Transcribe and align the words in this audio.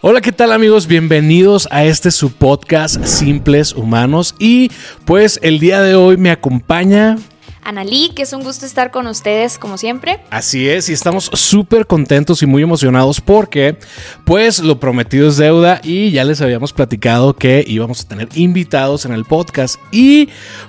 Hola, 0.00 0.20
¿qué 0.20 0.30
tal 0.30 0.52
amigos? 0.52 0.86
Bienvenidos 0.86 1.66
a 1.72 1.84
este 1.84 2.12
su 2.12 2.30
podcast 2.30 3.04
Simples 3.04 3.72
Humanos 3.72 4.36
y 4.38 4.70
pues 5.04 5.40
el 5.42 5.58
día 5.58 5.82
de 5.82 5.96
hoy 5.96 6.16
me 6.16 6.30
acompaña 6.30 7.16
Analí, 7.62 8.10
que 8.14 8.22
es 8.22 8.32
un 8.32 8.42
gusto 8.42 8.66
estar 8.66 8.90
con 8.90 9.06
ustedes 9.06 9.58
como 9.58 9.78
siempre. 9.78 10.20
Así 10.30 10.68
es, 10.68 10.88
y 10.88 10.92
estamos 10.92 11.30
súper 11.32 11.86
contentos 11.86 12.42
y 12.42 12.46
muy 12.46 12.62
emocionados 12.62 13.20
porque 13.20 13.76
pues 14.24 14.60
lo 14.60 14.80
prometido 14.80 15.28
es 15.28 15.36
deuda 15.36 15.80
y 15.82 16.10
ya 16.10 16.24
les 16.24 16.40
habíamos 16.40 16.72
platicado 16.72 17.34
que 17.34 17.64
íbamos 17.66 18.00
a 18.00 18.08
tener 18.08 18.28
invitados 18.34 19.04
en 19.04 19.12
el 19.12 19.24
podcast 19.24 19.76
y 19.90 20.28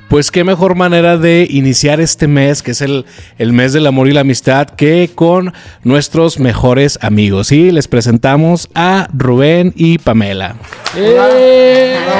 pues 0.09 0.31
qué 0.31 0.43
mejor 0.43 0.75
manera 0.75 1.17
de 1.17 1.47
iniciar 1.49 2.01
este 2.01 2.27
mes, 2.27 2.63
que 2.63 2.71
es 2.71 2.81
el, 2.81 3.05
el 3.37 3.53
mes 3.53 3.73
del 3.73 3.87
amor 3.87 4.07
y 4.07 4.13
la 4.13 4.21
amistad, 4.21 4.67
que 4.67 5.11
con 5.13 5.53
nuestros 5.83 6.39
mejores 6.39 6.97
amigos. 7.01 7.51
Y 7.51 7.71
les 7.71 7.87
presentamos 7.87 8.69
a 8.73 9.07
Rubén 9.13 9.73
y 9.75 9.99
Pamela. 9.99 10.55
Hola. 10.95 11.29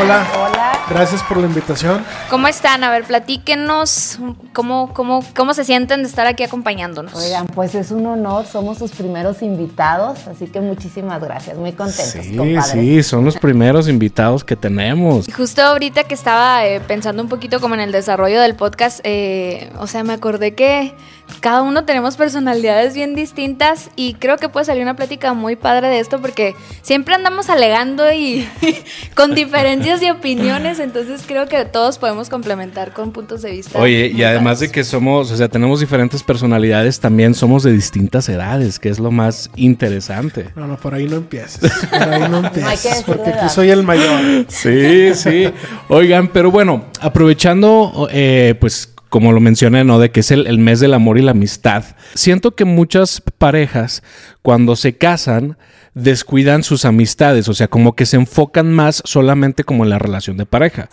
hola. 0.02 0.27
hola. 0.36 0.59
Gracias 0.89 1.21
por 1.23 1.38
la 1.38 1.45
invitación. 1.45 2.03
¿Cómo 2.29 2.48
están? 2.48 2.84
A 2.84 2.89
ver, 2.89 3.03
platíquenos 3.03 4.20
cómo, 4.53 4.91
cómo, 4.93 5.23
cómo 5.35 5.53
se 5.53 5.63
sienten 5.63 6.02
de 6.02 6.09
estar 6.09 6.25
aquí 6.25 6.43
acompañándonos. 6.43 7.13
Oigan, 7.13 7.45
pues 7.47 7.75
es 7.75 7.91
un 7.91 8.05
honor, 8.07 8.45
somos 8.45 8.80
sus 8.80 8.91
primeros 8.91 9.41
invitados, 9.41 10.27
así 10.27 10.47
que 10.47 10.61
muchísimas 10.61 11.21
gracias, 11.21 11.57
muy 11.57 11.73
contentos. 11.73 12.25
Sí, 12.25 12.57
sí, 12.71 13.03
son 13.03 13.23
los 13.23 13.38
primeros 13.38 13.88
invitados 13.88 14.44
que 14.44 14.55
tenemos. 14.55 15.27
Justo 15.31 15.61
ahorita 15.61 16.05
que 16.05 16.16
estaba 16.16 16.66
eh, 16.66 16.81
pensando 16.81 17.21
un 17.21 17.30
poquito 17.30 17.59
como 17.59 17.75
en 17.75 17.81
el 17.81 17.91
desarrollo 17.91 18.41
del 18.41 18.55
podcast, 18.55 18.99
eh, 19.03 19.71
o 19.77 19.85
sea, 19.85 20.03
me 20.03 20.13
acordé 20.13 20.55
que 20.55 20.95
cada 21.39 21.61
uno 21.61 21.85
tenemos 21.85 22.17
personalidades 22.17 22.93
bien 22.93 23.15
distintas 23.15 23.89
y 23.95 24.13
creo 24.15 24.38
que 24.38 24.49
puede 24.49 24.65
salir 24.65 24.83
una 24.83 24.95
plática 24.95 25.33
muy 25.33 25.55
padre 25.55 25.88
de 25.88 25.99
esto 25.99 26.19
porque 26.21 26.55
siempre 26.81 27.15
andamos 27.15 27.49
alegando 27.49 28.11
y 28.11 28.47
con 29.15 29.35
diferencias 29.35 29.99
de 30.02 30.11
opiniones, 30.11 30.79
entonces 30.79 31.23
creo 31.25 31.47
que 31.47 31.66
todos 31.66 31.97
podemos 31.97 32.30
complementar 32.30 32.94
con 32.94 33.11
puntos 33.11 33.41
de 33.41 33.52
vista. 33.52 33.80
Oye, 33.80 34.11
y 34.13 34.23
además 34.23 34.59
de 34.59 34.71
que 34.71 34.83
somos, 34.83 35.31
o 35.31 35.38
sea, 35.38 35.47
tenemos 35.47 35.80
diferentes 35.80 36.23
personalidades, 36.23 36.99
también 36.99 37.33
somos 37.33 37.64
de 37.64 37.71
distintas 37.71 38.27
edades, 38.30 38.80
que 38.80 38.89
es 38.89 38.99
lo 38.99 39.11
más 39.11 39.49
interesante. 39.55 40.49
No, 40.55 40.67
no, 40.67 40.77
por 40.77 40.93
ahí 40.93 41.05
no 41.05 41.17
empieces. 41.17 41.71
Por 41.89 42.02
ahí 42.02 42.30
no 42.30 42.38
empieces, 42.45 43.03
porque 43.05 43.30
aquí 43.31 43.49
soy 43.49 43.69
el 43.69 43.83
mayor. 43.83 44.45
Sí, 44.47 45.14
sí. 45.16 45.49
Oigan, 45.88 46.27
pero 46.30 46.52
bueno, 46.52 46.86
aprovechando, 47.02 48.08
eh, 48.11 48.55
pues 48.59 48.93
como 49.09 49.31
lo 49.31 49.39
mencioné, 49.39 49.83
¿no? 49.83 49.99
De 49.99 50.11
que 50.11 50.21
es 50.21 50.31
el, 50.31 50.59
mes 50.59 50.79
del 50.79 50.93
amor 50.93 51.17
y 51.17 51.21
la 51.21 51.31
amistad. 51.31 51.83
Siento 52.13 52.55
que 52.55 52.65
muchas 52.65 53.21
parejas, 53.38 54.03
cuando 54.41 54.75
se 54.75 54.97
casan, 54.97 55.57
descuidan 55.93 56.63
sus 56.63 56.85
amistades, 56.85 57.49
o 57.49 57.53
sea, 57.53 57.67
como 57.67 57.95
que 57.95 58.05
se 58.05 58.17
enfocan 58.17 58.71
más 58.71 59.02
solamente 59.05 59.63
como 59.63 59.83
en 59.83 59.89
la 59.89 59.99
relación 59.99 60.37
de 60.37 60.45
pareja 60.45 60.89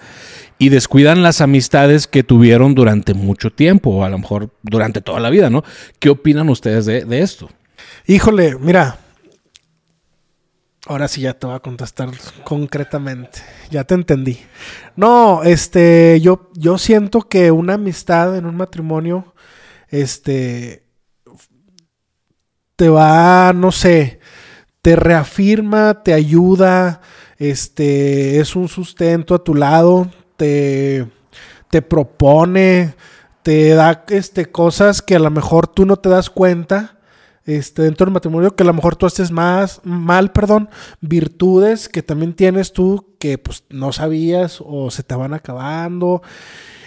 y 0.58 0.70
descuidan 0.70 1.22
las 1.22 1.42
amistades 1.42 2.06
que 2.06 2.22
tuvieron 2.22 2.74
durante 2.74 3.12
mucho 3.12 3.50
tiempo, 3.50 3.90
o 3.90 4.04
a 4.04 4.08
lo 4.08 4.18
mejor 4.18 4.50
durante 4.62 5.02
toda 5.02 5.20
la 5.20 5.30
vida, 5.30 5.50
¿no? 5.50 5.64
¿Qué 5.98 6.08
opinan 6.08 6.48
ustedes 6.48 6.86
de, 6.86 7.04
de 7.04 7.20
esto? 7.20 7.50
Híjole, 8.06 8.56
mira, 8.58 8.98
Ahora 10.88 11.08
sí 11.08 11.22
ya 11.22 11.34
te 11.34 11.48
voy 11.48 11.56
a 11.56 11.60
contestar 11.60 12.10
concretamente. 12.44 13.40
Ya 13.70 13.82
te 13.82 13.94
entendí. 13.94 14.38
No, 14.94 15.42
este, 15.42 16.20
yo, 16.20 16.50
yo 16.54 16.78
siento 16.78 17.22
que 17.22 17.50
una 17.50 17.74
amistad 17.74 18.36
en 18.36 18.46
un 18.46 18.56
matrimonio, 18.56 19.34
este, 19.88 20.86
te 22.76 22.88
va, 22.88 23.52
no 23.52 23.72
sé, 23.72 24.20
te 24.80 24.94
reafirma, 24.94 26.04
te 26.04 26.14
ayuda, 26.14 27.00
este, 27.38 28.38
es 28.38 28.54
un 28.54 28.68
sustento 28.68 29.34
a 29.34 29.42
tu 29.42 29.56
lado, 29.56 30.08
te, 30.36 31.08
te 31.68 31.82
propone, 31.82 32.94
te 33.42 33.70
da, 33.70 34.04
este, 34.08 34.46
cosas 34.46 35.02
que 35.02 35.16
a 35.16 35.20
lo 35.20 35.32
mejor 35.32 35.66
tú 35.66 35.84
no 35.84 35.96
te 35.96 36.10
das 36.10 36.30
cuenta 36.30 36.95
este, 37.46 37.82
dentro 37.82 38.04
del 38.04 38.12
matrimonio 38.12 38.54
que 38.54 38.64
a 38.64 38.66
lo 38.66 38.74
mejor 38.74 38.96
tú 38.96 39.06
haces 39.06 39.30
más 39.30 39.80
mal, 39.84 40.32
perdón, 40.32 40.68
virtudes 41.00 41.88
que 41.88 42.02
también 42.02 42.34
tienes 42.34 42.72
tú 42.72 43.14
que 43.18 43.38
pues 43.38 43.64
no 43.70 43.92
sabías 43.92 44.62
o 44.64 44.90
se 44.90 45.02
te 45.02 45.14
van 45.14 45.32
acabando. 45.32 46.22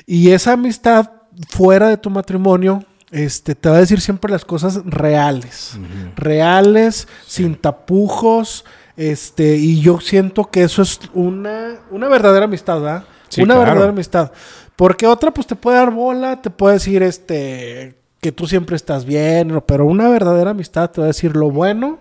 Y 0.06 0.32
esa 0.32 0.54
amistad 0.54 1.12
fuera 1.48 1.88
de 1.88 1.98
tu 1.98 2.10
matrimonio 2.10 2.84
este, 3.12 3.56
te 3.56 3.70
va 3.70 3.78
a 3.78 3.80
decir 3.80 4.02
siempre 4.02 4.32
las 4.32 4.46
cosas 4.46 4.82
reales, 4.86 5.80
reales, 6.16 7.08
sin 7.26 7.56
tapujos, 7.56 8.66
este, 8.98 9.56
y 9.56 9.82
yo 9.82 10.00
siento 10.00 10.52
que 10.52 10.64
eso 10.64 10.82
es 10.82 11.00
una, 11.14 11.80
una 11.90 12.08
verdadera 12.08 12.46
amistad, 12.46 12.82
¿verdad? 12.82 13.06
una 13.38 13.58
verdadera 13.58 13.90
amistad. 13.90 14.32
Porque 14.76 15.08
otra, 15.08 15.32
pues 15.32 15.48
te 15.48 15.56
puede 15.56 15.78
dar 15.78 15.92
bola, 15.92 16.42
te 16.42 16.50
puede 16.50 16.76
decir, 16.76 17.02
este, 17.04 17.99
que 18.22 18.32
tú 18.32 18.48
siempre 18.48 18.76
estás 18.76 19.06
bien, 19.06 19.62
pero 19.66 19.86
una 19.86 20.10
verdadera 20.10 20.52
amistad 20.52 20.92
te 20.92 21.00
va 21.00 21.06
a 21.06 21.08
decir 21.08 21.36
lo 21.36 21.52
bueno 21.52 22.00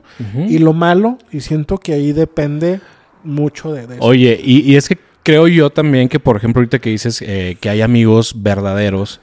y 0.49 0.59
lo 0.59 0.73
malo, 0.73 1.19
y 1.31 1.41
siento 1.41 1.79
que 1.79 1.93
ahí 1.93 2.13
depende 2.13 2.81
mucho 3.23 3.73
de, 3.73 3.85
eso. 3.85 3.95
Oye, 4.01 4.41
y, 4.43 4.75
es 4.75 4.89
que 4.89 4.99
creo 5.23 5.47
yo 5.47 5.71
también 5.71 6.09
que, 6.09 6.19
por 6.19 6.37
ejemplo, 6.37 6.61
ahorita 6.61 6.81
que 6.81 6.91
dices 6.91 7.23
eh, 7.23 7.57
que 7.61 7.71
hay 7.71 7.83
amigos 7.83 8.43
verdaderos, 8.43 9.21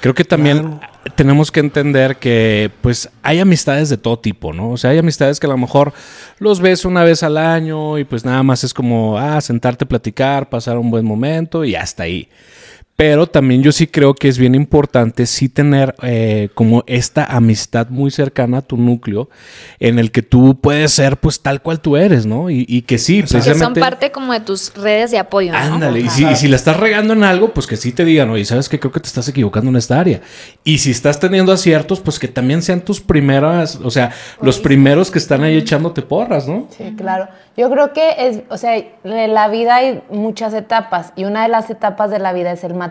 creo 0.00 0.14
que 0.14 0.24
también 0.24 0.78
tenemos 1.16 1.50
que 1.50 1.58
entender 1.58 2.16
que, 2.16 2.70
pues, 2.80 3.10
hay 3.22 3.40
amistades 3.40 3.88
de 3.88 3.96
todo 3.96 4.18
tipo, 4.20 4.52
¿no? 4.52 4.70
O 4.70 4.76
sea, 4.76 4.90
hay 4.90 4.98
amistades 4.98 5.40
que 5.40 5.46
a 5.46 5.50
lo 5.50 5.58
mejor 5.58 5.92
los 6.38 6.60
ves 6.60 6.84
una 6.84 7.02
vez 7.02 7.24
al 7.24 7.38
año 7.38 7.98
y 7.98 8.04
pues 8.04 8.24
nada 8.24 8.44
más 8.44 8.62
es 8.62 8.72
como, 8.72 9.18
ah, 9.18 9.40
sentarte, 9.40 9.84
platicar, 9.84 10.48
pasar 10.48 10.78
un 10.78 10.90
buen 10.90 11.04
momento 11.04 11.64
y 11.64 11.74
hasta 11.74 12.04
ahí. 12.04 12.28
Pero 12.96 13.26
también 13.26 13.62
yo 13.62 13.72
sí 13.72 13.86
creo 13.86 14.14
que 14.14 14.26
es 14.26 14.38
bien 14.38 14.54
importante 14.54 15.26
sí 15.26 15.50
tener 15.50 15.94
eh, 16.02 16.48
como 16.54 16.82
esta 16.86 17.26
amistad 17.26 17.88
muy 17.90 18.10
cercana 18.10 18.58
a 18.58 18.62
tu 18.62 18.78
núcleo 18.78 19.28
en 19.78 19.98
el 19.98 20.10
que 20.10 20.22
tú 20.22 20.58
puedes 20.58 20.92
ser 20.92 21.18
pues 21.18 21.42
tal 21.42 21.60
cual 21.60 21.80
tú 21.80 21.98
eres, 21.98 22.24
¿no? 22.24 22.48
Y, 22.48 22.82
que 22.82 22.96
sí, 22.96 23.20
precisamente... 23.20 23.52
Que 23.52 23.64
son 23.64 23.74
parte 23.74 24.10
como 24.10 24.32
de 24.32 24.40
tus 24.40 24.72
redes 24.74 25.10
de 25.10 25.18
apoyo, 25.18 25.52
¿no? 25.52 25.58
Ándale, 25.58 26.00
y 26.00 26.08
si, 26.08 26.48
la 26.48 26.56
estás 26.56 26.78
regando 26.78 27.12
en 27.12 27.22
algo, 27.22 27.52
pues 27.52 27.66
que 27.66 27.76
sí 27.76 27.92
te 27.92 28.02
digan, 28.02 28.30
oye, 28.30 28.46
¿sabes 28.46 28.70
qué? 28.70 28.80
Creo 28.80 28.92
que 28.92 29.00
te 29.00 29.08
estás 29.08 29.28
equivocando 29.28 29.70
en 29.70 29.76
esta 29.76 30.00
área. 30.00 30.22
Y 30.64 30.78
si 30.78 30.90
estás 30.90 31.20
teniendo 31.20 31.52
aciertos, 31.52 32.00
pues 32.00 32.18
que 32.18 32.28
también 32.28 32.62
sean 32.62 32.80
tus 32.80 33.02
primeras, 33.02 33.76
o 33.76 33.90
sea, 33.90 34.12
los 34.40 34.58
primeros 34.58 35.10
que 35.10 35.18
están 35.18 35.42
ahí 35.42 35.58
echándote 35.58 36.00
porras, 36.00 36.48
¿no? 36.48 36.68
Sí, 36.74 36.94
claro. 36.96 37.28
Yo 37.56 37.70
creo 37.70 37.92
que 37.92 38.14
es, 38.18 38.40
o 38.50 38.58
sea, 38.58 38.76
en 38.76 39.34
la 39.34 39.48
vida 39.48 39.76
hay 39.76 40.02
muchas 40.10 40.52
etapas 40.54 41.12
y 41.16 41.24
una 41.24 41.42
de 41.42 41.48
las 41.48 41.70
etapas 41.70 42.10
de 42.10 42.18
la 42.18 42.32
vida 42.32 42.52
es 42.52 42.64
el 42.64 42.74
matrimonio. 42.74 42.85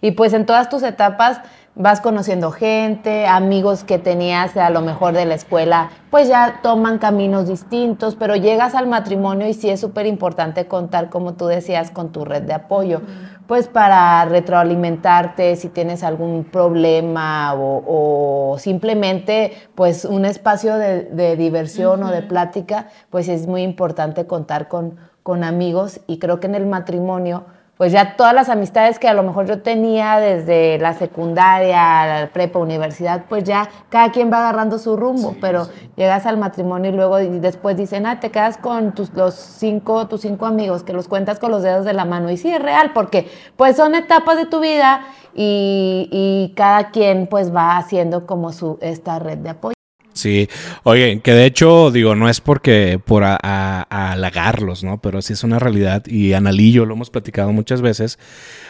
Y 0.00 0.12
pues 0.12 0.32
en 0.32 0.46
todas 0.46 0.68
tus 0.68 0.82
etapas 0.82 1.40
vas 1.76 2.00
conociendo 2.00 2.52
gente, 2.52 3.26
amigos 3.26 3.82
que 3.82 3.98
tenías 3.98 4.56
a 4.56 4.70
lo 4.70 4.80
mejor 4.80 5.12
de 5.12 5.24
la 5.24 5.34
escuela, 5.34 5.90
pues 6.10 6.28
ya 6.28 6.60
toman 6.62 6.98
caminos 6.98 7.48
distintos, 7.48 8.14
pero 8.14 8.36
llegas 8.36 8.74
al 8.74 8.86
matrimonio 8.86 9.48
y 9.48 9.54
sí 9.54 9.68
es 9.70 9.80
súper 9.80 10.06
importante 10.06 10.66
contar, 10.66 11.10
como 11.10 11.34
tú 11.34 11.46
decías, 11.46 11.90
con 11.90 12.12
tu 12.12 12.24
red 12.24 12.42
de 12.42 12.54
apoyo, 12.54 13.00
pues 13.48 13.66
para 13.66 14.24
retroalimentarte 14.24 15.56
si 15.56 15.68
tienes 15.68 16.04
algún 16.04 16.44
problema 16.44 17.54
o, 17.56 18.56
simplemente 18.58 19.52
pues 19.74 20.04
un 20.04 20.24
espacio 20.24 20.76
de, 20.76 21.36
diversión 21.36 22.04
o 22.04 22.10
de 22.10 22.22
plática, 22.22 22.86
pues 23.10 23.28
es 23.28 23.48
muy 23.48 23.62
importante 23.62 24.26
contar 24.26 24.68
con, 24.68 24.96
con 25.24 25.42
amigos. 25.42 26.00
Y 26.06 26.18
creo 26.18 26.38
que 26.38 26.46
en 26.46 26.54
el 26.54 26.66
matrimonio 26.66 27.44
pues 27.76 27.90
ya 27.90 28.16
todas 28.16 28.32
las 28.34 28.48
amistades 28.48 28.98
que 28.98 29.08
a 29.08 29.14
lo 29.14 29.22
mejor 29.22 29.46
yo 29.46 29.60
tenía 29.62 30.18
desde 30.18 30.78
la 30.78 30.94
secundaria, 30.94 32.06
la 32.06 32.30
prepa, 32.32 32.58
universidad, 32.60 33.24
pues 33.28 33.44
ya 33.44 33.68
cada 33.88 34.12
quien 34.12 34.32
va 34.32 34.38
agarrando 34.38 34.78
su 34.78 34.96
rumbo, 34.96 35.34
pero 35.40 35.66
llegas 35.96 36.24
al 36.26 36.36
matrimonio 36.36 36.90
y 36.90 36.94
luego 36.94 37.20
y 37.20 37.40
después 37.40 37.76
dicen, 37.76 38.06
ah, 38.06 38.20
te 38.20 38.30
quedas 38.30 38.58
con 38.58 38.92
tus 38.92 39.12
los 39.14 39.34
cinco, 39.34 40.06
tus 40.06 40.20
cinco 40.20 40.46
amigos, 40.46 40.84
que 40.84 40.92
los 40.92 41.08
cuentas 41.08 41.38
con 41.38 41.50
los 41.50 41.62
dedos 41.62 41.84
de 41.84 41.92
la 41.92 42.04
mano. 42.04 42.30
Y 42.30 42.36
sí, 42.36 42.48
es 42.48 42.62
real, 42.62 42.92
porque 42.94 43.28
pues 43.56 43.76
son 43.76 43.94
etapas 43.94 44.36
de 44.36 44.46
tu 44.46 44.60
vida 44.60 45.02
y, 45.34 46.08
y 46.12 46.54
cada 46.54 46.90
quien 46.90 47.26
pues 47.26 47.54
va 47.54 47.76
haciendo 47.76 48.26
como 48.26 48.52
su 48.52 48.78
esta 48.80 49.18
red 49.18 49.38
de 49.38 49.50
apoyo. 49.50 49.73
Sí, 50.14 50.48
oye, 50.84 51.20
que 51.22 51.32
de 51.32 51.44
hecho, 51.44 51.90
digo, 51.90 52.14
no 52.14 52.28
es 52.28 52.40
porque 52.40 53.00
por 53.04 53.24
halagarlos, 53.24 54.84
¿no? 54.84 54.98
Pero 54.98 55.20
sí 55.22 55.32
es 55.32 55.42
una 55.42 55.58
realidad 55.58 56.06
y 56.06 56.34
Analillo 56.34 56.86
lo 56.86 56.94
hemos 56.94 57.10
platicado 57.10 57.52
muchas 57.52 57.82
veces. 57.82 58.18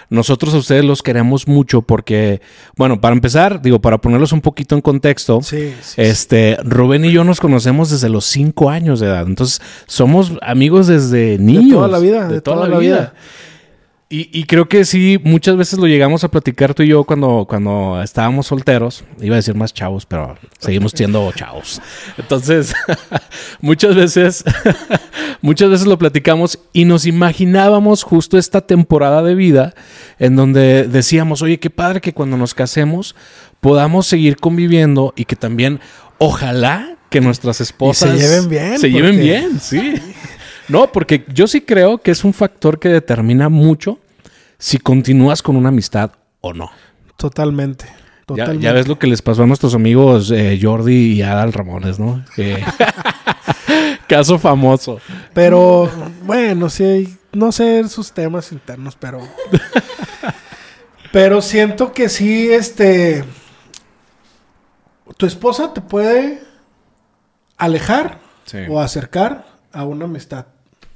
Nosotros 0.08 0.54
a 0.54 0.58
ustedes 0.58 0.84
los 0.84 1.02
queremos 1.02 1.46
mucho 1.46 1.82
porque, 1.82 2.40
bueno, 2.76 3.00
para 3.00 3.14
empezar, 3.14 3.60
digo, 3.60 3.80
para 3.80 3.98
ponerlos 3.98 4.32
un 4.32 4.40
poquito 4.40 4.74
en 4.74 4.80
contexto, 4.80 5.40
este, 5.96 6.56
Rubén 6.64 7.04
y 7.04 7.12
yo 7.12 7.24
nos 7.24 7.40
conocemos 7.40 7.90
desde 7.90 8.08
los 8.08 8.24
cinco 8.24 8.70
años 8.70 9.00
de 9.00 9.06
edad. 9.06 9.26
Entonces, 9.26 9.60
somos 9.86 10.32
amigos 10.40 10.86
desde 10.86 11.38
niños. 11.38 11.64
De 11.66 11.72
toda 11.74 11.88
la 11.88 11.98
vida. 11.98 12.28
De, 12.28 12.40
toda, 12.40 12.68
la, 12.68 12.78
vida. 12.78 13.14
Y, 14.14 14.30
y 14.32 14.44
creo 14.44 14.68
que 14.68 14.84
sí, 14.84 15.18
muchas 15.24 15.56
veces 15.56 15.76
lo 15.76 15.88
llegamos 15.88 16.22
a 16.22 16.28
platicar 16.28 16.72
tú 16.72 16.84
y 16.84 16.88
yo 16.90 17.02
cuando, 17.02 17.46
cuando 17.48 18.00
estábamos 18.00 18.46
solteros. 18.46 19.02
Iba 19.20 19.34
a 19.34 19.38
decir 19.38 19.56
más 19.56 19.74
chavos, 19.74 20.06
pero 20.06 20.38
seguimos 20.60 20.92
siendo 20.94 21.32
chavos. 21.32 21.82
Entonces, 22.16 22.76
muchas 23.60 23.96
veces, 23.96 24.44
muchas 25.42 25.68
veces 25.68 25.88
lo 25.88 25.98
platicamos 25.98 26.60
y 26.72 26.84
nos 26.84 27.06
imaginábamos 27.06 28.04
justo 28.04 28.38
esta 28.38 28.60
temporada 28.60 29.20
de 29.24 29.34
vida 29.34 29.74
en 30.20 30.36
donde 30.36 30.84
decíamos, 30.84 31.42
oye, 31.42 31.58
qué 31.58 31.70
padre 31.70 32.00
que 32.00 32.12
cuando 32.12 32.36
nos 32.36 32.54
casemos 32.54 33.16
podamos 33.58 34.06
seguir 34.06 34.36
conviviendo 34.36 35.12
y 35.16 35.24
que 35.24 35.34
también, 35.34 35.80
ojalá 36.18 36.98
que 37.10 37.20
nuestras 37.20 37.60
esposas 37.60 38.12
se 38.12 38.16
lleven 38.16 38.48
bien, 38.48 38.78
Se 38.78 38.92
lleven 38.92 39.18
bien, 39.18 39.58
sí. 39.58 39.94
No, 40.68 40.92
porque 40.92 41.24
yo 41.34 41.48
sí 41.48 41.62
creo 41.62 41.98
que 41.98 42.12
es 42.12 42.22
un 42.22 42.32
factor 42.32 42.78
que 42.78 42.88
determina 42.88 43.48
mucho 43.48 43.98
si 44.64 44.78
continúas 44.78 45.42
con 45.42 45.56
una 45.56 45.68
amistad 45.68 46.12
o 46.40 46.54
no. 46.54 46.70
Totalmente. 47.18 47.84
Ya, 47.84 48.24
Totalmente. 48.24 48.64
ya 48.64 48.72
ves 48.72 48.88
lo 48.88 48.98
que 48.98 49.06
les 49.06 49.20
pasó 49.20 49.42
a 49.42 49.46
nuestros 49.46 49.74
amigos 49.74 50.30
eh, 50.30 50.58
Jordi 50.60 51.12
y 51.12 51.20
Adal 51.20 51.52
Ramones, 51.52 51.98
¿no? 51.98 52.24
Caso 54.08 54.38
famoso. 54.38 55.00
Pero 55.34 55.90
bueno, 56.22 56.70
sí, 56.70 57.14
no 57.34 57.52
sé 57.52 57.86
sus 57.90 58.12
temas 58.12 58.52
internos, 58.52 58.96
pero. 58.98 59.20
pero 61.12 61.42
siento 61.42 61.92
que 61.92 62.08
sí, 62.08 62.50
este. 62.50 63.22
Tu 65.18 65.26
esposa 65.26 65.74
te 65.74 65.82
puede 65.82 66.42
alejar 67.58 68.18
Sí. 68.46 68.60
o 68.70 68.80
acercar 68.80 69.44
a 69.72 69.84
una 69.84 70.06
amistad 70.06 70.46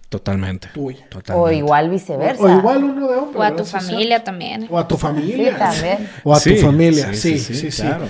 Totalmente. 0.09 0.69
tuya. 0.73 1.07
Totalmente. 1.11 1.33
O 1.35 1.53
igual 1.55 1.91
viceversa. 1.91 2.43
O 2.43 2.49
igual 2.49 2.83
uno 2.85 3.09
de 3.09 3.17
hombre. 3.17 3.39
O 3.39 3.43
a 3.43 3.55
tu 3.55 3.65
Sí, 3.65 3.71
sí. 3.79 3.87
familia 3.87 4.25
también. 4.25 4.67
O 4.71 4.79
a 4.79 4.89
tu 4.89 4.95
Sí, 4.97 5.01
familia. 5.03 5.59
también. 5.59 6.09
O 6.25 6.35
a 6.35 6.41
Sí, 6.41 6.55
tu 6.57 6.63
familia. 6.67 7.09
sí, 7.13 7.17
Sí, 7.17 7.39
sí, 7.39 7.55
sí, 7.55 7.61
sí, 7.61 7.71
sí. 7.73 7.83
claro. 7.83 8.07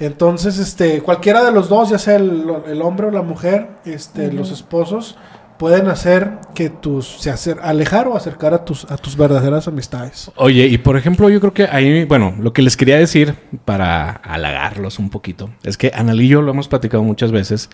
Entonces, 0.00 0.58
este, 0.58 1.00
cualquiera 1.02 1.44
de 1.44 1.52
los 1.52 1.68
dos, 1.68 1.90
ya 1.90 1.98
sea 1.98 2.16
el, 2.16 2.44
el 2.66 2.82
hombre 2.82 3.06
o 3.06 3.10
la 3.10 3.22
mujer, 3.22 3.68
este, 3.84 4.32
los 4.32 4.50
esposos, 4.50 5.16
pueden 5.58 5.86
hacer 5.88 6.38
que 6.56 6.70
tus, 6.70 7.06
se 7.20 7.30
acer- 7.30 7.60
alejar 7.62 8.08
o 8.08 8.16
acercar 8.16 8.52
a 8.52 8.64
tus, 8.64 8.90
a 8.90 8.96
tus 8.96 9.16
verdaderas 9.16 9.68
amistades. 9.68 10.28
Oye, 10.34 10.66
y 10.66 10.78
por 10.78 10.96
ejemplo, 10.96 11.28
yo 11.28 11.38
creo 11.38 11.54
que 11.54 11.64
ahí, 11.70 12.04
bueno, 12.04 12.34
lo 12.40 12.52
que 12.52 12.62
les 12.62 12.76
quería 12.76 12.96
decir 12.98 13.36
para 13.64 14.10
halagarlos 14.10 14.98
un 14.98 15.08
poquito, 15.10 15.50
es 15.62 15.76
que 15.76 15.92
Anal 15.94 16.20
y 16.20 16.26
yo 16.26 16.42
lo 16.42 16.50
hemos 16.50 16.66
platicado 16.66 17.04
muchas 17.04 17.30
veces. 17.30 17.70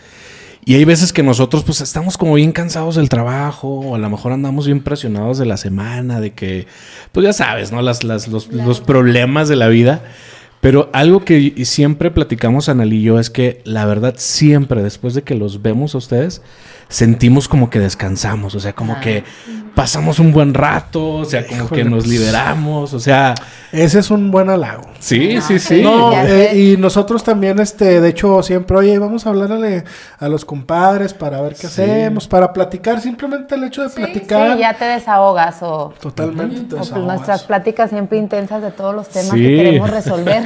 Y 0.65 0.75
hay 0.75 0.85
veces 0.85 1.13
que 1.13 1.23
nosotros 1.23 1.65
pues 1.65 1.81
estamos 1.81 2.19
como 2.19 2.35
bien 2.35 2.53
cansados 2.53 2.97
del 2.97 3.09
trabajo, 3.09 3.69
o 3.69 3.95
a 3.95 3.99
lo 3.99 4.11
mejor 4.11 4.33
andamos 4.33 4.67
bien 4.67 4.81
presionados 4.83 5.39
de 5.39 5.47
la 5.47 5.57
semana, 5.57 6.21
de 6.21 6.33
que, 6.35 6.67
pues 7.13 7.25
ya 7.25 7.33
sabes, 7.33 7.73
¿no? 7.73 7.81
Las, 7.81 8.05
las- 8.05 8.29
los, 8.29 8.49
los 8.49 8.81
problemas 8.81 9.49
de 9.49 9.57
la 9.57 9.69
vida. 9.69 10.03
Pero 10.61 10.91
algo 10.93 11.25
que 11.25 11.65
siempre 11.65 12.11
platicamos 12.11 12.69
Anal 12.69 12.93
y 12.93 13.01
yo 13.01 13.21
es 13.21 13.31
que 13.31 13.63
la 13.65 13.87
verdad 13.87 14.15
siempre 14.19 14.83
después 14.83 15.15
de 15.15 15.23
que 15.23 15.37
los 15.37 15.63
vemos 15.63 15.95
a 15.95 15.99
ustedes, 15.99 16.43
sentimos 16.89 17.47
como 17.47 17.71
que 17.71 17.79
descansamos, 17.79 18.57
o 18.57 18.61
sea, 18.61 18.73
como 18.73 18.95
Ah. 18.95 19.01
que 19.01 19.23
pasamos 19.77 20.19
un 20.19 20.33
buen 20.33 20.55
rato, 20.55 21.15
o 21.15 21.25
sea, 21.25 21.47
como 21.47 21.67
Híjole, 21.67 21.83
que 21.85 21.89
nos 21.89 22.09
liberamos, 22.09 22.93
o 22.93 22.99
sea, 22.99 23.37
Ese 23.71 23.99
es 23.99 24.11
un 24.11 24.31
buen 24.31 24.49
halago. 24.49 24.83
sí, 24.99 25.37
Ah, 25.37 25.41
sí, 25.43 25.59
sí. 25.59 25.77
sí. 25.77 25.83
No, 25.83 26.13
eh, 26.13 26.49
sé. 26.53 26.59
y 26.59 26.77
nosotros 26.79 27.23
también, 27.23 27.59
este, 27.61 28.01
de 28.01 28.09
hecho, 28.09 28.43
siempre, 28.43 28.77
oye, 28.79 28.99
vamos 28.99 29.27
a 29.27 29.29
hablarle 29.31 29.85
a 30.19 30.29
los 30.29 30.45
compadres 30.45 31.13
para 31.15 31.41
ver 31.43 31.53
qué 31.55 31.67
Sí. 31.69 31.83
hacemos, 31.83 32.27
para 32.27 32.53
platicar, 32.53 33.01
simplemente 33.01 33.55
el 33.57 33.65
hecho 33.65 33.83
de 33.83 33.91
Sí, 33.91 33.97
platicar. 33.97 34.57
ya 34.59 34.75
te 34.75 34.85
desahogas 34.87 35.57
o, 35.63 35.93
Totalmente. 36.01 36.57
te 36.61 36.75
o 36.75 36.79
pues 36.79 36.89
desahogas. 36.89 37.07
nuestras 37.17 37.43
pláticas 37.45 37.91
siempre 37.91 38.17
intensas 38.19 38.63
de 38.63 38.71
todos 38.71 38.95
los 38.95 39.09
temas 39.09 39.33
Sí. 39.33 39.43
que 39.43 39.57
queremos 39.57 39.91
resolver. 39.91 40.43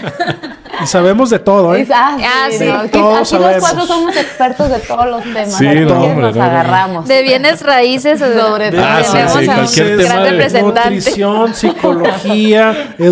Y 0.82 0.86
sabemos 0.86 1.30
de 1.30 1.38
todo, 1.38 1.76
¿eh? 1.76 1.86
Ah, 1.94 2.16
Ah, 2.20 2.46
sí, 2.50 2.58
sí. 2.58 2.64
no, 2.64 2.74
aquí, 2.80 2.88
Todos 2.90 3.12
aquí 3.12 3.18
los 3.20 3.28
sabemos. 3.28 3.60
cuatro 3.60 3.86
somos 3.86 4.16
expertos 4.16 4.68
de 4.70 4.78
todos 4.80 5.06
los 5.06 5.22
temas. 5.22 5.52
Sí, 5.54 5.64
no, 5.66 5.80
nos 5.82 5.92
hombre, 5.92 6.22
no, 6.22 6.32
no. 6.32 6.42
agarramos. 6.42 7.06
De 7.08 7.22
bienes 7.22 7.62
raíces 7.62 8.20
o 8.20 8.32
Sobre 8.40 8.70
todo. 8.72 8.82
Ah, 8.84 9.00
sí, 9.04 9.12
tenemos 9.12 9.32
sí, 9.32 9.38
a 9.38 9.40
un 9.50 9.56
cualquier 9.58 9.96
tema 9.98 10.08
gran 10.08 10.22
de- 10.24 10.30
representante. 10.30 10.90
Nutrición, 10.96 11.54
psicología, 11.54 12.94
educación, 12.98 13.11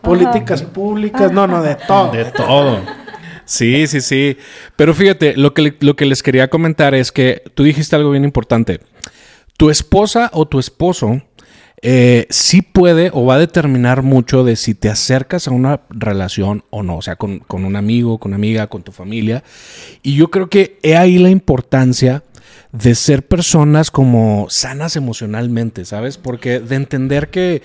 políticas 0.00 0.62
públicas, 0.62 1.32
no, 1.32 1.46
no, 1.46 1.62
de 1.62 1.76
todo. 1.76 2.12
De 2.12 2.24
todo. 2.26 2.80
Sí, 3.44 3.86
sí, 3.86 4.00
sí. 4.00 4.36
Pero 4.76 4.94
fíjate, 4.94 5.36
lo 5.36 5.54
que, 5.54 5.76
lo 5.80 5.96
que 5.96 6.06
les 6.06 6.22
quería 6.22 6.48
comentar 6.48 6.94
es 6.94 7.12
que 7.12 7.42
tú 7.54 7.62
dijiste 7.64 7.94
algo 7.96 8.10
bien 8.10 8.24
importante. 8.24 8.80
Tu 9.56 9.70
esposa 9.70 10.30
o 10.32 10.46
tu 10.46 10.58
esposo 10.58 11.22
eh, 11.82 12.26
sí 12.30 12.62
puede 12.62 13.10
o 13.12 13.26
va 13.26 13.34
a 13.34 13.38
determinar 13.38 14.02
mucho 14.02 14.42
de 14.42 14.56
si 14.56 14.74
te 14.74 14.88
acercas 14.88 15.46
a 15.46 15.50
una 15.50 15.82
relación 15.90 16.64
o 16.70 16.82
no, 16.82 16.96
o 16.96 17.02
sea, 17.02 17.16
con, 17.16 17.40
con 17.40 17.66
un 17.66 17.76
amigo, 17.76 18.16
con 18.18 18.30
una 18.30 18.36
amiga, 18.36 18.68
con 18.68 18.82
tu 18.82 18.90
familia. 18.90 19.44
Y 20.02 20.16
yo 20.16 20.30
creo 20.30 20.48
que 20.48 20.78
he 20.82 20.96
ahí 20.96 21.18
la 21.18 21.28
importancia 21.28 22.22
de 22.72 22.94
ser 22.94 23.26
personas 23.26 23.90
como 23.90 24.46
sanas 24.48 24.96
emocionalmente, 24.96 25.84
¿sabes? 25.84 26.16
Porque 26.16 26.58
de 26.58 26.74
entender 26.74 27.28
que, 27.28 27.62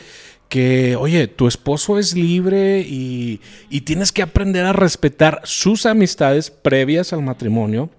que 0.50 0.96
oye, 0.96 1.28
tu 1.28 1.48
esposo 1.48 2.00
es 2.00 2.16
libre 2.16 2.82
y, 2.82 3.40
y 3.70 3.82
tienes 3.82 4.12
que 4.12 4.24
aprender 4.24 4.66
a 4.66 4.74
respetar 4.74 5.42
sus 5.44 5.86
amistades 5.86 6.50
previas 6.52 7.14
al 7.14 7.22
matrimonio 7.22 7.90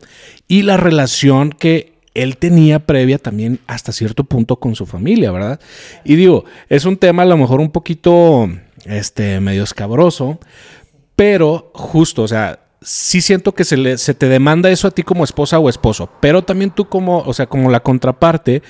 y 0.49 0.62
la 0.62 0.76
relación 0.76 1.50
que 1.50 1.93
él 2.14 2.37
tenía 2.37 2.81
previa 2.81 3.19
también 3.19 3.61
hasta 3.67 3.93
cierto 3.93 4.25
punto 4.25 4.56
con 4.56 4.75
su 4.75 4.85
familia, 4.85 5.31
¿verdad? 5.31 5.61
Y 6.05 6.17
digo, 6.17 6.44
es 6.69 6.85
un 6.85 6.97
tema 6.97 7.23
a 7.23 7.26
lo 7.26 7.37
mejor 7.37 7.61
un 7.61 7.70
poquito, 7.70 8.50
este, 8.85 9.41
medio 9.41 9.62
escabroso, 9.62 10.41
pero 11.14 11.70
justo, 11.75 12.23
o 12.23 12.29
sea, 12.29 12.58
sí 12.82 13.21
siento 13.21 13.53
que 13.53 13.65
se, 13.65 13.77
le, 13.77 13.99
se 13.99 14.15
te 14.15 14.29
demanda 14.29 14.71
eso 14.71 14.88
a 14.88 14.91
ti 14.91 15.03
como 15.03 15.25
esposa 15.25 15.59
o 15.59 15.69
esposo, 15.69 16.09
pero 16.21 16.43
también 16.43 16.71
tú 16.71 16.88
como, 16.88 17.19
o 17.19 17.32
sea, 17.35 17.47
como 17.47 17.71
la 17.71 17.81
contraparte, 17.81 18.62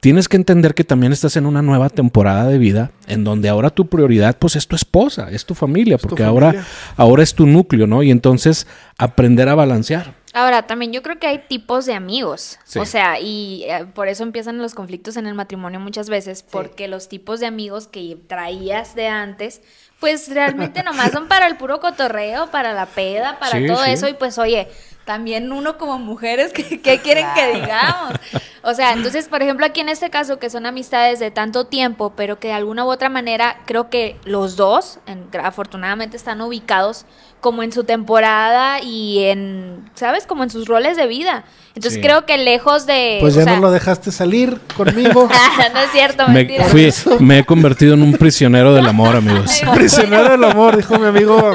tienes 0.00 0.28
que 0.28 0.36
entender 0.36 0.74
que 0.74 0.84
también 0.84 1.12
estás 1.12 1.36
en 1.36 1.46
una 1.46 1.62
nueva 1.62 1.88
temporada 1.88 2.46
de 2.46 2.58
vida 2.58 2.90
en 3.06 3.24
donde 3.24 3.48
ahora 3.48 3.70
tu 3.70 3.86
prioridad 3.86 4.36
pues 4.38 4.56
es 4.56 4.66
tu 4.66 4.76
esposa, 4.76 5.30
es 5.30 5.46
tu 5.46 5.54
familia, 5.54 5.98
porque 5.98 6.24
familia. 6.24 6.48
ahora 6.48 6.66
ahora 6.96 7.22
es 7.22 7.34
tu 7.34 7.46
núcleo, 7.46 7.86
¿no? 7.86 8.02
Y 8.02 8.10
entonces 8.10 8.66
aprender 8.98 9.48
a 9.48 9.54
balancear. 9.54 10.22
Ahora, 10.34 10.66
también 10.66 10.92
yo 10.92 11.02
creo 11.02 11.18
que 11.18 11.26
hay 11.26 11.42
tipos 11.46 11.84
de 11.84 11.92
amigos. 11.92 12.58
Sí. 12.64 12.78
O 12.78 12.86
sea, 12.86 13.20
y 13.20 13.64
eh, 13.64 13.84
por 13.94 14.08
eso 14.08 14.22
empiezan 14.22 14.56
los 14.58 14.74
conflictos 14.74 15.18
en 15.18 15.26
el 15.26 15.34
matrimonio 15.34 15.78
muchas 15.78 16.08
veces, 16.08 16.42
porque 16.42 16.88
los 16.88 17.08
tipos 17.08 17.38
de 17.38 17.46
amigos 17.46 17.86
que 17.86 18.16
traías 18.28 18.94
de 18.94 19.08
antes, 19.08 19.60
pues 20.02 20.28
realmente 20.34 20.82
nomás 20.84 21.12
son 21.12 21.28
para 21.28 21.46
el 21.46 21.56
puro 21.56 21.80
cotorreo, 21.80 22.50
para 22.50 22.74
la 22.74 22.94
peda, 22.94 23.38
para 23.38 23.58
Sí, 23.58 23.66
todo 23.66 23.84
sí. 23.84 23.90
eso. 23.92 24.08
Y 24.08 24.14
pues, 24.14 24.36
oye, 24.38 24.68
también 25.04 25.52
uno 25.52 25.78
como 25.78 25.98
mujeres, 25.98 26.52
¿qué, 26.52 26.82
qué 26.82 27.00
quieren 27.02 27.32
que 27.32 27.52
digamos? 27.54 28.18
O 28.62 28.74
sea, 28.74 28.92
entonces, 28.92 29.28
por 29.28 29.42
ejemplo, 29.42 29.66
aquí 29.66 29.80
en 29.80 29.88
este 29.88 30.10
caso, 30.10 30.38
que 30.40 30.50
son 30.50 30.66
amistades 30.66 31.20
de 31.20 31.30
tanto 31.30 31.66
tiempo, 31.66 32.14
pero 32.16 32.40
que 32.40 32.48
de 32.48 32.54
alguna 32.54 32.84
u 32.84 32.90
otra 32.90 33.08
manera 33.08 33.62
creo 33.66 33.90
que 33.90 34.20
los 34.24 34.56
dos, 34.56 35.00
en- 35.06 35.28
afortunadamente, 35.42 36.16
están 36.16 36.40
ubicados 36.40 37.06
como 37.42 37.62
en 37.62 37.72
su 37.72 37.84
temporada 37.84 38.80
y 38.80 39.24
en, 39.24 39.90
¿sabes? 39.94 40.26
Como 40.26 40.42
en 40.44 40.48
sus 40.50 40.66
roles 40.66 40.96
de 40.96 41.06
vida. 41.06 41.44
Entonces 41.74 41.94
Sí. 41.94 42.00
creo 42.02 42.26
que 42.26 42.36
lejos 42.36 42.84
de... 42.86 43.16
Pues 43.20 43.34
ya 43.34 43.44
sea- 43.44 43.54
no 43.54 43.60
lo 43.62 43.70
dejaste 43.70 44.12
salir 44.12 44.58
conmigo. 44.76 45.26
no 45.74 45.80
es 45.80 45.90
cierto, 45.90 46.28
Me, 46.28 46.34
mentira. 46.44 46.64
fui- 46.66 46.92
me 47.20 47.38
he 47.38 47.44
convertido 47.44 47.94
en 47.94 48.02
un 48.02 48.12
prisionero 48.12 48.74
del 48.74 48.86
amor, 48.86 49.16
amigos. 49.16 49.60
Prisionero 49.74 50.28
del 50.30 50.44
amor, 50.44 50.76
dijo 50.76 50.98
mi 50.98 51.06
amigo 51.06 51.54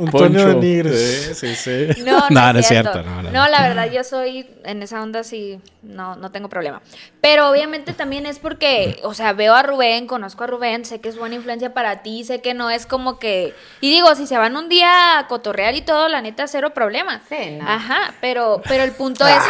Antonio 0.00 0.46
de 0.48 0.54
Nigres. 0.56 1.36
Sí, 1.38 1.54
sí, 1.54 1.94
sí. 1.94 2.02
No, 2.02 2.52
no, 2.52 2.58
es 2.58 2.66
cierto. 2.66 3.02
No, 3.02 3.22
no, 3.22 3.30
No, 3.30 3.48
la 3.48 3.68
verdad, 3.68 3.90
yo 3.92 4.02
soy 4.02 4.46
en 4.64 4.82
esa 4.82 5.02
onda 5.02 5.22
sí, 5.24 5.60
no, 5.82 6.16
no 6.16 6.30
tengo 6.30 6.48
problema. 6.48 6.80
Pero 7.20 7.50
obviamente 7.50 7.92
también 7.92 8.24
es 8.26 8.38
porque, 8.38 8.98
o 9.02 9.12
sea, 9.14 9.34
veo 9.34 9.54
a 9.54 9.62
Rubén, 9.62 10.06
conozco 10.06 10.44
a 10.44 10.46
Rubén, 10.46 10.84
sé 10.86 11.00
que 11.00 11.08
es 11.10 11.18
buena 11.18 11.34
influencia 11.34 11.74
para 11.74 12.02
ti, 12.02 12.24
sé 12.24 12.40
que 12.40 12.54
no 12.54 12.70
es 12.70 12.86
como 12.86 13.18
que. 13.18 13.54
Y 13.82 13.90
digo, 13.90 14.14
si 14.14 14.26
se 14.26 14.38
van 14.38 14.56
un 14.56 14.68
día 14.68 14.88
a 15.04 15.26
cotorrear 15.26 15.74
y 15.74 15.82
todo, 15.82 16.08
la 16.08 16.20
neta, 16.20 16.46
cero 16.46 16.72
problema. 16.74 17.20
Sí, 17.28 17.58
no. 17.60 17.68
Ajá, 17.68 18.14
pero, 18.20 18.62
pero 18.66 18.84
el 18.84 18.92
punto 18.92 19.26
es. 19.26 19.42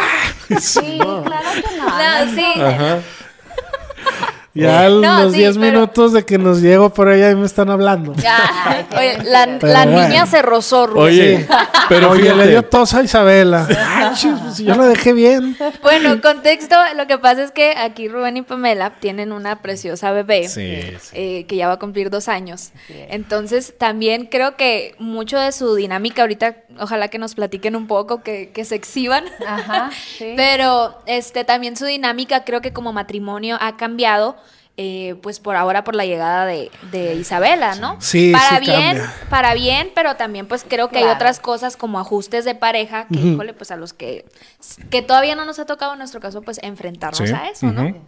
Sí, 0.61 0.99
claro 0.99 1.49
que 1.53 1.77
no. 1.77 1.85
No, 1.85 2.25
no, 2.25 2.35
sí. 2.35 2.61
Ajá. 2.61 2.99
Ya 4.55 4.85
a 4.85 4.89
No, 4.89 5.23
los 5.23 5.33
sí, 5.33 5.39
10 5.39 5.57
pero- 5.57 5.71
minutos 5.71 6.13
de 6.13 6.25
que 6.25 6.37
nos 6.37 6.61
llego 6.61 6.89
por 6.89 7.09
ahí, 7.09 7.21
ahí 7.21 7.35
me 7.35 7.45
están 7.45 7.69
hablando. 7.69 8.13
Ya, 8.15 8.85
oye, 8.97 9.17
la, 9.25 9.57
Pero 9.59 9.73
la 9.73 9.85
bueno. 9.85 10.07
niña 10.07 10.25
se 10.25 10.41
rozó, 10.41 10.87
Rubén. 10.87 11.03
Oye, 11.03 11.47
pero 11.89 12.11
Oye, 12.11 12.21
fíjate, 12.23 12.37
le 12.45 12.47
dio 12.51 12.63
tos 12.63 12.93
a 12.93 13.03
Isabela. 13.03 13.67
Ay, 13.69 14.15
pues, 14.41 14.57
yo 14.59 14.73
la 14.75 14.85
dejé 14.87 15.11
bien. 15.13 15.57
Bueno, 15.81 16.21
contexto, 16.21 16.75
lo 16.95 17.05
que 17.05 17.17
pasa 17.17 17.43
es 17.43 17.51
que 17.51 17.75
aquí 17.77 18.07
Rubén 18.07 18.37
y 18.37 18.41
Pamela 18.43 18.91
tienen 19.01 19.31
una 19.33 19.61
preciosa 19.61 20.11
bebé. 20.11 20.47
Sí, 20.47 20.81
sí. 21.01 21.09
eh, 21.13 21.45
que 21.47 21.57
ya 21.57 21.67
va 21.67 21.73
a 21.73 21.79
cumplir 21.79 22.09
dos 22.09 22.29
años. 22.29 22.71
Entonces, 23.09 23.73
también 23.77 24.25
creo 24.27 24.55
que 24.55 24.95
mucho 24.99 25.37
de 25.37 25.51
su 25.51 25.75
dinámica 25.75 26.21
ahorita, 26.21 26.55
ojalá 26.79 27.09
que 27.09 27.17
nos 27.17 27.35
platiquen 27.35 27.75
un 27.75 27.87
poco, 27.87 28.23
que, 28.23 28.51
que 28.53 28.63
se 28.65 28.75
exhiban. 28.75 29.25
Ajá, 29.45 29.89
sí. 30.17 30.33
Pero 30.37 30.97
este 31.07 31.43
también 31.43 31.75
su 31.75 31.85
dinámica 31.85 32.43
creo 32.45 32.61
que 32.61 32.71
como 32.73 32.93
matrimonio 32.93 33.57
ha 33.59 33.77
cambiado 33.77 34.37
eh, 34.77 35.15
pues 35.21 35.39
por 35.39 35.55
ahora 35.55 35.83
por 35.85 35.95
la 35.95 36.05
llegada 36.05 36.45
de, 36.45 36.69
de 36.91 37.15
Isabela, 37.15 37.75
¿no? 37.75 37.95
Sí, 38.01 38.33
para 38.33 38.59
sí 38.59 38.65
bien, 38.65 38.81
cambia. 38.97 39.13
para 39.29 39.53
bien, 39.53 39.91
pero 39.95 40.15
también 40.15 40.47
pues 40.47 40.65
creo 40.67 40.89
que 40.89 40.97
hay 40.99 41.05
otras 41.05 41.39
cosas 41.39 41.77
como 41.77 41.97
ajustes 41.99 42.43
de 42.45 42.55
pareja 42.55 43.07
que, 43.11 43.19
híjole, 43.19 43.53
pues 43.53 43.71
a 43.71 43.77
los 43.77 43.93
que, 43.93 44.25
que 44.89 45.01
todavía 45.01 45.35
no 45.35 45.45
nos 45.45 45.59
ha 45.59 45.65
tocado 45.65 45.93
en 45.93 45.99
nuestro 45.99 46.19
caso 46.19 46.41
pues 46.41 46.59
enfrentarnos 46.61 47.29
Sí, 47.29 47.33
a 47.33 47.49
eso, 47.49 47.67
¿no? 47.67 47.83
ujú. 47.89 48.01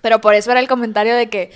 Pero 0.00 0.20
por 0.20 0.34
eso 0.34 0.52
era 0.52 0.60
el 0.60 0.68
comentario 0.68 1.16
de 1.16 1.28
que 1.28 1.50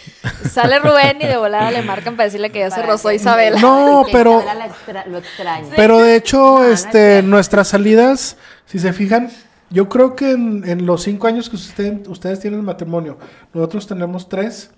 sale 0.51 0.81
Rubén 0.81 1.19
y 1.21 1.27
de 1.27 1.37
volada 1.37 1.71
le 1.71 1.83
marcan 1.83 2.17
para 2.17 2.25
decirle 2.25 2.51
que 2.51 2.59
ya 2.59 2.73
se 2.73 2.83
rozó 2.83 3.11
que- 3.11 3.15
Isabela. 3.15 3.61
No, 3.61 4.05
pero- 4.11 4.41
Isabela 4.41 4.55
la 4.55 4.67
extra- 4.67 5.07
lo 5.07 5.19
extraña. 5.19 5.69
Pero 5.77 6.01
de 6.01 6.17
hecho, 6.17 6.39
No, 6.39 6.59
no 6.59 6.65
es 6.65 6.85
este, 6.85 7.23
nuestras 7.23 7.69
salidas, 7.69 8.37
si 8.67 8.81
se 8.81 8.93
fijan, 8.93 9.31
yo 9.73 9.89
creo 9.89 10.15
que 10.15 10.33
en, 10.33 10.69
en 10.69 10.87
los 10.87 11.03
cinco 11.03 11.27
años 11.27 11.49
que 11.49 11.57
usted- 11.57 12.07
ustedes 12.09 12.41
tienen 12.41 12.65
matrimonio, 12.65 13.19
nosotros 13.55 13.87
tenemos 13.87 14.29
tres, 14.29 14.71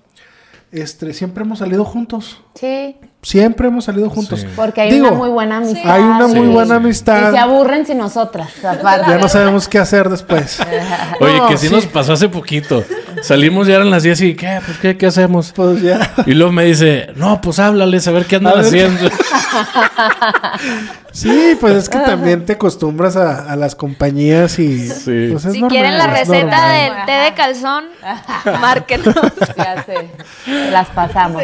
este, 0.72 1.12
siempre 1.12 1.44
hemos 1.44 1.58
salido 1.60 1.84
juntos. 1.84 2.42
Sí, 2.54 2.96
Siempre 3.24 3.68
hemos 3.68 3.84
salido 3.84 4.08
juntos. 4.10 4.40
Sí. 4.40 4.46
porque 4.54 4.82
hay 4.82 4.90
Digo, 4.92 5.08
una 5.08 5.16
muy 5.16 5.28
buena 5.30 5.56
amistad. 5.56 5.90
Hay 5.90 6.02
una 6.02 6.26
muy 6.28 6.46
Sí. 6.46 6.52
buena 6.52 6.74
amistad. 6.76 7.28
Y 7.30 7.32
se 7.32 7.38
aburren 7.38 7.86
sin 7.86 7.98
nosotras, 7.98 8.48
aparte. 8.64 9.10
Ya 9.10 9.18
no 9.18 9.28
sabemos 9.28 9.66
qué 9.66 9.78
hacer 9.78 10.08
después. 10.08 10.60
Oye, 11.20 11.38
No, 11.38 11.48
que 11.48 11.56
sí, 11.56 11.68
sí. 11.68 11.74
nos 11.74 11.86
pasó 11.86 12.12
hace 12.12 12.28
poquito. 12.28 12.84
Salimos 13.22 13.66
ya 13.66 13.76
eran 13.76 13.90
las 13.90 14.02
10 14.02 14.20
y 14.20 14.34
¿qué? 14.34 14.60
Pues, 14.64 14.78
¿qué, 14.78 14.96
qué 14.98 15.06
hacemos? 15.06 15.52
Pues 15.52 15.80
ya. 15.80 16.12
Y 16.26 16.32
luego 16.34 16.52
me 16.52 16.64
dice, 16.64 17.08
no, 17.16 17.40
pues 17.40 17.58
háblales 17.58 18.06
a 18.06 18.10
ver 18.10 18.26
qué 18.26 18.36
andan 18.36 18.58
haciendo. 18.58 19.08
Sí, 21.12 21.56
pues 21.60 21.74
es 21.76 21.88
que 21.88 21.98
también 21.98 22.44
te 22.44 22.54
acostumbras 22.54 23.16
a, 23.16 23.52
a 23.52 23.54
las 23.54 23.76
compañías 23.76 24.58
y 24.58 24.88
Sí. 24.88 25.28
pues 25.30 25.44
es 25.44 25.52
si 25.52 25.60
normal, 25.60 25.70
quieren 25.70 25.96
la 25.98 26.06
receta 26.08 26.68
del 26.72 26.92
té 27.06 27.12
de 27.12 27.34
calzón, 27.34 27.84
márquenos. 28.60 29.14
Ya 29.56 29.84
sé, 29.84 30.10
las 30.72 30.88
pasamos. 30.88 31.40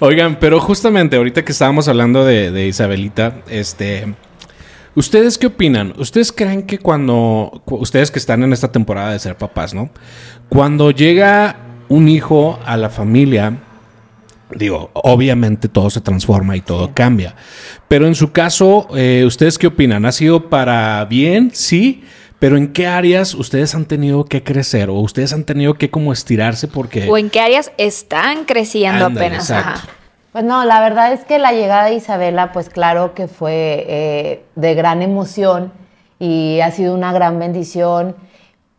Oigan, 0.00 0.36
pero 0.38 0.60
justamente 0.60 1.16
ahorita 1.24 1.42
que 1.44 1.52
estábamos 1.52 1.88
hablando 1.88 2.24
de, 2.24 2.50
de 2.50 2.66
Isabelita, 2.66 3.36
este, 3.48 4.14
¿ustedes 4.94 5.38
qué 5.38 5.46
opinan? 5.46 5.94
¿Ustedes 5.96 6.32
creen 6.32 6.64
que 6.64 6.78
cuando, 6.78 7.62
cu- 7.64 7.76
ustedes 7.76 8.10
que 8.10 8.18
están 8.18 8.42
en 8.42 8.52
esta 8.52 8.70
temporada 8.70 9.12
de 9.12 9.18
ser 9.18 9.36
papás, 9.38 9.72
¿no? 9.72 9.88
Cuando 10.50 10.90
llega 10.90 11.56
un 11.88 12.08
hijo 12.08 12.58
a 12.66 12.76
la 12.76 12.90
familia, 12.90 13.54
digo, 14.54 14.90
obviamente 14.92 15.68
todo 15.68 15.88
se 15.88 16.02
transforma 16.02 16.56
y 16.56 16.60
todo 16.60 16.92
cambia, 16.92 17.34
pero 17.88 18.06
en 18.06 18.14
su 18.14 18.30
caso, 18.32 18.88
eh, 18.94 19.24
¿ustedes 19.26 19.56
qué 19.56 19.68
opinan? 19.68 20.04
¿Ha 20.04 20.12
sido 20.12 20.50
para 20.50 21.02
bien? 21.06 21.50
Sí. 21.54 22.04
Pero 22.40 22.58
¿en 22.58 22.74
qué 22.74 22.86
áreas 22.86 23.32
ustedes 23.34 23.74
han 23.74 23.86
tenido 23.86 24.26
que 24.26 24.42
crecer 24.42 24.90
o 24.90 24.94
ustedes 24.96 25.32
han 25.32 25.44
tenido 25.44 25.74
que 25.74 25.88
como 25.88 26.12
estirarse 26.12 26.68
porque... 26.68 27.08
O 27.08 27.16
en 27.16 27.30
qué 27.30 27.40
áreas 27.40 27.72
están 27.78 28.44
creciendo 28.44 29.06
Ándale, 29.06 29.26
apenas. 29.28 29.48
exacto. 29.48 29.70
Ajá. 29.80 29.88
Pues 30.34 30.44
no, 30.44 30.64
la 30.64 30.80
verdad 30.80 31.12
es 31.12 31.24
que 31.24 31.38
la 31.38 31.52
llegada 31.52 31.84
de 31.84 31.94
Isabela, 31.94 32.50
pues 32.50 32.68
claro 32.68 33.14
que 33.14 33.28
fue 33.28 33.84
eh, 33.86 34.44
de 34.56 34.74
gran 34.74 35.00
emoción 35.00 35.72
y 36.18 36.58
ha 36.58 36.72
sido 36.72 36.92
una 36.92 37.12
gran 37.12 37.38
bendición. 37.38 38.16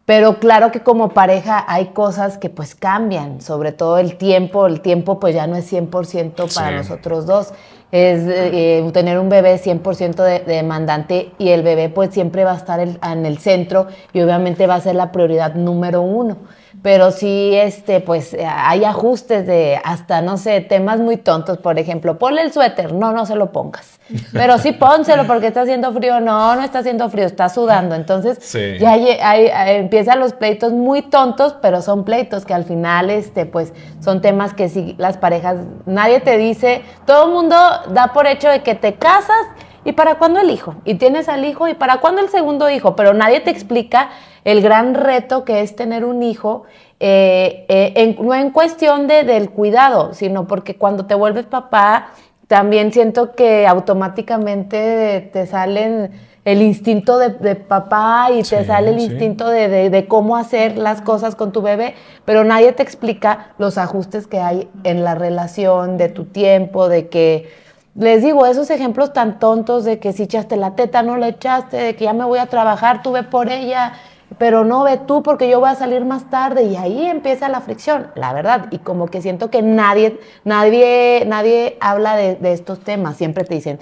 Pero 0.05 0.39
claro 0.39 0.73
que 0.73 0.81
como 0.81 1.11
pareja 1.13 1.63
hay 1.65 1.85
cosas 1.87 2.37
que 2.37 2.49
pues 2.49 2.75
cambian, 2.75 3.39
sobre 3.39 3.71
todo 3.71 3.99
el 3.99 4.17
tiempo. 4.17 4.67
El 4.67 4.81
tiempo 4.81 5.17
pues 5.17 5.33
ya 5.33 5.47
no 5.47 5.55
es 5.55 5.65
100% 5.71 6.53
para 6.53 6.71
Sí. 6.71 6.75
nosotros 6.75 7.25
dos. 7.25 7.53
Es 7.89 8.23
eh, 8.27 8.85
tener 8.91 9.17
un 9.17 9.29
bebé 9.29 9.57
100% 9.57 10.23
de, 10.23 10.39
de 10.39 10.55
demandante 10.55 11.31
y 11.37 11.51
el 11.51 11.63
bebé 11.63 11.87
pues 11.87 12.13
siempre 12.13 12.43
va 12.43 12.51
a 12.51 12.57
estar 12.57 12.81
el- 12.81 12.99
en 13.01 13.25
el 13.25 13.37
centro 13.37 13.87
y 14.11 14.19
obviamente 14.19 14.67
va 14.67 14.75
a 14.75 14.81
ser 14.81 14.95
la 14.95 15.13
prioridad 15.13 15.55
número 15.55 16.01
uno. 16.01 16.35
Pero 16.81 17.11
sí, 17.11 17.51
este, 17.55 17.99
pues 17.99 18.35
hay 18.47 18.83
ajustes 18.85 19.47
de 19.47 19.79
hasta, 19.83 20.21
no 20.21 20.37
sé, 20.37 20.61
temas 20.61 20.99
muy 20.99 21.17
tontos. 21.17 21.57
Por 21.57 21.79
ejemplo, 21.79 22.17
ponle 22.19 22.41
el 22.41 22.51
suéter. 22.53 22.93
No, 22.93 23.11
no 23.11 23.25
se 23.25 23.35
lo 23.35 23.51
pongas. 23.51 23.99
Pero 24.33 24.57
sí 24.59 24.71
pónselo 24.71 25.25
porque 25.25 25.47
está 25.47 25.61
haciendo 25.61 25.91
frío. 25.93 26.19
No, 26.19 26.55
no 26.55 26.61
está 26.61 26.79
haciendo 26.79 27.09
frío, 27.09 27.25
está 27.25 27.49
sudando. 27.49 27.95
Entonces, 27.95 28.37
Sí. 28.41 28.77
ya 28.79 28.91
hay- 28.91 29.17
hay- 29.21 29.47
hay- 29.47 29.75
empiezan 29.77 30.19
los 30.19 30.33
pleitos 30.33 30.73
muy 30.73 31.01
tontos, 31.01 31.55
pero 31.61 31.81
son 31.81 32.03
pleitos 32.05 32.45
que 32.45 32.53
al 32.53 32.65
final, 32.65 33.09
este, 33.09 33.45
pues, 33.47 33.73
son 33.99 34.21
temas 34.21 34.53
que 34.53 34.69
sí 34.69 34.95
las 34.99 35.17
parejas, 35.17 35.57
nadie 35.87 36.19
te 36.19 36.37
dice, 36.37 36.83
todo 37.05 37.25
el 37.25 37.31
mundo 37.31 37.55
da 37.89 38.13
por 38.13 38.27
hecho 38.27 38.47
de 38.49 38.61
que 38.61 38.75
te 38.75 38.93
casas 38.95 39.35
y 39.83 39.93
para 39.93 40.15
cuándo 40.15 40.39
el 40.39 40.49
hijo, 40.49 40.75
y 40.83 40.95
tienes 40.95 41.29
al 41.29 41.45
hijo 41.45 41.67
y 41.67 41.73
para 41.73 41.97
cuándo 41.97 42.21
el 42.21 42.29
segundo 42.29 42.69
hijo, 42.69 42.95
pero 42.95 43.13
nadie 43.13 43.39
te 43.39 43.49
explica 43.51 44.09
el 44.45 44.61
gran 44.61 44.93
reto 44.95 45.43
que 45.43 45.59
es 45.61 45.75
tener 45.75 46.05
un 46.05 46.23
hijo. 46.23 46.63
eh, 47.01 47.65
eh, 47.67 47.91
en- 47.97 48.25
no 48.25 48.33
en 48.33 48.51
cuestión 48.51 49.05
de, 49.07 49.23
del 49.25 49.49
cuidado, 49.49 50.13
sino 50.13 50.47
porque 50.47 50.77
cuando 50.77 51.05
te 51.05 51.13
vuelves 51.13 51.45
papá, 51.45 52.07
también 52.47 52.93
siento 52.93 53.33
que 53.33 53.67
automáticamente 53.67 55.29
te 55.33 55.45
salen 55.45 56.11
el 56.45 56.61
instinto 56.61 57.17
de, 57.17 57.29
de 57.31 57.55
papá 57.55 58.27
y 58.31 58.43
te 58.43 58.63
sale 58.65 58.91
el 58.91 58.99
sí. 58.99 59.05
instinto 59.07 59.49
de, 59.49 59.67
de- 59.67 59.89
de 59.89 60.07
cómo 60.07 60.37
hacer 60.37 60.77
las 60.77 61.01
cosas 61.01 61.35
con 61.35 61.51
tu 61.51 61.61
bebé, 61.61 61.95
pero 62.23 62.43
nadie 62.43 62.71
te 62.71 62.83
explica 62.83 63.47
los 63.57 63.77
ajustes 63.77 64.25
que 64.27 64.39
hay 64.39 64.69
en 64.83 65.03
la 65.03 65.15
relación, 65.15 65.97
de 65.97 66.07
tu 66.09 66.25
tiempo, 66.25 66.87
de 66.87 67.09
que, 67.09 67.49
les 67.95 68.21
digo, 68.23 68.45
esos 68.45 68.69
ejemplos 68.69 69.11
tan 69.11 69.39
tontos 69.39 69.83
de 69.85 69.99
que 69.99 70.13
si 70.13 70.23
echaste 70.23 70.55
la 70.55 70.75
teta, 70.75 71.01
no 71.01 71.17
la 71.17 71.29
echaste, 71.29 71.77
de 71.77 71.95
que 71.95 72.05
ya 72.05 72.13
me 72.13 72.25
voy 72.25 72.39
a 72.39 72.45
trabajar, 72.45 73.01
tú 73.01 73.11
ve 73.11 73.23
por 73.23 73.49
ella, 73.49 73.93
pero 74.37 74.63
no 74.65 74.83
ve 74.83 74.97
tú 75.05 75.23
porque 75.23 75.49
yo 75.49 75.59
voy 75.59 75.69
a 75.69 75.75
salir 75.75 76.03
más 76.05 76.29
tarde 76.29 76.63
y 76.63 76.75
ahí 76.75 77.05
empieza 77.05 77.47
la 77.49 77.61
fricción, 77.61 78.07
la 78.15 78.33
verdad, 78.33 78.67
y 78.71 78.79
como 78.79 79.07
que 79.07 79.21
siento 79.21 79.49
que 79.49 79.61
nadie, 79.61 80.19
nadie, 80.43 81.23
nadie 81.27 81.77
habla 81.79 82.15
de, 82.15 82.35
de 82.35 82.53
estos 82.53 82.79
temas, 82.79 83.17
siempre 83.17 83.43
te 83.43 83.55
dicen, 83.55 83.79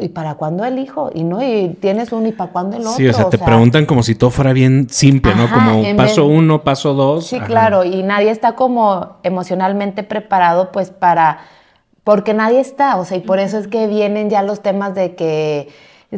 ¿y 0.00 0.08
para 0.10 0.34
cuándo 0.36 0.64
el 0.64 0.78
hijo? 0.78 1.10
Y 1.12 1.24
no, 1.24 1.42
y 1.42 1.76
tienes 1.80 2.12
uno, 2.12 2.28
¿y 2.28 2.32
para 2.32 2.52
cuándo 2.52 2.76
el 2.76 2.82
otro? 2.82 2.92
Sí, 2.92 3.08
o 3.08 3.12
sea, 3.12 3.28
te 3.28 3.38
preguntan 3.38 3.86
como 3.86 4.04
si 4.04 4.14
todo 4.14 4.30
fuera 4.30 4.52
bien 4.52 4.86
simple, 4.88 5.34
¿no? 5.34 5.44
Ajá, 5.44 5.54
Como 5.54 5.84
en 5.84 5.96
paso 5.96 6.28
vez- 6.28 6.38
uno, 6.38 6.62
paso 6.62 6.94
dos. 6.94 7.26
Sí, 7.26 7.36
Ajá. 7.36 7.46
claro, 7.46 7.82
y 7.84 8.04
nadie 8.04 8.30
está 8.30 8.52
como 8.54 9.16
emocionalmente 9.24 10.04
preparado 10.04 10.70
pues 10.70 10.90
para, 10.90 11.38
porque 12.04 12.34
nadie 12.34 12.60
está, 12.60 12.96
o 12.98 13.04
sea, 13.04 13.16
y 13.16 13.20
por 13.20 13.40
eso 13.40 13.58
es 13.58 13.66
que 13.66 13.88
vienen 13.88 14.30
ya 14.30 14.42
los 14.42 14.60
temas 14.62 14.94
de 14.94 15.16
que 15.16 15.68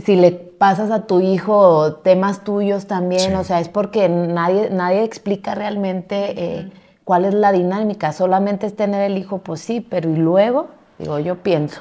si 0.04 0.14
le 0.16 0.30
pasas 0.32 0.90
a 0.90 1.06
tu 1.06 1.20
hijo 1.20 1.94
temas 2.04 2.44
tuyos 2.44 2.86
también, 2.86 3.30
Sí. 3.30 3.34
o 3.34 3.44
sea, 3.44 3.60
es 3.60 3.68
porque 3.68 4.08
nadie, 4.08 4.70
nadie 4.70 5.02
explica 5.02 5.54
realmente 5.54 6.34
eh, 6.36 6.72
cuál 7.04 7.24
es 7.24 7.34
la 7.34 7.50
dinámica, 7.52 8.12
solamente 8.12 8.66
es 8.66 8.76
tener 8.76 9.02
el 9.10 9.18
hijo, 9.18 9.38
pues 9.38 9.60
sí, 9.60 9.80
pero 9.80 10.08
y 10.10 10.16
luego, 10.16 10.68
digo, 10.98 11.18
yo 11.18 11.36
pienso. 11.36 11.80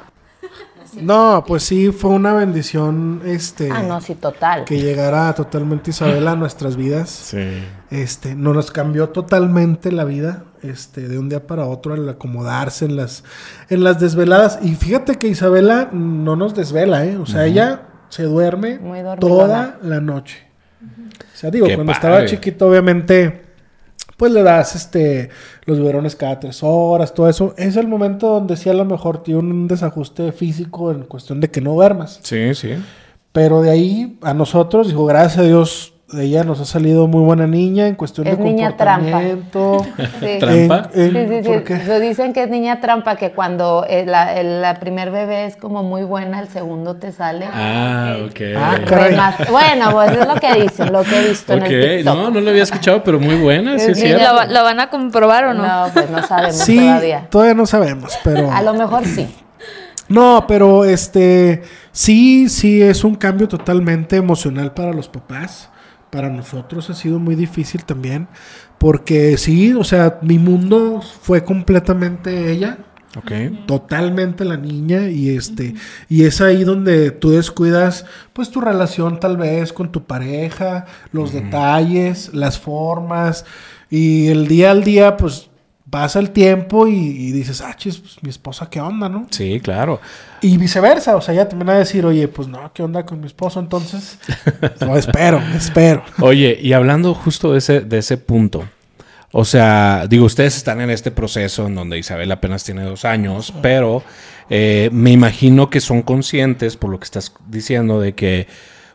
No, 0.99 1.43
pues 1.45 1.61
sí, 1.63 1.91
fue 1.91 2.09
una 2.09 2.33
bendición 2.33 3.21
este 3.23 3.69
Ah, 3.71 3.83
no, 3.83 4.01
sí, 4.01 4.15
total. 4.15 4.65
que 4.65 4.79
llegara 4.81 5.31
totalmente 5.35 5.91
Isabela 5.91 6.31
a 6.31 6.35
nuestras 6.35 6.75
vidas. 6.77 7.09
Sí. 7.11 7.63
Este, 7.91 8.33
no 8.33 8.53
nos 8.55 8.71
cambió 8.71 9.09
totalmente 9.09 9.91
la 9.91 10.03
vida, 10.03 10.45
este, 10.63 11.07
de 11.07 11.19
un 11.19 11.29
día 11.29 11.45
para 11.45 11.67
otro 11.67 11.93
al 11.93 12.09
acomodarse 12.09 12.85
en 12.85 12.95
las, 12.95 13.23
en 13.69 13.83
las 13.83 13.99
desveladas. 13.99 14.57
Y 14.63 14.73
fíjate 14.73 15.19
que 15.19 15.27
Isabela 15.27 15.89
no 15.91 16.35
nos 16.35 16.55
desvela, 16.55 17.05
¿eh? 17.05 17.17
O 17.17 17.27
sea, 17.27 17.45
ella 17.45 17.81
se 18.09 18.23
duerme 18.23 18.79
toda 19.19 19.79
la 19.81 20.01
noche. 20.01 20.47
O 20.81 21.37
sea, 21.37 21.51
digo, 21.51 21.67
Qué 21.67 21.75
cuando 21.75 21.93
padre. 21.93 22.07
estaba 22.09 22.25
chiquito, 22.25 22.67
obviamente, 22.67 23.41
pues 24.17 24.31
le 24.31 24.43
das 24.43 24.75
este 24.75 25.29
los 25.65 25.77
biberones 25.77 26.15
cada 26.15 26.39
tres 26.39 26.59
horas, 26.61 27.13
todo 27.13 27.29
eso. 27.29 27.53
Es 27.57 27.75
el 27.77 27.87
momento 27.87 28.27
donde 28.27 28.57
sí 28.57 28.69
a 28.69 28.73
lo 28.73 28.85
mejor 28.85 29.23
tiene 29.23 29.39
un 29.39 29.67
desajuste 29.67 30.31
físico 30.31 30.91
en 30.91 31.03
cuestión 31.03 31.39
de 31.39 31.49
que 31.49 31.61
no 31.61 31.73
duermas. 31.73 32.19
Sí, 32.23 32.53
sí. 32.55 32.73
Pero 33.31 33.61
de 33.61 33.69
ahí 33.69 34.17
a 34.21 34.33
nosotros, 34.33 34.87
dijo, 34.87 35.05
gracias 35.05 35.37
a 35.37 35.43
Dios, 35.43 35.93
ella 36.17 36.43
nos 36.43 36.59
ha 36.59 36.65
salido 36.65 37.07
muy 37.07 37.21
buena 37.21 37.45
niña 37.45 37.87
en 37.87 37.95
cuestión 37.95 38.25
Es 38.27 38.37
de 38.37 38.43
niña 38.43 38.75
trampa. 38.77 39.11
comportamiento. 39.21 39.85
Sí. 40.19 40.37
¿Trampa? 40.39 40.89
En- 40.93 41.11
Sí, 41.11 41.17
en- 41.49 41.65
sí. 41.67 41.73
Lo 41.87 41.99
dicen 41.99 42.33
que 42.33 42.43
es 42.43 42.49
niña 42.49 42.81
trampa, 42.81 43.15
que 43.15 43.31
cuando 43.31 43.85
eh, 43.87 44.05
la, 44.05 44.35
el 44.39 44.61
la 44.61 44.79
primer 44.79 45.11
bebé 45.11 45.45
es 45.45 45.55
como 45.55 45.83
muy 45.83 46.03
buena, 46.03 46.39
el 46.39 46.47
segundo 46.47 46.95
te 46.95 47.11
sale. 47.11 47.45
Ah, 47.53 48.17
ok. 48.25 48.39
Ah, 48.57 48.75
re 48.77 48.85
caray. 48.85 49.15
más- 49.15 49.35
Bueno, 49.51 49.91
pues 49.91 50.11
es 50.11 50.27
lo 50.27 50.35
que 50.35 50.53
dicen, 50.61 50.91
lo 50.91 51.03
que 51.03 51.19
he 51.19 51.29
visto 51.29 51.53
en 51.53 51.63
el 51.63 51.97
TikTok. 51.97 52.15
no, 52.15 52.29
no 52.31 52.39
lo 52.41 52.49
había 52.49 52.63
escuchado, 52.63 53.03
pero 53.03 53.19
muy 53.19 53.35
buena, 53.35 53.77
sí 53.79 53.91
es 53.91 53.99
cierto. 53.99 54.25
¿Lo, 54.27 54.35
va- 54.35 54.45
lo 54.47 54.63
van 54.63 54.79
a 54.79 54.89
comprobar 54.89 55.45
o 55.45 55.53
no? 55.53 55.65
No, 55.65 55.93
pues 55.93 56.09
no 56.09 56.21
sabemos 56.25 56.55
Sí, 56.57 56.77
todavía. 56.79 57.27
todavía 57.29 57.53
no 57.53 57.65
sabemos, 57.65 58.17
pero... 58.23 58.51
A 58.51 58.61
lo 58.61 58.73
mejor 58.73 59.05
sí. 59.05 59.27
No, 60.07 60.45
pero 60.47 60.85
este, 60.85 61.61
sí, 61.91 62.49
sí, 62.49 62.81
es 62.81 63.03
un 63.03 63.13
cambio 63.15 63.47
totalmente 63.47 64.15
emocional 64.15 64.73
para 64.73 64.91
los 64.91 65.07
papás. 65.07 65.69
Para 66.09 66.29
nosotros 66.29 66.89
ha 66.89 66.93
sido 66.93 67.19
muy 67.19 67.35
difícil 67.35 67.83
también, 67.85 68.27
porque 68.77 69.37
sí, 69.37 69.73
o 69.73 69.83
sea, 69.83 70.19
mi 70.21 70.39
mundo 70.39 71.01
fue 71.01 71.43
completamente 71.43 72.51
ella. 72.51 72.79
Ok. 73.17 73.31
totalmente 73.65 74.45
la 74.45 74.55
niña 74.55 75.09
y 75.09 75.29
este 75.35 75.73
y 76.09 76.25
es 76.25 76.41
ahí 76.41 76.63
donde 76.63 77.09
tú 77.09 77.31
descuidas 77.31 78.05
pues 78.33 78.51
tu 78.51 78.61
relación 78.61 79.19
tal 79.19 79.35
vez 79.35 79.73
con 79.73 79.91
tu 79.91 80.03
pareja, 80.03 80.85
los 81.11 81.33
detalles, 81.33 82.31
las 82.35 82.59
formas 82.59 83.45
y 83.89 84.27
el 84.27 84.47
día 84.47 84.69
al 84.69 84.83
día 84.83 85.17
pues 85.17 85.48
pasa 85.89 86.19
el 86.19 86.31
tiempo 86.31 86.87
y, 86.87 86.93
y 86.93 87.31
dices, 87.31 87.61
ah, 87.61 87.75
chis, 87.75 87.97
pues, 87.97 88.21
mi 88.21 88.29
esposa, 88.29 88.69
¿qué 88.69 88.79
onda, 88.81 89.09
no? 89.09 89.27
Sí, 89.29 89.59
claro. 89.59 89.99
Y 90.41 90.57
viceversa, 90.57 91.15
o 91.15 91.21
sea, 91.21 91.33
ella 91.33 91.49
también 91.49 91.69
va 91.69 91.73
a 91.73 91.79
decir, 91.79 92.05
oye, 92.05 92.27
pues 92.27 92.47
no, 92.47 92.71
¿qué 92.73 92.83
onda 92.83 93.05
con 93.05 93.19
mi 93.19 93.27
esposo? 93.27 93.59
Entonces, 93.59 94.19
no, 94.81 94.95
espero, 94.95 95.41
espero. 95.55 96.03
Oye, 96.21 96.57
y 96.61 96.73
hablando 96.73 97.13
justo 97.13 97.53
de 97.53 97.59
ese, 97.59 97.81
de 97.81 97.97
ese 97.97 98.17
punto, 98.17 98.65
o 99.31 99.45
sea, 99.45 100.07
digo, 100.09 100.25
ustedes 100.25 100.57
están 100.57 100.81
en 100.81 100.89
este 100.89 101.11
proceso 101.11 101.67
en 101.67 101.75
donde 101.75 101.99
Isabel 101.99 102.31
apenas 102.31 102.63
tiene 102.63 102.83
dos 102.83 103.05
años, 103.05 103.53
pero 103.61 104.03
eh, 104.49 104.89
me 104.91 105.11
imagino 105.11 105.69
que 105.69 105.81
son 105.81 106.01
conscientes, 106.01 106.77
por 106.77 106.89
lo 106.89 106.99
que 106.99 107.05
estás 107.05 107.33
diciendo, 107.47 107.99
de 107.99 108.15
que 108.15 108.47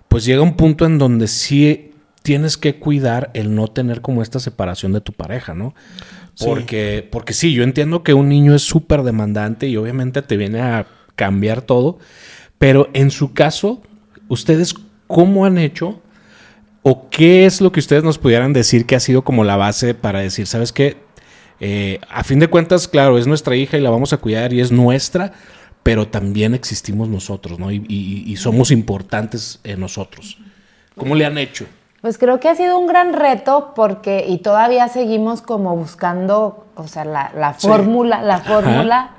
pues 0.09 0.25
llega 0.25 0.43
un 0.43 0.57
punto 0.57 0.87
en 0.87 0.99
donde 0.99 1.29
sí 1.29 1.93
tienes 2.23 2.57
que 2.57 2.77
cuidar 2.77 3.31
el 3.35 3.55
no 3.55 3.69
tener 3.69 4.01
como 4.01 4.23
esta 4.23 4.41
separación 4.41 4.93
de 4.93 5.01
tu 5.01 5.13
pareja, 5.13 5.55
¿no? 5.55 5.75
Sí. 6.35 6.45
Porque, 6.47 7.09
porque 7.11 7.33
sí, 7.33 7.53
yo 7.55 7.63
entiendo 7.63 8.03
que 8.03 8.15
un 8.15 8.29
niño 8.29 8.55
es 8.55 8.63
súper 8.63 9.03
demandante 9.03 9.69
y 9.69 9.77
obviamente 9.77 10.21
te 10.23 10.37
viene 10.37 10.61
a 10.61 10.87
cambiar 11.17 11.63
todo, 11.63 11.99
pero 12.59 12.89
en 12.93 13.11
su 13.11 13.33
caso, 13.35 13.83
¿ustedes 14.29 14.75
cómo 15.07 15.47
han 15.47 15.59
hecho 15.59 16.01
o 16.83 17.09
qué 17.09 17.47
es 17.47 17.61
lo 17.61 17.71
que 17.73 17.81
ustedes 17.81 18.03
nos 18.05 18.19
pudieran 18.19 18.53
decir 18.53 18.85
que 18.85 18.97
ha 18.97 19.01
sido 19.01 19.23
como 19.23 19.45
la 19.45 19.57
base 19.57 19.95
para 19.95 20.21
decir, 20.21 20.47
¿sabes 20.47 20.73
qué? 20.73 20.97
Eh, 21.61 22.01
a 22.11 22.25
fin 22.25 22.41
de 22.41 22.49
cuentas, 22.49 22.89
claro, 22.89 23.17
es 23.17 23.27
nuestra 23.27 23.55
hija 23.57 23.79
y 23.79 23.81
la 23.81 23.91
vamos 23.91 24.13
a 24.13 24.17
cuidar 24.19 24.53
y 24.53 24.61
es 24.61 24.73
nuestra, 24.73 25.33
pero 25.83 26.09
también 26.09 26.53
existimos 26.55 27.09
nosotros, 27.09 27.59
¿no? 27.59 27.71
Y, 27.71 27.85
y- 27.89 28.25
y 28.27 28.37
somos 28.37 28.71
importantes 28.71 29.61
en 29.65 29.81
nosotros. 29.81 30.37
¿Cómo 30.97 31.15
le 31.15 31.27
han 31.27 31.39
hecho? 31.39 31.67
Pues 32.05 32.19
creo 32.19 32.39
que 32.39 32.51
ha 32.51 32.55
sido 32.55 32.79
un 32.79 32.87
gran 32.87 33.15
reto 33.15 33.73
porque, 33.75 34.27
y 34.29 34.37
todavía 34.37 34.89
seguimos 34.89 35.41
como 35.41 35.75
buscando, 35.75 36.67
o 36.75 36.87
sea, 36.87 37.07
la, 37.07 37.31
la 37.35 37.55
Sí. 37.55 37.67
fórmula, 37.67 38.21
la 38.21 38.41
fórmula, 38.41 39.13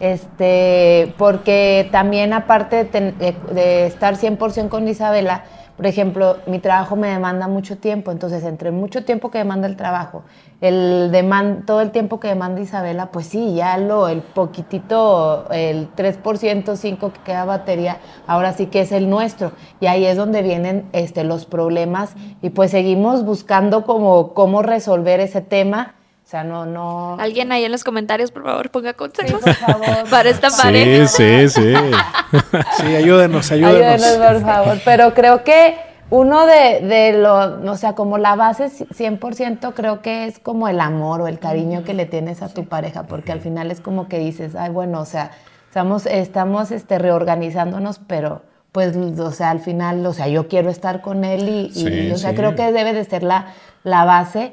este, 0.00 1.14
porque 1.18 1.86
también 1.92 2.32
aparte 2.32 2.76
de, 2.76 2.84
ten- 2.86 3.18
de- 3.18 3.36
de 3.52 3.84
estar 3.86 4.16
100% 4.16 4.70
con 4.70 4.88
Isabela, 4.88 5.44
por 5.80 5.86
ejemplo, 5.86 6.36
mi 6.46 6.58
trabajo 6.58 6.94
me 6.94 7.08
demanda 7.08 7.48
mucho 7.48 7.78
tiempo, 7.78 8.12
entonces 8.12 8.44
entre 8.44 8.70
mucho 8.70 9.02
tiempo 9.02 9.30
que 9.30 9.38
demanda 9.38 9.66
el 9.66 9.76
trabajo, 9.76 10.24
el 10.60 11.10
deman- 11.10 11.64
todo 11.64 11.80
el 11.80 11.90
tiempo 11.90 12.20
que 12.20 12.28
demanda 12.28 12.60
Isabela, 12.60 13.06
pues 13.10 13.24
sí, 13.28 13.54
ya 13.54 13.78
lo, 13.78 14.06
el 14.08 14.20
poquitito, 14.20 15.50
el 15.50 15.88
3%, 15.94 16.76
5 16.76 17.14
que 17.14 17.20
queda 17.20 17.46
batería, 17.46 17.96
ahora 18.26 18.52
sí 18.52 18.66
que 18.66 18.82
es 18.82 18.92
el 18.92 19.08
nuestro. 19.08 19.52
Y 19.80 19.86
ahí 19.86 20.04
es 20.04 20.18
donde 20.18 20.42
vienen 20.42 20.86
este, 20.92 21.24
los 21.24 21.46
problemas 21.46 22.12
y 22.42 22.50
pues 22.50 22.72
seguimos 22.72 23.24
buscando 23.24 23.84
como 23.86 24.34
cómo 24.34 24.60
resolver 24.60 25.18
ese 25.20 25.40
tema. 25.40 25.94
O 26.30 26.32
sea, 26.32 26.44
no, 26.44 26.64
no... 26.64 27.16
Alguien 27.18 27.50
ahí 27.50 27.64
en 27.64 27.72
los 27.72 27.82
comentarios, 27.82 28.30
por 28.30 28.44
favor, 28.44 28.70
ponga 28.70 28.90
Sí, 28.90 28.96
consejos 28.96 29.40
por 29.40 29.52
favor. 29.52 30.08
para 30.10 30.30
esta 30.30 30.48
pareja. 30.50 31.08
sí, 31.08 31.48
sí. 31.48 31.72
Sí, 32.76 32.86
ayúdenos, 32.94 33.50
ayúdenos. 33.50 34.00
Ayúdenos, 34.04 34.28
por 34.28 34.40
favor. 34.48 34.78
Pero 34.84 35.12
creo 35.12 35.42
que 35.42 35.74
uno 36.10 36.46
de, 36.46 36.86
de 36.86 37.14
lo, 37.18 37.68
o 37.68 37.76
sea, 37.76 37.96
como 37.96 38.16
la 38.16 38.36
base 38.36 38.66
100% 38.66 39.74
creo 39.74 40.02
que 40.02 40.26
es 40.26 40.38
como 40.38 40.68
el 40.68 40.80
amor 40.80 41.20
o 41.22 41.26
el 41.26 41.40
cariño 41.40 41.82
que 41.82 41.94
le 41.94 42.06
tienes 42.06 42.42
a 42.42 42.48
tu 42.48 42.64
pareja, 42.66 43.08
porque 43.08 43.32
al 43.32 43.40
final 43.40 43.72
es 43.72 43.80
como 43.80 44.06
que 44.06 44.20
dices, 44.20 44.54
ay, 44.54 44.70
bueno, 44.70 45.00
o 45.00 45.06
sea, 45.06 45.32
estamos, 45.66 46.06
estamos 46.06 46.70
este, 46.70 47.00
reorganizándonos, 47.00 47.98
pero 48.06 48.42
pues, 48.70 48.96
o 48.96 49.32
sea, 49.32 49.50
al 49.50 49.58
final, 49.58 50.06
o 50.06 50.12
sea, 50.12 50.28
yo 50.28 50.46
quiero 50.46 50.70
estar 50.70 51.00
con 51.00 51.24
él 51.24 51.48
y, 51.48 51.66
y, 51.66 51.72
Sí, 51.72 52.12
o 52.12 52.16
sea, 52.18 52.30
sí. 52.30 52.36
creo 52.36 52.54
que 52.54 52.70
debe 52.70 52.92
de 52.92 53.04
ser 53.04 53.24
la, 53.24 53.46
la 53.82 54.04
base. 54.04 54.52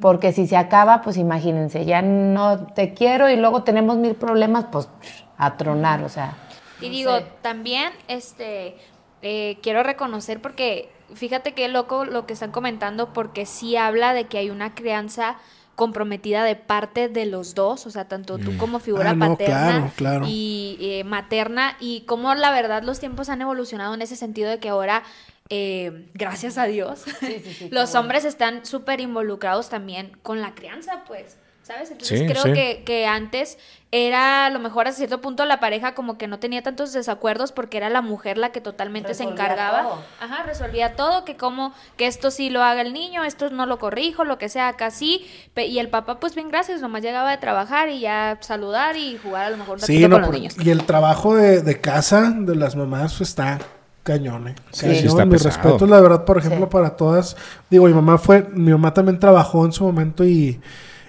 Porque 0.00 0.32
si 0.32 0.46
se 0.46 0.56
acaba, 0.56 1.02
pues 1.02 1.16
imagínense, 1.16 1.84
ya 1.84 2.02
no 2.02 2.66
te 2.74 2.94
quiero 2.94 3.28
y 3.30 3.36
luego 3.36 3.62
tenemos 3.62 3.96
mil 3.96 4.14
problemas, 4.14 4.66
pues 4.70 4.88
a 5.36 5.56
tronar, 5.56 6.02
o 6.02 6.08
sea. 6.08 6.34
Y 6.80 6.86
no 6.86 6.92
digo, 6.92 7.18
sé. 7.18 7.26
también, 7.42 7.92
este, 8.08 8.76
eh, 9.22 9.58
quiero 9.62 9.82
reconocer 9.82 10.40
porque, 10.40 10.90
fíjate 11.14 11.52
qué 11.52 11.68
loco 11.68 12.04
lo 12.04 12.26
que 12.26 12.32
están 12.34 12.50
comentando, 12.52 13.12
porque 13.12 13.46
sí 13.46 13.76
habla 13.76 14.14
de 14.14 14.24
que 14.24 14.38
hay 14.38 14.50
una 14.50 14.74
crianza 14.74 15.36
comprometida 15.76 16.44
de 16.44 16.56
parte 16.56 17.08
de 17.08 17.24
los 17.24 17.54
dos, 17.54 17.86
o 17.86 17.90
sea, 17.90 18.06
tanto 18.06 18.36
tú 18.36 18.54
como 18.58 18.80
figura 18.80 19.10
Ah, 19.10 19.14
no, 19.14 19.30
paterna 19.30 19.56
claro, 19.56 19.90
claro. 19.96 20.26
y 20.28 20.76
eh, 20.80 21.04
materna, 21.04 21.76
y 21.80 22.02
cómo 22.02 22.34
la 22.34 22.50
verdad 22.50 22.82
los 22.82 23.00
tiempos 23.00 23.30
han 23.30 23.40
evolucionado 23.40 23.94
en 23.94 24.02
ese 24.02 24.14
sentido 24.16 24.50
de 24.50 24.58
que 24.58 24.68
ahora, 24.68 25.02
eh, 25.50 26.08
gracias 26.14 26.56
a 26.58 26.64
Dios, 26.64 27.00
Sí, 27.20 27.42
sí, 27.44 27.54
sí, 27.54 27.68
los 27.72 27.94
hombres 27.94 28.24
están 28.24 28.64
súper 28.64 29.00
involucrados 29.00 29.68
también 29.68 30.16
con 30.22 30.40
la 30.40 30.54
crianza, 30.54 31.04
pues. 31.06 31.36
¿Sabes? 31.62 31.90
Entonces 31.92 32.18
Sí, 32.20 32.26
creo 32.26 32.42
sí. 32.42 32.52
que, 32.52 32.82
que 32.84 33.06
antes 33.06 33.56
era 33.92 34.46
a 34.46 34.50
lo 34.50 34.58
mejor 34.58 34.88
a 34.88 34.92
cierto 34.92 35.20
punto 35.20 35.44
la 35.44 35.60
pareja 35.60 35.94
como 35.94 36.18
que 36.18 36.26
no 36.26 36.40
tenía 36.40 36.62
tantos 36.62 36.92
desacuerdos 36.92 37.52
porque 37.52 37.76
era 37.76 37.88
la 37.90 38.00
mujer 38.02 38.38
la 38.38 38.50
que 38.50 38.60
totalmente 38.60 39.14
se 39.14 39.22
encargaba. 39.22 39.82
todo. 39.82 40.02
Ajá, 40.20 40.42
resolvía 40.42 40.96
todo, 40.96 41.24
que 41.24 41.36
como 41.36 41.72
que 41.96 42.06
esto 42.08 42.32
sí 42.32 42.50
lo 42.50 42.64
haga 42.64 42.80
el 42.80 42.92
niño, 42.92 43.22
esto 43.22 43.50
no 43.50 43.66
lo 43.66 43.78
corrijo, 43.78 44.24
lo 44.24 44.36
que 44.36 44.48
sea, 44.48 44.66
acá 44.68 44.90
sí. 44.90 45.24
Y 45.54 45.78
el 45.78 45.90
papá, 45.90 46.18
pues 46.18 46.34
bien, 46.34 46.48
gracias, 46.48 46.80
nomás 46.80 47.02
llegaba 47.02 47.30
de 47.30 47.36
trabajar 47.38 47.88
y 47.88 48.00
ya 48.00 48.38
saludar 48.40 48.96
y 48.96 49.16
jugar 49.18 49.44
a 49.44 49.50
lo 49.50 49.56
mejor 49.58 49.74
un 49.76 49.80
ratito 49.82 50.08
no, 50.08 50.16
con 50.16 50.20
los 50.22 50.28
por- 50.30 50.38
niños. 50.40 50.56
y 50.58 50.70
el 50.70 50.84
trabajo 50.86 51.36
de, 51.36 51.62
de 51.62 51.80
casa 51.80 52.32
de 52.36 52.56
las 52.56 52.74
mamás 52.74 53.14
pues, 53.16 53.28
está 53.28 53.60
cañón, 54.02 54.48
¿eh? 54.48 54.54
Sí. 54.72 54.82
Cañón. 54.82 54.96
Sí, 55.00 55.06
está 55.06 55.24
Mi 55.24 55.32
pesado. 55.32 55.50
respeto, 55.50 55.86
la 55.86 56.00
verdad, 56.00 56.24
por 56.24 56.38
ejemplo, 56.38 56.66
Sí. 56.66 56.70
para 56.72 56.96
todas. 56.96 57.36
Digo, 57.70 57.86
mi 57.86 57.94
mamá 57.94 58.18
fue, 58.18 58.48
mi 58.52 58.70
mamá 58.72 58.92
también 58.94 59.18
trabajó 59.18 59.64
en 59.64 59.72
su 59.72 59.84
momento 59.84 60.24
y, 60.24 60.60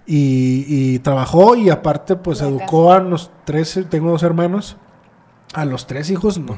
y, 0.05 0.65
y 0.67 0.99
trabajó 0.99 1.55
y 1.55 1.69
aparte, 1.69 2.15
pues 2.15 2.41
La 2.41 2.47
educó 2.47 2.91
a 2.91 2.99
los 2.99 3.31
tres, 3.45 3.79
tengo 3.89 4.11
dos 4.11 4.23
hermanos, 4.23 4.77
a 5.53 5.65
los 5.65 5.85
tres 5.87 6.09
hijos, 6.09 6.37
no, 6.39 6.55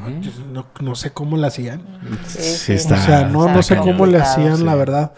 no, 0.52 0.65
no 0.80 0.96
sé 0.96 1.12
cómo 1.12 1.36
le 1.38 1.48
hacían. 1.48 1.82
Sí, 2.28 2.41
Sí, 2.41 2.74
está. 2.74 2.96
o 2.96 2.98
sea, 3.00 3.26
no, 3.26 3.41
está 3.46 3.56
no 3.56 3.63
sé 3.63 3.78
cómo 3.78 4.06
le 4.06 4.19
hacían, 4.19 4.58
sí. 4.58 4.63
la 4.63 4.76
verdad. 4.76 5.13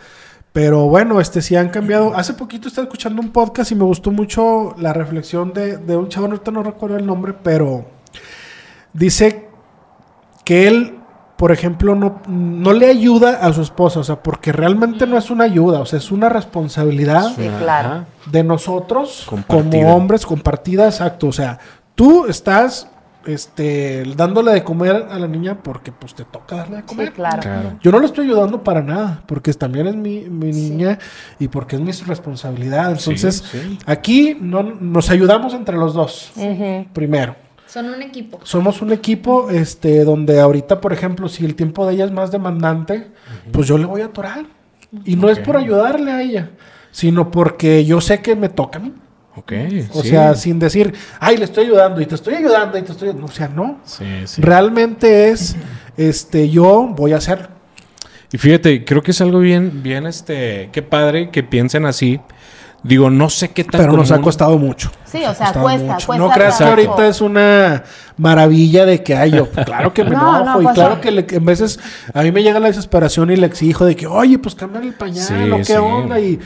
Pero 0.54 0.88
bueno, 0.88 1.20
este 1.20 1.42
sí 1.42 1.58
han 1.58 1.68
cambiado. 1.68 2.16
Hace 2.16 2.34
poquito 2.34 2.70
estaba 2.70 2.86
escuchando 2.86 3.22
un 3.22 3.32
podcast 3.34 3.72
y 3.74 3.76
me 3.76 3.84
gustó 3.84 4.12
mucho 4.12 4.74
la 4.78 4.94
reflexión 4.94 5.52
de, 5.52 5.76
de 5.76 5.98
un 5.98 6.08
chavo, 6.08 6.28
ahorita 6.28 6.50
no 6.52 6.64
recuerdo 6.64 6.96
el 6.96 7.06
nombre, 7.06 7.34
pero 7.44 7.86
dice 8.94 9.50
que 10.46 10.68
él, 10.70 11.00
por 11.38 11.52
ejemplo, 11.52 11.96
no, 11.96 12.22
no 12.28 12.72
le 12.74 12.88
ayuda 12.90 13.40
a 13.46 13.52
su 13.52 13.62
esposa, 13.62 14.00
o 14.00 14.04
sea, 14.04 14.24
porque 14.24 14.52
realmente 14.54 15.06
no 15.06 15.18
es 15.18 15.30
una 15.30 15.44
ayuda, 15.44 15.80
o 15.82 15.86
sea, 15.86 16.00
es 16.00 16.12
una 16.12 16.30
responsabilidad 16.30 17.34
Sí, 17.36 17.50
claro. 17.60 18.06
De 18.26 18.44
nosotros 18.44 19.26
Compartida. 19.28 19.84
como 19.84 19.96
hombres, 19.96 20.26
compartida, 20.26 20.86
exacto. 20.86 21.28
O 21.28 21.34
sea, 21.34 21.60
tú 21.94 22.26
estás 22.28 22.88
este, 23.26 24.04
dándole 24.16 24.52
de 24.54 24.64
comer 24.64 25.08
a 25.10 25.18
la 25.20 25.28
niña 25.28 25.58
porque 25.62 25.92
pues 25.92 26.14
te 26.14 26.24
toca 26.26 26.58
darle 26.58 26.76
de 26.78 26.82
Sí, 26.84 26.88
comer. 26.88 27.12
claro. 27.12 27.42
Claro. 27.42 27.72
Yo 27.82 27.92
no 27.92 28.00
le 28.00 28.06
estoy 28.06 28.26
ayudando 28.28 28.64
para 28.64 28.82
nada, 28.82 29.24
porque 29.26 29.52
también 29.54 29.88
es 29.88 29.96
mi, 29.96 30.22
mi 30.22 30.52
niña 30.52 31.00
y 31.40 31.48
porque 31.48 31.76
es 31.76 31.82
mi 31.82 31.92
responsabilidad. 31.92 32.92
Entonces, 32.92 33.44
Sí, 33.52 33.58
sí. 33.60 33.80
aquí 33.86 34.38
no, 34.40 34.62
nos 34.64 35.10
ayudamos 35.10 35.54
entre 35.54 35.76
los 35.76 35.94
dos, 35.94 36.32
primero. 36.94 37.36
Son 37.76 37.90
un 37.90 38.02
equipo. 38.02 38.40
Somos 38.44 38.82
un 38.82 38.94
equipo 38.94 39.50
este, 39.50 40.06
donde 40.06 40.40
ahorita, 40.40 40.80
por 40.80 40.94
ejemplo, 40.94 41.28
si 41.28 41.44
el 41.44 41.56
tiempo 41.56 41.86
de 41.86 41.96
ella 41.96 42.06
es 42.06 42.12
más 42.12 42.32
demandante, 42.32 43.10
pues 43.52 43.68
yo 43.68 43.78
le 43.78 43.84
voy 43.84 44.00
a 44.00 44.06
atorar. 44.06 44.46
Y 45.04 45.18
no 45.18 45.30
es 45.30 45.40
por 45.40 45.58
ayudarle 45.58 46.10
a 46.10 46.22
ella, 46.22 46.52
sino 46.92 47.32
porque 47.32 47.84
yo 47.84 48.00
sé 48.00 48.22
que 48.22 48.34
me 48.34 48.48
toca 48.48 48.80
a 48.80 48.82
mí. 48.82 48.94
Ok. 49.36 49.52
O 49.92 50.04
sí. 50.04 50.08
sea, 50.12 50.36
sin 50.36 50.58
decir, 50.58 50.94
ay, 51.20 51.36
le 51.36 51.44
estoy 51.44 51.66
ayudando 51.66 52.00
y 52.00 52.06
te 52.06 52.16
estoy 52.16 52.36
ayudando 52.36 52.78
y 52.78 52.82
te 52.82 52.94
estoy... 52.94 53.10
O 53.10 53.28
sea, 53.28 53.50
no. 53.50 53.80
Sí, 53.84 54.06
sí. 54.24 54.42
Realmente 54.42 55.28
es, 55.28 55.58
este, 55.98 56.50
yo 56.50 56.88
voy 56.96 57.12
a 57.12 57.18
hacerlo. 57.18 57.50
Y 58.32 58.38
fíjate, 58.38 58.86
creo 58.86 59.04
que 59.04 59.12
es 59.12 59.20
algo 59.20 59.40
bien, 59.40 59.84
bien, 59.84 60.08
este, 60.08 60.70
qué 60.72 60.82
padre 60.82 61.30
que 61.30 61.44
piensen 61.44 61.86
así. 61.86 62.22
Digo, 62.88 63.10
no 63.10 63.30
sé 63.32 63.50
qué 63.50 63.64
tan 63.64 63.82
Pero 63.82 63.94
nos 63.94 64.12
ha 64.12 64.22
costado 64.22 64.58
mucho. 64.60 64.92
Sí, 65.06 65.24
o 65.26 65.34
sea, 65.34 65.52
cuesta, 65.54 65.94
mucho. 65.94 66.06
cuesta 66.08 66.24
No 66.24 66.30
creas 66.32 66.58
que 66.58 66.64
ahorita 66.66 67.08
es 67.08 67.20
una 67.22 67.84
maravilla 68.18 68.86
de 68.86 69.02
que 69.02 69.16
hay 69.16 69.32
yo. 69.32 69.50
Claro 69.50 69.92
que 69.94 70.04
me 70.04 70.10
No, 70.16 70.36
enojo 70.42 70.44
no, 70.46 70.62
y 70.62 70.64
pues, 70.66 70.76
claro 70.76 70.96
no. 70.96 71.02
que 71.02 71.12
le- 71.12 71.26
en 71.30 71.46
veces 71.46 71.80
a 72.14 72.22
mí 72.22 72.32
me 72.32 72.44
llega 72.44 72.60
la 72.60 72.68
desesperación 72.68 73.32
y 73.32 73.38
le 73.38 73.48
exijo 73.48 73.86
de 73.86 73.96
que, 73.96 74.06
oye, 74.08 74.38
pues 74.38 74.54
cambia 74.54 74.82
el 74.82 74.94
pañal 74.94 75.26
Sí, 75.26 75.52
o 75.52 75.58
qué 75.58 75.64
sí. 75.66 75.74
onda. 75.74 76.20
Y 76.20 76.40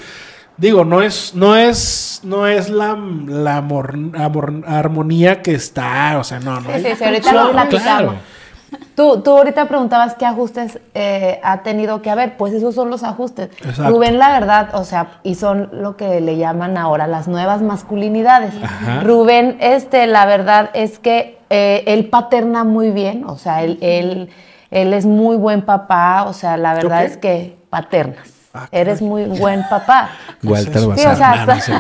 digo, 0.56 0.86
no 0.86 1.02
es, 1.02 1.34
no 1.36 1.56
es, 1.58 2.22
no 2.24 2.48
es 2.48 2.70
la, 2.70 2.98
la 3.28 3.58
amor- 3.58 3.98
amor- 4.18 4.64
armonía 4.66 5.42
que 5.42 5.54
está. 5.56 6.18
O 6.20 6.24
sea, 6.24 6.40
no, 6.40 6.62
no. 6.62 6.70
Sí, 6.70 6.86
hay 6.86 6.96
sí, 6.96 7.04
ahorita 7.04 7.32
lo 7.34 7.52
conexión. 7.52 7.52
platicamos. 7.52 8.16
Tú, 8.96 9.22
tú 9.22 9.32
ahorita 9.32 9.68
preguntabas 9.68 10.16
qué 10.16 10.26
ajustes 10.26 10.80
eh, 10.94 11.40
ha 11.44 11.64
tenido 11.64 12.02
que 12.02 12.10
haber, 12.10 12.38
pues 12.38 12.54
esos 12.54 12.76
son 12.76 12.90
los 12.90 13.04
ajustes. 13.04 13.50
Exacto. 13.58 13.90
Rubén, 13.90 14.20
la 14.20 14.30
verdad, 14.30 14.76
o 14.76 14.84
sea, 14.84 15.20
y 15.24 15.36
son 15.36 15.70
lo 15.72 15.96
que 15.96 16.20
le 16.20 16.38
llaman 16.38 16.78
ahora 16.78 17.08
las 17.08 17.28
nuevas 17.28 17.62
masculinidades. 17.62 18.54
Ajá. 18.62 19.02
Rubén, 19.02 19.58
este, 19.62 20.06
la 20.06 20.26
verdad 20.26 20.70
es 20.74 21.00
que 21.00 21.38
eh, 21.50 21.84
él 21.88 22.10
paterna 22.10 22.64
muy 22.64 22.92
bien, 22.92 23.24
o 23.26 23.38
sea, 23.38 23.64
él, 23.64 23.78
él, 23.82 24.30
él 24.70 24.94
es 24.94 25.06
muy 25.06 25.38
buen 25.38 25.62
papá, 25.62 26.26
o 26.28 26.34
sea, 26.34 26.58
la 26.58 26.74
verdad 26.74 27.06
es 27.06 27.18
que 27.18 27.58
paternas. 27.70 28.39
Ah, 28.54 28.68
Eres 28.72 29.02
muy 29.02 29.26
buen 29.26 29.64
papá. 29.70 30.10
Walter 30.44 30.80
Sí, 30.80 30.86
o 30.86 30.90
Bazar. 30.90 31.62
sea, 31.62 31.80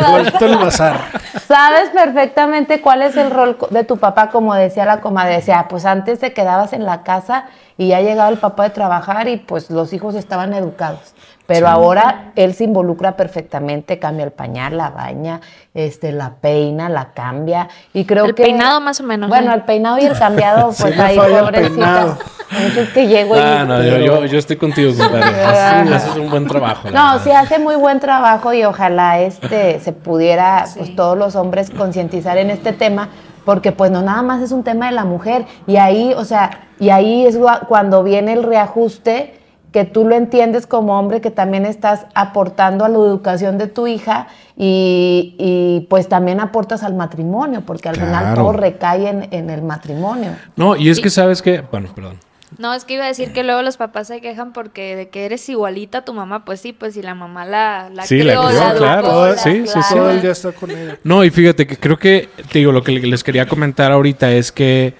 no. 0.00 0.12
Walter 0.14 0.56
Bazar. 0.56 1.00
Sabes 1.46 1.90
perfectamente 1.90 2.80
cuál 2.80 3.02
es 3.02 3.16
el 3.16 3.30
rol 3.30 3.56
de 3.70 3.84
tu 3.84 3.96
papá, 3.96 4.30
como 4.30 4.54
decía 4.54 4.84
la 4.84 5.00
comadre. 5.00 5.36
Decía, 5.36 5.66
pues 5.68 5.84
antes 5.84 6.18
te 6.18 6.32
quedabas 6.32 6.72
en 6.72 6.84
la 6.84 7.02
casa 7.02 7.44
y 7.76 7.88
ya 7.88 8.00
llegaba 8.00 8.28
el 8.28 8.38
papá 8.38 8.64
de 8.64 8.70
trabajar 8.70 9.28
y 9.28 9.36
pues 9.36 9.70
los 9.70 9.92
hijos 9.92 10.14
estaban 10.16 10.52
educados. 10.52 11.14
Pero 11.54 11.68
ahora 11.68 12.32
él 12.36 12.54
se 12.54 12.64
involucra 12.64 13.16
perfectamente, 13.16 13.98
cambia 13.98 14.24
el 14.24 14.30
pañal, 14.30 14.76
la 14.76 14.90
baña, 14.90 15.40
este, 15.74 16.12
la 16.12 16.30
peina, 16.40 16.88
la 16.88 17.12
cambia. 17.12 17.68
Y 17.92 18.04
creo 18.04 18.24
El 18.26 18.34
que. 18.34 18.44
peinado 18.44 18.80
más 18.80 19.00
o 19.00 19.02
menos, 19.04 19.28
Bueno, 19.28 19.50
¿eh? 19.50 19.54
el 19.56 19.62
peinado 19.62 19.98
y 19.98 20.04
el 20.04 20.16
cambiado, 20.18 20.72
pues 20.78 20.96
me 20.96 21.02
ahí, 21.02 21.18
el 21.18 21.40
pobrecita. 21.44 22.18
Muchos 22.62 22.88
que 22.94 23.06
llego 23.08 23.36
y. 23.36 23.40
Ah, 23.40 23.64
no, 23.66 23.82
yo, 23.82 23.98
yo, 23.98 24.24
yo 24.26 24.38
estoy 24.38 24.56
contigo, 24.56 24.92
compadre. 24.96 25.42
Haces, 25.44 25.92
haces 25.92 26.16
un 26.16 26.30
buen 26.30 26.46
trabajo. 26.46 26.88
No, 26.90 26.92
verdad. 27.12 27.20
sí 27.24 27.30
hace 27.32 27.58
muy 27.58 27.74
buen 27.76 27.98
trabajo 28.00 28.52
y 28.52 28.64
ojalá 28.64 29.18
este 29.20 29.80
se 29.80 29.92
pudiera 29.92 30.66
pues 30.76 30.94
todos 30.94 31.18
los 31.18 31.34
hombres 31.36 31.70
concientizar 31.70 32.38
en 32.38 32.50
este 32.50 32.72
tema 32.72 33.08
porque 33.44 33.72
pues 33.72 33.90
no 33.90 34.02
nada 34.02 34.22
más 34.22 34.42
es 34.42 34.52
un 34.52 34.62
tema 34.62 34.86
de 34.86 34.92
la 34.92 35.04
mujer 35.04 35.46
y 35.66 35.76
ahí, 35.78 36.12
o 36.16 36.24
sea, 36.24 36.68
y 36.78 36.90
ahí 36.90 37.26
es 37.26 37.38
gua- 37.40 37.66
cuando 37.66 38.02
viene 38.04 38.34
el 38.34 38.42
reajuste 38.44 39.39
que 39.72 39.84
tú 39.84 40.04
lo 40.06 40.14
entiendes 40.16 40.66
como 40.66 40.98
hombre 40.98 41.20
que 41.20 41.30
también 41.30 41.64
estás 41.66 42.06
aportando 42.14 42.84
a 42.84 42.88
la 42.88 42.96
educación 42.98 43.56
de 43.58 43.66
tu 43.68 43.86
hija 43.86 44.26
y, 44.56 45.34
y, 45.38 45.86
pues 45.88 46.08
también 46.08 46.40
aportas 46.40 46.82
al 46.82 46.94
matrimonio 46.94 47.62
porque 47.64 47.88
al 47.88 47.96
final 47.96 48.34
todo 48.34 48.52
recae 48.52 49.08
en, 49.08 49.28
en 49.32 49.48
el 49.50 49.62
matrimonio. 49.62 50.32
No, 50.56 50.76
y 50.76 50.88
es 50.90 51.00
que 51.00 51.08
sabes 51.10 51.40
que, 51.40 51.60
bueno, 51.62 51.88
perdón. 51.94 52.18
No, 52.58 52.74
es 52.74 52.84
que 52.84 52.94
iba 52.94 53.04
a 53.04 53.06
decir 53.06 53.32
que 53.32 53.44
luego 53.44 53.62
los 53.62 53.76
papás 53.76 54.08
se 54.08 54.20
quejan 54.20 54.52
porque 54.52 54.96
de 54.96 55.08
que 55.08 55.24
eres 55.24 55.48
igualita 55.48 55.98
a 55.98 56.04
tu 56.04 56.12
mamá, 56.12 56.44
pues 56.44 56.60
sí, 56.60 56.72
pues 56.72 56.94
si 56.94 57.00
la 57.02 57.14
mamá 57.14 57.44
la, 57.46 57.90
la 57.94 58.02
Sí, 58.04 58.22
la 58.24 58.32
crió, 58.34 58.48
crió, 58.48 58.58
la 58.58 58.66
educó, 58.70 58.78
claro. 58.78 59.26
la- 59.28 59.36
Sí, 59.38 59.66
sí, 59.68 59.82
sí. 59.88 59.94
Todo 59.94 60.10
el 60.10 60.20
día 60.20 60.32
está 60.32 60.50
con 60.50 60.70
ella. 60.72 60.98
No, 61.04 61.22
y 61.24 61.30
fíjate 61.30 61.64
que 61.68 61.76
creo 61.76 61.96
que, 61.96 62.28
te 62.50 62.58
digo, 62.58 62.72
lo 62.72 62.82
que 62.82 62.90
les 62.92 63.22
quería 63.22 63.46
comentar 63.46 63.92
ahorita 63.92 64.32
es 64.32 64.50
que 64.50 64.94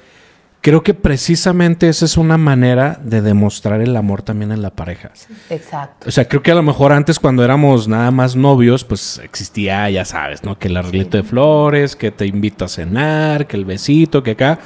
creo 0.60 0.82
que 0.82 0.92
precisamente 0.94 1.88
esa 1.88 2.04
es 2.04 2.16
una 2.16 2.36
manera 2.36 3.00
de 3.02 3.22
demostrar 3.22 3.80
el 3.80 3.96
amor 3.96 4.22
también 4.22 4.52
en 4.52 4.60
la 4.62 4.70
pareja. 4.70 5.10
Exacto. 5.48 6.08
O 6.08 6.10
sea, 6.10 6.28
creo 6.28 6.42
que 6.42 6.50
a 6.52 6.54
lo 6.54 6.62
mejor 6.62 6.92
antes 6.92 7.18
cuando 7.18 7.42
éramos 7.44 7.88
nada 7.88 8.10
más 8.10 8.36
novios, 8.36 8.84
pues 8.84 9.20
existía, 9.24 9.88
ya 9.90 10.04
sabes, 10.04 10.44
¿no? 10.44 10.58
Que 10.58 10.68
el 10.68 10.76
arreglito 10.76 11.16
de 11.16 11.22
flores, 11.22 11.96
que 11.96 12.10
te 12.10 12.26
invito 12.26 12.64
a 12.64 12.68
cenar, 12.68 13.46
que 13.46 13.56
el 13.56 13.64
besito, 13.64 14.22
que 14.22 14.32
acá. 14.32 14.58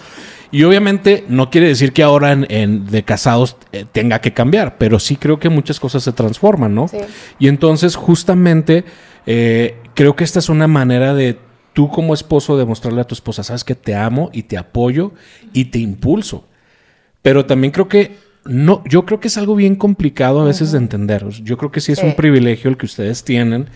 Y 0.50 0.62
obviamente 0.64 1.24
no 1.28 1.50
quiere 1.50 1.66
decir 1.68 1.92
que 1.92 2.02
ahora 2.02 2.32
en, 2.32 2.46
en- 2.48 2.86
de 2.86 3.02
casados 3.02 3.56
eh, 3.72 3.84
tenga 3.90 4.20
que 4.20 4.32
cambiar, 4.32 4.78
pero 4.78 4.98
sí 5.00 5.16
creo 5.16 5.38
que 5.40 5.48
muchas 5.48 5.80
cosas 5.80 6.02
se 6.04 6.12
transforman, 6.12 6.74
¿no? 6.74 6.86
Sí. 6.88 6.98
Y 7.40 7.48
entonces 7.48 7.96
justamente 7.96 8.84
eh, 9.26 9.78
creo 9.94 10.14
que 10.14 10.22
esta 10.24 10.38
es 10.38 10.48
una 10.48 10.68
manera 10.68 11.12
de 11.14 11.38
tú 11.74 11.90
como 11.90 12.14
esposo 12.14 12.56
demostrarle 12.56 13.00
a 13.02 13.04
tu 13.04 13.14
esposa, 13.14 13.42
sabes 13.44 13.64
que 13.64 13.74
te 13.74 13.94
amo 13.94 14.30
y 14.32 14.44
te 14.44 14.56
apoyo 14.56 15.12
y 15.52 15.66
te 15.66 15.78
impulso. 15.78 16.46
Pero 17.20 17.44
también 17.46 17.72
creo 17.72 17.88
que 17.88 18.16
no, 18.46 18.82
yo 18.86 19.06
creo 19.06 19.20
que 19.20 19.28
es 19.28 19.38
algo 19.38 19.54
bien 19.56 19.74
complicado 19.74 20.40
a 20.40 20.44
veces 20.44 20.72
de 20.72 20.78
entender. 20.78 21.26
Yo 21.28 21.56
creo 21.56 21.70
que 21.72 21.80
sí 21.80 21.92
es 21.92 21.98
Sí. 21.98 22.06
un 22.06 22.14
privilegio 22.14 22.68
el 22.70 22.76
que 22.76 22.84
ustedes 22.86 23.24
tienen, 23.24 23.68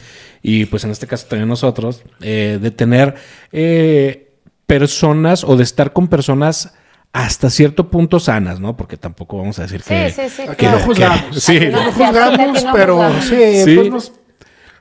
y 0.42 0.66
pues 0.66 0.84
en 0.84 0.90
este 0.90 1.06
caso 1.06 1.26
también 1.26 1.48
nosotros, 1.48 2.02
eh, 2.20 2.58
de 2.60 2.70
tener 2.70 3.14
eh, 3.52 4.30
personas 4.66 5.42
o 5.44 5.56
de 5.56 5.62
estar 5.64 5.92
con 5.94 6.08
personas 6.08 6.74
hasta 7.14 7.48
cierto 7.48 7.88
punto 7.90 8.20
sanas, 8.20 8.60
¿no? 8.60 8.76
Porque 8.76 8.98
tampoco 8.98 9.38
vamos 9.38 9.58
a 9.58 9.62
decir 9.62 9.80
Sí, 9.80 9.88
que... 9.88 10.10
sí, 10.10 10.22
sí. 10.28 10.42
Aquí 10.42 10.56
claro. 10.56 10.78
no 10.78 10.84
juzgamos. 10.84 11.22
Sí. 11.42 11.56
Aquí 11.56 11.66
no 11.68 11.82
juzgamos, 11.92 12.64
no 12.64 12.72
pero 12.74 12.96
juzgamos. 12.96 13.24
sí, 13.24 13.64
Sí. 13.64 13.74
pues 13.76 13.90
nos 13.90 14.12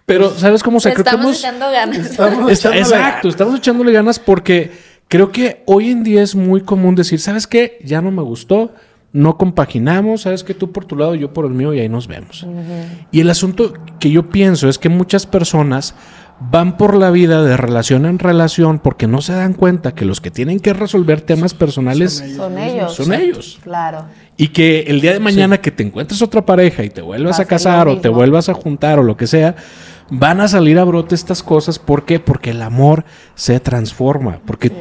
Pero, 0.07 0.31
¿sabes 0.31 0.63
cómo? 0.63 0.77
Le 0.77 0.83
creo 0.83 0.95
que 0.95 1.01
estamos 1.01 1.25
hemos... 1.25 1.39
echando 1.39 1.69
ganas. 1.69 1.97
estamos 1.97 2.49
Está- 2.51 2.69
echándole 2.69 2.79
exacto, 2.79 3.17
ganas. 3.23 3.25
estamos 3.25 3.55
echándole 3.59 3.91
ganas 3.91 4.19
porque 4.19 4.71
creo 5.09 5.33
que 5.33 5.63
hoy 5.65 5.89
en 5.91 6.03
día 6.05 6.23
es 6.23 6.33
muy 6.33 6.61
común 6.61 6.95
decir, 6.95 7.19
¿sabes 7.19 7.45
qué? 7.45 7.77
Ya 7.83 8.01
no 8.01 8.09
me 8.09 8.21
gustó, 8.21 8.73
no 9.11 9.37
compaginamos, 9.37 10.21
¿sabes 10.21 10.45
qué? 10.45 10.53
Tú 10.53 10.71
por 10.71 10.85
tu 10.85 10.95
lado, 10.95 11.13
yo 11.13 11.33
por 11.33 11.43
el 11.45 11.51
mío 11.51 11.73
y 11.73 11.81
ahí 11.81 11.89
nos 11.89 12.07
vemos. 12.07 12.47
Y 13.11 13.19
el 13.19 13.29
asunto 13.29 13.73
que 13.99 14.09
yo 14.09 14.29
pienso 14.29 14.69
es 14.69 14.79
que 14.79 14.87
muchas 14.87 15.25
personas 15.25 15.93
van 16.39 16.77
por 16.77 16.95
la 16.95 17.09
vida 17.11 17.43
de 17.43 17.57
relación 17.57 18.05
en 18.05 18.19
relación 18.19 18.79
porque 18.79 19.07
no 19.07 19.21
se 19.21 19.33
dan 19.33 19.53
cuenta 19.55 19.93
que 19.93 20.05
los 20.05 20.21
que 20.21 20.31
tienen 20.31 20.61
que 20.61 20.71
resolver 20.71 21.19
temas 21.19 21.53
personales 21.53 22.23
Son 22.37 22.57
ellos. 22.59 22.93
son 22.95 23.11
ellos. 23.13 23.59
Claro. 23.61 24.05
Y 24.37 24.49
que 24.49 24.81
el 24.87 25.01
día 25.01 25.11
de 25.11 25.19
mañana 25.19 25.57
que 25.59 25.71
te 25.71 25.83
encuentres 25.83 26.21
otra 26.21 26.45
pareja 26.45 26.83
y 26.85 26.91
te 26.91 27.01
vuelvas 27.01 27.39
Va 27.39 27.43
a 27.43 27.47
casar 27.47 27.87
o 27.89 27.99
te 27.99 28.07
vuelvas 28.07 28.47
a 28.49 28.53
juntar 28.53 28.99
o 28.99 29.03
lo 29.03 29.17
que 29.17 29.25
sea, 29.27 29.55
van 30.09 30.41
a 30.41 30.47
salir 30.47 30.79
a 30.79 30.83
brote 30.83 31.15
estas 31.15 31.43
cosas. 31.43 31.79
¿Por 31.79 32.05
qué? 32.05 32.19
Porque 32.19 32.51
el 32.51 32.61
amor 32.61 33.05
se 33.35 33.59
transforma. 33.59 34.39
Porque 34.45 34.71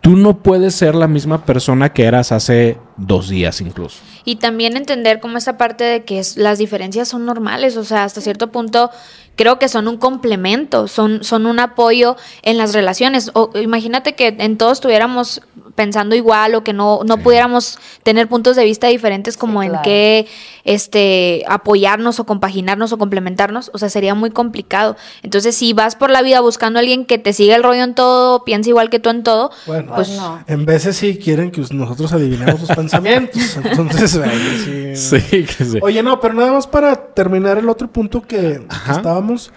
tú 0.00 0.16
no 0.16 0.38
puedes 0.38 0.74
ser 0.74 0.94
la 0.94 1.08
misma 1.08 1.44
persona 1.44 1.92
que 1.92 2.04
eras 2.04 2.30
hace 2.32 2.78
dos 2.96 3.28
días 3.28 3.60
incluso. 3.60 3.98
Y 4.24 4.36
también 4.36 4.76
entender 4.76 5.20
como 5.20 5.38
esa 5.38 5.56
parte 5.58 5.84
de 5.84 6.04
que 6.04 6.18
es- 6.20 6.36
las 6.36 6.58
diferencias 6.58 7.08
son 7.08 7.24
normales, 7.24 7.76
o 7.76 7.84
sea, 7.84 8.04
hasta 8.04 8.20
cierto 8.20 8.52
punto 8.52 8.90
creo 9.34 9.58
que 9.58 9.68
son 9.68 9.86
un 9.88 9.96
complemento, 9.98 10.88
son, 10.88 11.22
son 11.24 11.46
un 11.46 11.58
apoyo 11.60 12.16
en 12.42 12.56
las 12.56 12.72
relaciones. 12.72 13.30
O, 13.34 13.50
imagínate 13.60 14.14
que 14.14 14.34
en 14.38 14.56
todos 14.56 14.74
estuviéramos 14.78 15.42
pensando 15.76 16.16
igual 16.16 16.56
o 16.56 16.64
que 16.64 16.72
no, 16.72 17.00
no 17.04 17.18
pudiéramos 17.18 17.78
tener 18.02 18.26
puntos 18.26 18.56
de 18.56 18.64
vista 18.64 18.88
diferentes 18.88 19.36
como 19.36 19.62
en 19.62 19.68
claro. 19.68 19.84
qué 19.84 20.26
este, 20.64 21.44
apoyarnos 21.46 22.18
o 22.18 22.24
compaginarnos 22.24 22.92
o 22.92 22.98
complementarnos, 22.98 23.70
o 23.72 23.78
sea, 23.78 23.88
sería 23.88 24.14
muy 24.14 24.30
complicado. 24.30 24.96
Entonces, 25.22 25.54
si 25.54 25.72
vas 25.72 25.94
por 25.94 26.10
la 26.10 26.22
vida 26.22 26.40
buscando 26.40 26.78
a 26.78 26.80
alguien 26.80 27.04
que 27.04 27.18
te 27.18 27.32
siga 27.32 27.54
el 27.54 27.62
rollo 27.62 27.84
en 27.84 27.94
todo, 27.94 28.42
piensa 28.44 28.70
igual 28.70 28.90
que 28.90 28.98
tú 28.98 29.10
en 29.10 29.22
todo, 29.22 29.52
Bueno, 29.66 29.92
pues 29.94 30.08
no. 30.10 30.42
en 30.48 30.64
veces 30.66 30.96
sí 30.96 31.18
quieren 31.18 31.50
que 31.52 31.62
nosotros 31.70 32.12
adivinemos 32.12 32.58
sus 32.58 32.68
pensamientos. 32.76 33.56
Entonces, 33.62 34.16
ahí 34.16 34.96
sí. 34.96 35.20
que 35.44 35.64
sí. 35.64 35.78
Oye, 35.82 36.02
no, 36.02 36.18
pero 36.20 36.34
nada 36.34 36.52
más 36.52 36.66
para 36.66 36.96
terminar 37.14 37.58
el 37.58 37.68
otro 37.68 37.86
punto 37.88 38.22
que 38.22 38.62
Ajá. 38.68 38.92
estábamos. 38.96 39.52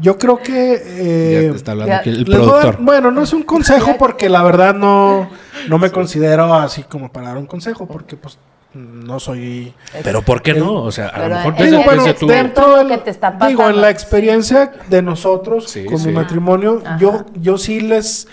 Yo 0.00 0.18
creo 0.18 0.38
que. 0.38 0.74
eh, 0.84 1.42
ya 1.46 1.50
te 1.52 1.56
está 1.56 1.72
hablando 1.72 1.92
ya- 1.92 1.98
aquí 1.98 2.10
el 2.10 2.24
dar- 2.24 2.40
productor. 2.40 2.76
bueno, 2.80 3.10
no 3.10 3.22
es 3.22 3.32
un 3.32 3.42
consejo 3.42 3.96
porque 3.98 4.28
la 4.28 4.42
verdad 4.42 4.74
no, 4.74 5.28
no 5.68 5.78
me 5.78 5.90
considero 5.90 6.54
así 6.54 6.82
como 6.84 7.12
para 7.12 7.28
dar 7.28 7.36
un 7.38 7.46
consejo 7.46 7.86
porque 7.86 8.16
pues 8.16 8.38
no 8.72 9.18
soy... 9.18 9.74
Pero 10.04 10.22
¿por 10.22 10.42
qué 10.42 10.54
no? 10.54 10.74
O 10.84 10.92
sea, 10.92 11.08
a 11.08 11.28
lo 11.28 11.34
mejor 11.34 11.52
es- 11.54 11.58
desde, 11.58 11.70
Digo, 11.72 11.82
bueno, 11.84 12.04
desde 12.04 12.26
de- 12.26 12.34
dentro 12.34 12.68
lo 12.68 12.76
del- 12.78 12.88
que 12.88 12.98
te 12.98 13.10
está 13.10 13.36
digo, 13.48 13.68
en 13.68 13.80
la 13.80 13.90
experiencia 13.90 14.72
de 14.88 15.02
nosotros 15.02 15.68
Sí, 15.68 15.84
con 15.84 15.98
sí. 15.98 16.06
mi 16.08 16.12
matrimonio, 16.14 16.80
Ajá. 16.84 16.96
yo, 16.98 17.26
yo 17.34 17.58
sí 17.58 17.80
les, 17.80 18.28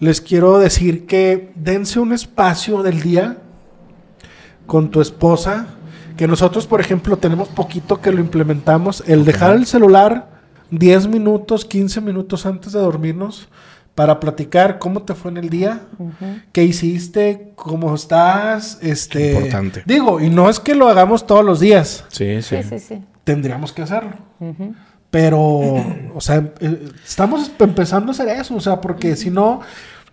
les 0.00 0.20
quiero 0.22 0.58
decir 0.58 1.06
que 1.06 1.52
dense 1.54 2.00
un 2.00 2.12
espacio 2.14 2.82
del 2.82 3.02
día 3.02 3.36
con 4.66 4.90
tu 4.90 5.00
esposa, 5.02 5.66
que 6.16 6.26
nosotros, 6.26 6.66
por 6.66 6.80
ejemplo, 6.80 7.16
tenemos 7.18 7.48
poquito 7.48 8.00
que 8.00 8.12
lo 8.12 8.20
implementamos, 8.20 9.04
el 9.06 9.24
dejar 9.24 9.54
el 9.56 9.66
celular 9.66 10.31
10 10.72 11.06
minutos, 11.06 11.64
15 11.64 12.00
minutos 12.00 12.44
antes 12.46 12.72
de 12.72 12.80
dormirnos 12.80 13.48
para 13.94 14.18
platicar 14.18 14.78
cómo 14.78 15.02
te 15.02 15.14
fue 15.14 15.30
en 15.30 15.36
el 15.36 15.50
día, 15.50 15.82
qué 16.52 16.64
hiciste, 16.64 17.52
cómo 17.56 17.94
estás, 17.94 18.78
este, 18.82 19.34
importante. 19.34 19.82
digo, 19.86 20.18
y 20.20 20.30
no 20.30 20.48
es 20.48 20.58
que 20.58 20.74
lo 20.74 20.88
hagamos 20.88 21.26
todos 21.26 21.44
los 21.44 21.60
días, 21.60 22.04
Sí, 22.08 22.40
sí. 22.42 22.56
Sí, 22.62 22.68
sí, 22.70 22.78
sí. 22.78 23.02
tendríamos 23.22 23.70
que 23.72 23.82
hacerlo. 23.82 24.12
Pero, 25.10 25.38
o 26.14 26.20
sea, 26.20 26.52
eh, 26.60 26.88
estamos 27.04 27.50
empezando 27.58 28.10
a 28.10 28.14
hacer 28.14 28.28
eso, 28.28 28.54
o 28.56 28.60
sea, 28.60 28.80
porque 28.80 29.14
si 29.14 29.30
no, 29.30 29.60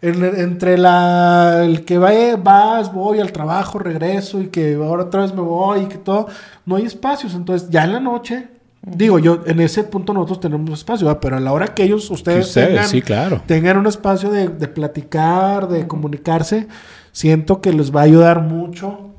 en- 0.01 0.25
entre 0.25 0.77
la, 0.77 1.61
el 1.63 1.85
que 1.85 1.97
vaya, 1.97 2.35
vas, 2.35 2.91
voy 2.93 3.19
al 3.21 3.31
trabajo, 3.31 3.79
regreso 3.79 4.41
y 4.41 4.47
que 4.47 4.75
ahora 4.75 5.03
otra 5.03 5.21
vez 5.21 5.33
me 5.33 5.41
voy 5.41 5.83
y 5.83 5.85
que 5.85 5.97
todo, 5.97 6.27
no 6.65 6.75
hay 6.75 6.83
espacios. 6.85 7.33
Entonces, 7.33 7.69
ya 7.69 7.85
en 7.85 7.93
la 7.93 7.99
noche, 8.01 8.47
digo 8.81 9.19
yo, 9.19 9.43
en 9.45 9.59
ese 9.59 9.83
punto 9.83 10.13
nosotros 10.13 10.39
tenemos 10.39 10.71
espacio, 10.71 11.07
¿verdad? 11.07 11.19
pero 11.21 11.37
a 11.37 11.39
la 11.39 11.51
hora 11.51 11.73
que 11.73 11.83
ellos, 11.83 12.09
ustedes, 12.09 12.47
ustedes, 12.47 12.69
tengan, 12.69 12.87
sí, 12.87 13.01
claro. 13.01 13.41
tengan 13.45 13.77
un 13.77 13.87
espacio 13.87 14.29
de, 14.31 14.47
de 14.47 14.67
platicar, 14.67 15.67
de 15.67 15.87
comunicarse, 15.87 16.67
siento 17.11 17.61
que 17.61 17.73
les 17.73 17.93
va 17.93 18.01
a 18.01 18.03
ayudar 18.03 18.41
mucho 18.41 19.11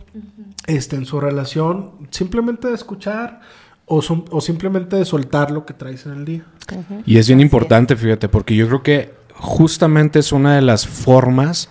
este, 0.67 0.97
en 0.97 1.05
su 1.05 1.21
relación, 1.21 1.93
simplemente 2.11 2.69
de 2.69 2.75
escuchar 2.75 3.41
o 3.93 4.41
simplemente 4.41 4.95
de 4.95 5.05
soltar 5.05 5.51
lo 5.51 5.67
que 5.67 5.75
traes 5.75 6.07
en 6.07 6.13
el 6.13 6.25
día. 6.25 6.45
Y 7.05 7.19
es 7.19 7.27
bien 7.27 7.41
importante, 7.41 7.97
fíjate, 7.97 8.29
porque 8.29 8.55
yo 8.55 8.69
creo 8.69 8.83
que 8.85 9.13
justamente 9.35 10.21
es 10.21 10.31
una 10.31 10.55
de 10.55 10.63
las 10.63 10.87
formas 10.87 11.69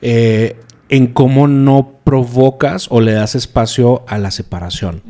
eh, 0.00 0.58
en 0.92 1.06
cómo 1.06 1.48
no 1.48 1.94
provocas 2.04 2.86
o 2.90 3.00
le 3.00 3.12
das 3.12 3.34
espacio 3.34 4.04
a 4.08 4.18
la 4.18 4.30
separación. 4.30 5.02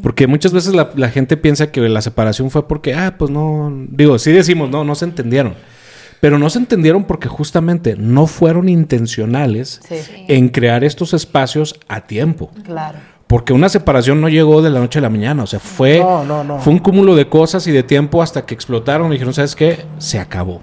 Porque 0.00 0.28
muchas 0.28 0.52
veces 0.52 0.74
la, 0.74 0.90
la 0.94 1.10
gente 1.10 1.36
piensa 1.36 1.72
que 1.72 1.80
la 1.88 2.00
separación 2.02 2.50
fue 2.52 2.68
porque, 2.68 2.94
ah, 2.94 3.16
pues 3.18 3.28
no, 3.30 3.72
digo, 3.90 4.16
sí 4.20 4.30
decimos, 4.30 4.70
no, 4.70 4.84
no 4.84 4.94
se 4.94 5.06
entendieron. 5.06 5.54
Pero 6.20 6.38
no 6.38 6.48
se 6.50 6.60
entendieron 6.60 7.02
porque 7.04 7.26
justamente 7.28 7.96
no 7.96 8.28
fueron 8.28 8.68
intencionales 8.68 9.80
Sí. 9.88 9.96
en 10.28 10.48
crear 10.50 10.84
estos 10.84 11.12
espacios 11.14 11.74
a 11.88 12.02
tiempo. 12.02 12.50
Claro. 12.62 12.98
Porque 13.28 13.52
una 13.52 13.68
separación 13.68 14.22
no 14.22 14.30
llegó 14.30 14.62
de 14.62 14.70
la 14.70 14.80
noche 14.80 15.00
a 15.00 15.02
la 15.02 15.10
mañana. 15.10 15.42
O 15.42 15.46
sea, 15.46 15.60
fue, 15.60 15.98
No, 15.98 16.24
no, 16.24 16.42
no. 16.42 16.58
fue 16.60 16.72
un 16.72 16.78
cúmulo 16.78 17.14
de 17.14 17.28
cosas 17.28 17.66
y 17.66 17.72
de 17.72 17.82
tiempo 17.82 18.22
hasta 18.22 18.46
que 18.46 18.54
explotaron 18.54 19.08
y 19.08 19.12
dijeron, 19.12 19.34
¿sabes 19.34 19.54
qué? 19.54 19.84
Se 19.98 20.18
acabó. 20.18 20.62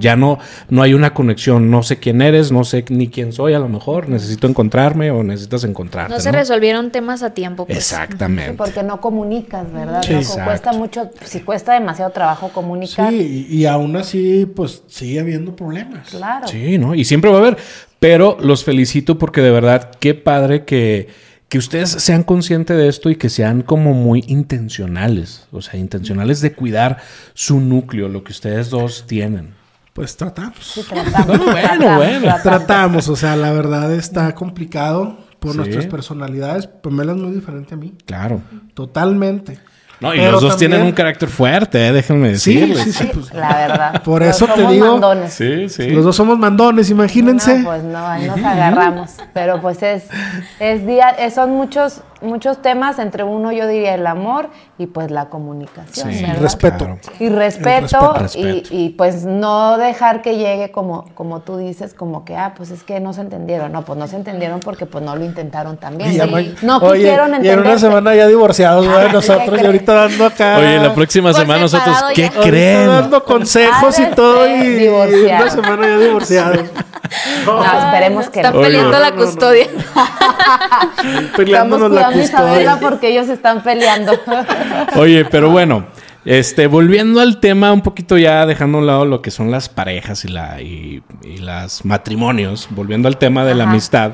Ya 0.00 0.16
no, 0.16 0.38
no 0.70 0.80
hay 0.82 0.94
una 0.94 1.12
conexión. 1.12 1.70
No 1.70 1.82
sé 1.82 1.98
quién 1.98 2.22
eres, 2.22 2.50
no 2.50 2.64
sé 2.64 2.86
ni 2.88 3.08
quién 3.08 3.34
soy 3.34 3.52
a 3.52 3.58
lo 3.58 3.68
mejor. 3.68 4.08
Necesito 4.08 4.46
encontrarme 4.46 5.10
o 5.10 5.22
necesitas 5.22 5.64
encontrarte. 5.64 6.14
No 6.14 6.18
se 6.18 6.32
resolvieron 6.32 6.90
temas 6.90 7.22
a 7.22 7.34
tiempo. 7.34 7.66
pues. 7.66 7.76
Exactamente. 7.76 8.54
Porque 8.54 8.82
no 8.82 8.98
comunicas, 9.00 9.70
¿verdad? 9.70 10.02
Sí. 10.02 10.14
Cuesta 10.42 10.72
mucho, 10.72 11.10
si 11.22 11.40
cuesta 11.40 11.74
demasiado 11.74 12.12
trabajo 12.12 12.48
comunicar, 12.48 13.10
Sí, 13.12 13.46
y, 13.50 13.56
y 13.58 13.66
aún 13.66 13.94
así, 13.94 14.46
pues 14.46 14.82
sigue 14.86 15.20
habiendo 15.20 15.54
problemas. 15.54 16.08
claro. 16.08 16.48
Sí, 16.48 16.78
¿no? 16.78 16.94
Y 16.94 17.04
siempre 17.04 17.30
va 17.30 17.36
a 17.36 17.40
haber. 17.40 17.58
Pero 18.00 18.36
los 18.40 18.64
felicito 18.64 19.18
porque 19.18 19.42
de 19.42 19.50
verdad, 19.50 19.90
qué 20.00 20.14
padre 20.14 20.64
que, 20.64 21.08
que 21.48 21.58
ustedes 21.58 21.90
sean 21.90 22.22
conscientes 22.24 22.76
de 22.76 22.88
esto 22.88 23.08
y 23.10 23.16
que 23.16 23.28
sean 23.28 23.62
como 23.62 23.94
muy 23.94 24.24
intencionales. 24.26 25.46
O 25.52 25.62
sea, 25.62 25.78
intencionales 25.78 26.40
de 26.40 26.52
cuidar 26.52 26.98
su 27.34 27.60
núcleo, 27.60 28.08
lo 28.08 28.24
que 28.24 28.32
ustedes 28.32 28.70
dos 28.70 29.06
tienen. 29.06 29.54
Pues 29.92 30.16
tratamos. 30.16 30.58
Sí, 30.74 30.82
tratamos, 30.88 31.38
Bueno, 31.46 31.52
tratamos, 31.52 31.96
bueno. 31.96 32.20
tratamos. 32.20 32.42
Tratamos, 32.42 33.08
o 33.08 33.16
sea, 33.16 33.36
la 33.36 33.52
verdad 33.52 33.94
está 33.94 34.34
complicado 34.34 35.18
por 35.38 35.52
Sí. 35.52 35.58
nuestras 35.58 35.86
personalidades. 35.86 36.66
Pamela 36.66 37.12
es 37.12 37.18
muy 37.18 37.30
diferente 37.32 37.74
a 37.74 37.76
mí. 37.78 37.94
Claro. 38.04 38.40
Totalmente. 38.74 39.58
No, 39.98 40.14
y 40.14 40.18
Pero 40.18 40.32
los 40.32 40.42
dos 40.42 40.50
también- 40.52 40.70
tienen 40.72 40.86
un 40.88 40.92
carácter 40.92 41.28
fuerte, 41.28 41.86
¿eh? 41.88 41.92
déjenme 41.92 42.28
decirles. 42.32 42.82
sí, 42.84 42.92
sí. 42.92 43.04
Sí, 43.04 43.10
pues, 43.14 43.32
la 43.34 43.54
verdad. 43.56 44.02
por 44.02 44.18
Pero 44.20 44.30
eso 44.30 44.46
te 44.46 44.54
somos 44.56 44.72
digo- 44.72 44.92
mandones. 44.92 45.32
Sí, 45.32 45.68
sí. 45.70 45.88
Los 45.90 46.04
dos 46.04 46.14
somos 46.14 46.38
mandones, 46.38 46.90
imagínense. 46.90 47.58
No, 47.60 47.64
pues 47.64 47.82
no, 47.82 48.06
ahí 48.06 48.26
nos 48.26 48.38
agarramos. 48.44 49.10
Pero 49.32 49.60
pues 49.62 49.82
es, 49.82 50.04
es 50.60 50.86
día, 50.86 51.08
es- 51.10 51.34
son 51.34 51.50
muchos, 51.52 52.02
muchos 52.20 52.62
temas, 52.62 52.98
entre 52.98 53.22
uno 53.24 53.52
yo 53.52 53.66
diría 53.66 53.94
el 53.94 54.06
amor 54.06 54.48
y 54.78 54.86
pues 54.86 55.10
la 55.10 55.26
comunicación. 55.26 56.12
Sí, 56.12 56.22
¿verdad? 56.22 56.40
respeto. 56.42 56.78
Claro. 56.84 56.98
Y 57.18 57.28
respeto, 57.28 58.12
respeto. 58.14 58.38
y, 58.38 58.52
Respeto. 58.52 58.74
y, 58.74 58.88
pues 58.90 59.24
no 59.24 59.76
dejar 59.78 60.22
que 60.22 60.36
llegue 60.36 60.70
como, 60.70 61.04
como 61.14 61.40
tú 61.40 61.56
dices, 61.58 61.94
como 61.94 62.24
que, 62.24 62.36
ah, 62.36 62.54
pues 62.56 62.70
es 62.70 62.82
que 62.82 63.00
no 63.00 63.12
se 63.12 63.20
entendieron. 63.22 63.72
No, 63.72 63.82
pues 63.84 63.98
no 63.98 64.06
se 64.06 64.16
entendieron 64.16 64.60
porque 64.60 64.86
pues 64.86 65.04
no 65.04 65.14
lo 65.16 65.24
intentaron 65.24 65.76
también. 65.76 66.12
Y 66.12 66.54
No, 66.64 66.78
Oye, 66.78 67.00
quisieron 67.00 67.28
y 67.28 67.34
en 67.34 67.34
entender. 67.36 67.60
una 67.60 67.78
semana 67.78 68.14
ya 68.14 68.26
divorciados, 68.26 68.86
güey, 68.86 69.06
Ah, 69.06 69.12
nosotros, 69.12 69.56
¿qué 69.56 69.62
y 69.62 69.66
ahorita 69.66 69.92
dando 69.94 70.26
acá. 70.26 70.56
Oye, 70.58 70.78
la 70.78 70.94
próxima 70.94 71.32
semana 71.32 71.60
nosotros, 71.60 71.96
¿qué 72.14 72.22
ya. 72.22 72.28
ahorita 72.28 72.42
creen? 72.48 72.86
dando 72.86 73.24
consejos 73.24 73.98
y 73.98 74.06
todo, 74.14 74.46
y, 74.48 74.50
y 74.52 74.68
divorciados. 74.74 75.54
una 75.54 75.62
semana 75.62 75.86
ya 75.88 75.98
divorciados. 75.98 76.60
No, 77.46 77.62
esperemos 77.64 78.28
que 78.30 78.40
Están 78.40 78.52
no. 78.54 78.58
Oye. 78.60 78.68
peleando 78.68 78.98
la 78.98 79.10
No, 79.10 79.16
no, 79.16 79.20
no. 79.20 79.24
custodia. 79.26 79.66
Peleándonos 81.36 81.90
la 81.90 82.05
cuidando 82.12 82.20
a 82.20 82.24
Isabela 82.24 82.80
porque 82.80 83.08
ellos 83.10 83.28
están 83.28 83.62
peleando. 83.62 84.12
Oye, 84.96 85.24
pero 85.24 85.50
bueno, 85.50 85.86
este, 86.24 86.66
volviendo 86.66 87.20
al 87.20 87.40
tema, 87.40 87.72
un 87.72 87.82
poquito 87.82 88.18
ya 88.18 88.46
dejando 88.46 88.78
a 88.78 88.80
un 88.80 88.86
lado 88.86 89.04
lo 89.04 89.22
que 89.22 89.30
son 89.30 89.50
las 89.50 89.68
parejas 89.68 90.24
y 90.24 90.28
la 90.28 90.60
y, 90.60 91.02
y 91.24 91.38
las 91.38 91.84
matrimonios, 91.84 92.68
volviendo 92.70 93.08
al 93.08 93.18
tema 93.18 93.44
de 93.44 93.54
la 93.54 93.64
amistad. 93.64 94.12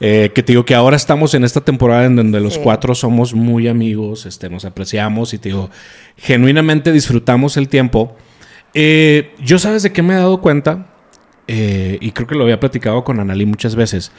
eh, 0.00 0.32
que 0.34 0.42
te 0.42 0.52
digo 0.52 0.64
que 0.64 0.74
ahora 0.74 0.96
estamos 0.96 1.34
en 1.34 1.44
esta 1.44 1.60
temporada 1.60 2.04
en 2.06 2.16
donde 2.16 2.40
los 2.40 2.54
Sí. 2.54 2.60
cuatro 2.64 2.96
somos 2.96 3.32
muy 3.32 3.68
amigos, 3.68 4.26
este, 4.26 4.50
nos 4.50 4.64
apreciamos 4.64 5.32
y 5.34 5.38
te 5.38 5.50
digo, 5.50 5.70
genuinamente 6.16 6.90
disfrutamos 6.90 7.56
el 7.56 7.68
tiempo. 7.68 8.16
Eh, 8.74 9.32
yo 9.38 9.60
sabes 9.60 9.84
de 9.84 9.92
qué 9.92 10.02
me 10.02 10.14
he 10.14 10.16
dado 10.16 10.40
cuenta, 10.40 10.86
Eh, 11.46 11.98
y 12.00 12.10
creo 12.12 12.26
que 12.26 12.34
lo 12.34 12.42
había 12.44 12.58
platicado 12.58 13.04
con 13.04 13.20
Analí 13.20 13.44
muchas 13.46 13.76
veces. 13.76 14.10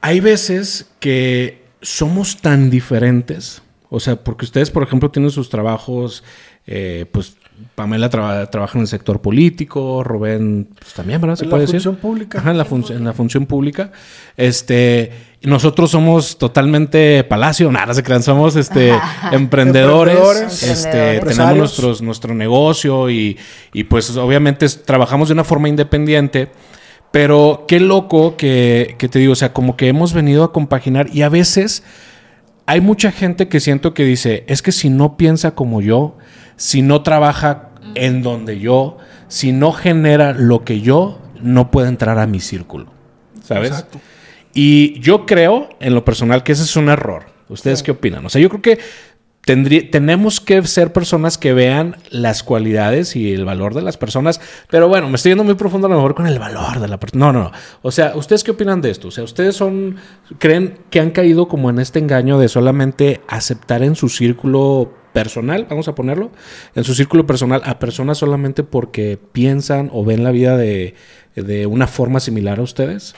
Hay 0.00 0.20
veces 0.20 0.90
que 1.00 1.59
somos 1.82 2.36
tan 2.38 2.70
diferentes. 2.70 3.62
O 3.88 3.98
sea, 4.00 4.16
porque 4.16 4.44
ustedes, 4.44 4.70
por 4.70 4.82
ejemplo, 4.82 5.10
tienen 5.10 5.30
sus 5.30 5.48
trabajos, 5.50 6.22
eh, 6.66 7.06
pues 7.10 7.34
Pamela 7.74 8.08
traba- 8.08 8.48
trabaja 8.48 8.78
en 8.78 8.82
el 8.82 8.88
sector 8.88 9.20
político, 9.20 10.02
Rubén 10.04 10.68
pues, 10.78 10.94
también, 10.94 11.20
¿verdad? 11.20 11.36
¿Se 11.36 11.44
En 11.44 11.50
la 11.50 11.56
puede 11.56 11.62
decir? 11.64 11.74
función 11.82 11.96
pública. 11.96 12.38
Ajá, 12.38 12.52
en 12.52 12.58
la, 12.58 12.66
func- 12.66 12.90
en 12.94 13.04
la 13.04 13.12
función 13.12 13.46
pública. 13.46 13.90
Este, 14.36 15.12
nosotros 15.42 15.90
somos 15.90 16.38
totalmente 16.38 17.24
palacio, 17.24 17.70
nada, 17.72 17.92
se 17.92 18.02
crean, 18.02 18.22
somos 18.22 18.56
este, 18.56 18.90
emprendedores, 19.32 20.14
Emprendedores. 20.14 20.62
este, 20.62 20.88
Emprendedores. 21.16 21.36
tenemos 21.36 21.58
nuestros, 21.58 22.02
nuestro 22.02 22.34
negocio 22.34 23.10
y, 23.10 23.36
y, 23.74 23.84
pues 23.84 24.16
obviamente 24.16 24.66
trabajamos 24.68 25.28
de 25.28 25.34
una 25.34 25.44
forma 25.44 25.68
independiente. 25.68 26.48
Pero 27.10 27.64
qué 27.66 27.80
loco 27.80 28.36
que, 28.36 28.94
que 28.98 29.08
te 29.08 29.18
digo, 29.18 29.32
o 29.32 29.36
sea, 29.36 29.52
como 29.52 29.76
que 29.76 29.88
hemos 29.88 30.12
venido 30.12 30.44
a 30.44 30.52
compaginar 30.52 31.08
y 31.12 31.22
a 31.22 31.28
veces 31.28 31.82
hay 32.66 32.80
mucha 32.80 33.10
gente 33.10 33.48
que 33.48 33.58
siento 33.58 33.94
que 33.94 34.04
dice, 34.04 34.44
es 34.46 34.62
que 34.62 34.70
si 34.70 34.90
no 34.90 35.16
piensa 35.16 35.56
como 35.56 35.80
yo, 35.80 36.16
si 36.56 36.82
no 36.82 37.02
trabaja 37.02 37.70
en 37.96 38.22
donde 38.22 38.60
yo, 38.60 38.98
si 39.26 39.50
no 39.50 39.72
genera 39.72 40.32
lo 40.32 40.64
que 40.64 40.80
yo, 40.80 41.18
no 41.40 41.70
puede 41.70 41.88
entrar 41.88 42.18
a 42.18 42.26
mi 42.26 42.38
círculo. 42.38 42.86
¿Sabes? 43.42 43.70
Exacto. 43.70 44.00
Y 44.54 45.00
yo 45.00 45.26
creo, 45.26 45.68
en 45.80 45.94
lo 45.94 46.04
personal, 46.04 46.42
que 46.42 46.52
ese 46.52 46.62
es 46.62 46.76
un 46.76 46.88
error. 46.88 47.26
¿Ustedes 47.48 47.82
qué 47.82 47.90
opinan? 47.90 48.24
O 48.24 48.28
sea, 48.28 48.40
yo 48.40 48.48
creo 48.48 48.62
que 48.62 48.78
tenemos 49.90 50.40
que 50.40 50.62
ser 50.66 50.92
personas 50.92 51.38
que 51.38 51.52
vean 51.52 51.96
las 52.10 52.42
cualidades 52.42 53.16
y 53.16 53.32
el 53.32 53.44
valor 53.44 53.74
de 53.74 53.82
las 53.82 53.96
personas. 53.96 54.40
Pero 54.68 54.88
bueno, 54.88 55.08
me 55.08 55.16
estoy 55.16 55.32
yendo 55.32 55.44
muy 55.44 55.54
profundo 55.54 55.86
a 55.86 55.90
lo 55.90 55.96
mejor 55.96 56.14
con 56.14 56.26
el 56.26 56.38
valor 56.38 56.80
de 56.80 56.88
la 56.88 56.98
persona. 56.98 57.26
No, 57.26 57.32
no, 57.32 57.44
no. 57.44 57.52
O 57.82 57.90
sea, 57.90 58.14
¿ustedes 58.16 58.44
qué 58.44 58.52
opinan 58.52 58.80
de 58.80 58.90
esto? 58.90 59.08
O 59.08 59.10
sea, 59.10 59.24
¿ustedes 59.24 59.56
son, 59.56 59.96
creen 60.38 60.78
que 60.90 61.00
han 61.00 61.10
caído 61.10 61.48
como 61.48 61.70
en 61.70 61.78
este 61.78 61.98
engaño 61.98 62.38
de 62.38 62.48
solamente 62.48 63.20
aceptar 63.28 63.82
en 63.82 63.96
su 63.96 64.08
círculo 64.08 64.92
personal, 65.12 65.66
vamos 65.68 65.88
a 65.88 65.94
ponerlo, 65.94 66.30
en 66.74 66.84
su 66.84 66.94
círculo 66.94 67.26
personal 67.26 67.62
a 67.64 67.80
personas 67.80 68.18
solamente 68.18 68.62
porque 68.62 69.18
piensan 69.32 69.90
o 69.92 70.04
ven 70.04 70.22
la 70.22 70.30
vida 70.30 70.56
de, 70.56 70.94
de 71.34 71.66
una 71.66 71.88
forma 71.88 72.20
similar 72.20 72.60
a 72.60 72.62
ustedes? 72.62 73.14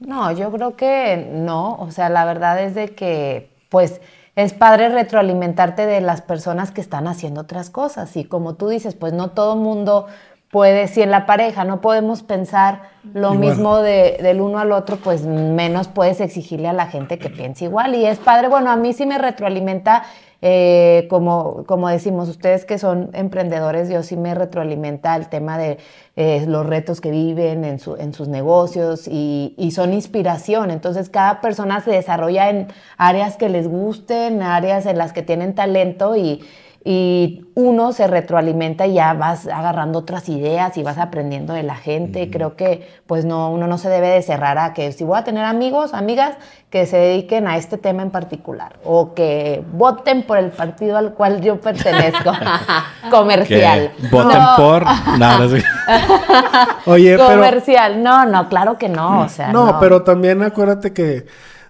No, 0.00 0.32
yo 0.32 0.50
creo 0.50 0.76
que 0.76 1.28
no. 1.32 1.76
O 1.76 1.90
sea, 1.90 2.08
la 2.08 2.24
verdad 2.24 2.62
es 2.62 2.74
de 2.74 2.88
que, 2.94 3.50
pues, 3.68 4.00
es 4.36 4.52
padre 4.52 4.88
retroalimentarte 4.88 5.86
de 5.86 6.00
las 6.00 6.20
personas 6.20 6.70
que 6.70 6.80
están 6.80 7.06
haciendo 7.06 7.42
otras 7.42 7.70
cosas. 7.70 8.16
Y 8.16 8.24
como 8.24 8.54
tú 8.54 8.68
dices, 8.68 8.94
pues 8.94 9.12
no 9.12 9.30
todo 9.30 9.56
mundo 9.56 10.06
puede, 10.50 10.86
si 10.88 11.02
en 11.02 11.10
la 11.10 11.26
pareja 11.26 11.64
no 11.64 11.80
podemos 11.80 12.22
pensar 12.22 12.82
lo 13.12 13.34
Igual. 13.34 13.38
mismo 13.38 13.78
de- 13.78 14.18
del 14.22 14.40
uno 14.40 14.58
al 14.58 14.70
otro, 14.72 14.96
pues 14.96 15.22
menos 15.26 15.88
puedes 15.88 16.20
exigirle 16.20 16.68
a 16.68 16.72
la 16.72 16.86
gente 16.86 17.18
que 17.18 17.28
piense 17.30 17.64
igual. 17.64 17.94
Y 17.96 18.06
es 18.06 18.18
padre, 18.18 18.48
bueno, 18.48 18.70
a 18.70 18.76
mí 18.76 18.92
sí 18.92 19.04
me 19.04 19.18
retroalimenta, 19.18 20.04
eh, 20.42 21.06
como, 21.10 21.64
como 21.66 21.88
decimos, 21.88 22.28
ustedes 22.28 22.64
que 22.64 22.78
son 22.78 23.10
emprendedores, 23.14 23.88
yo 23.88 24.02
sí 24.04 24.16
me 24.16 24.34
retroalimenta 24.34 25.16
el 25.16 25.28
tema 25.28 25.58
de 25.58 25.78
eh, 26.16 26.44
los 26.46 26.64
retos 26.66 27.00
que 27.00 27.10
viven 27.10 27.64
en, 27.64 27.80
su- 27.80 27.96
en 27.96 28.12
sus 28.14 28.28
negocios 28.28 29.08
y, 29.08 29.54
y 29.58 29.72
son 29.72 29.92
inspiración. 29.92 30.70
Entonces, 30.70 31.08
cada 31.10 31.40
persona 31.40 31.80
se 31.80 31.90
desarrolla 31.90 32.50
en 32.50 32.68
áreas 32.98 33.36
que 33.36 33.48
les 33.48 33.66
gusten, 33.68 34.42
áreas 34.42 34.86
en 34.86 34.96
las 34.98 35.12
que 35.12 35.22
tienen 35.22 35.54
talento 35.56 36.14
y, 36.16 36.44
y 36.86 37.46
uno 37.54 37.92
se 37.92 38.06
retroalimenta 38.06 38.86
y 38.86 38.92
ya 38.94 39.14
vas 39.14 39.46
agarrando 39.46 40.00
otras 40.00 40.28
ideas 40.28 40.76
y 40.76 40.82
vas 40.82 40.98
aprendiendo 40.98 41.54
de 41.54 41.62
la 41.62 41.74
gente. 41.76 42.30
Creo 42.30 42.56
que 42.56 42.86
pues 43.06 43.24
no, 43.24 43.50
uno 43.50 43.66
no 43.66 43.78
se 43.78 43.88
debe 43.88 44.08
de 44.08 44.20
cerrar 44.22 44.58
a 44.58 44.72
que 44.74 44.92
si 44.92 45.02
voy 45.02 45.18
a 45.18 45.24
tener 45.24 45.44
amigos, 45.44 45.94
amigas 45.94 46.36
que 46.68 46.86
se 46.86 46.96
dediquen 46.98 47.46
a 47.46 47.56
este 47.56 47.78
tema 47.78 48.02
en 48.02 48.10
particular 48.10 48.76
o 48.84 49.14
que 49.14 49.62
voten 49.72 50.24
por 50.24 50.38
el 50.38 50.50
partido 50.50 50.96
al 50.98 51.14
cual 51.14 51.40
yo 51.40 51.60
pertenezco. 51.60 52.32
Comercial. 53.10 53.92
Que 54.00 54.08
voten 54.08 54.38
No, 54.42 54.56
por... 54.56 54.84
No, 55.18 55.38
no 55.38 55.48
sé. 55.48 55.62
Oye, 56.86 57.16
pero. 57.16 57.28
Comercial. 57.28 58.02
No, 58.02 58.26
no, 58.26 58.48
claro 58.48 58.78
que 58.78 58.88
no. 58.88 59.22
O 59.22 59.28
sea, 59.28 59.52
No, 59.52 59.78
pero 59.80 60.02
también 60.02 60.42
acuérdate 60.42 60.92
que 60.92 61.26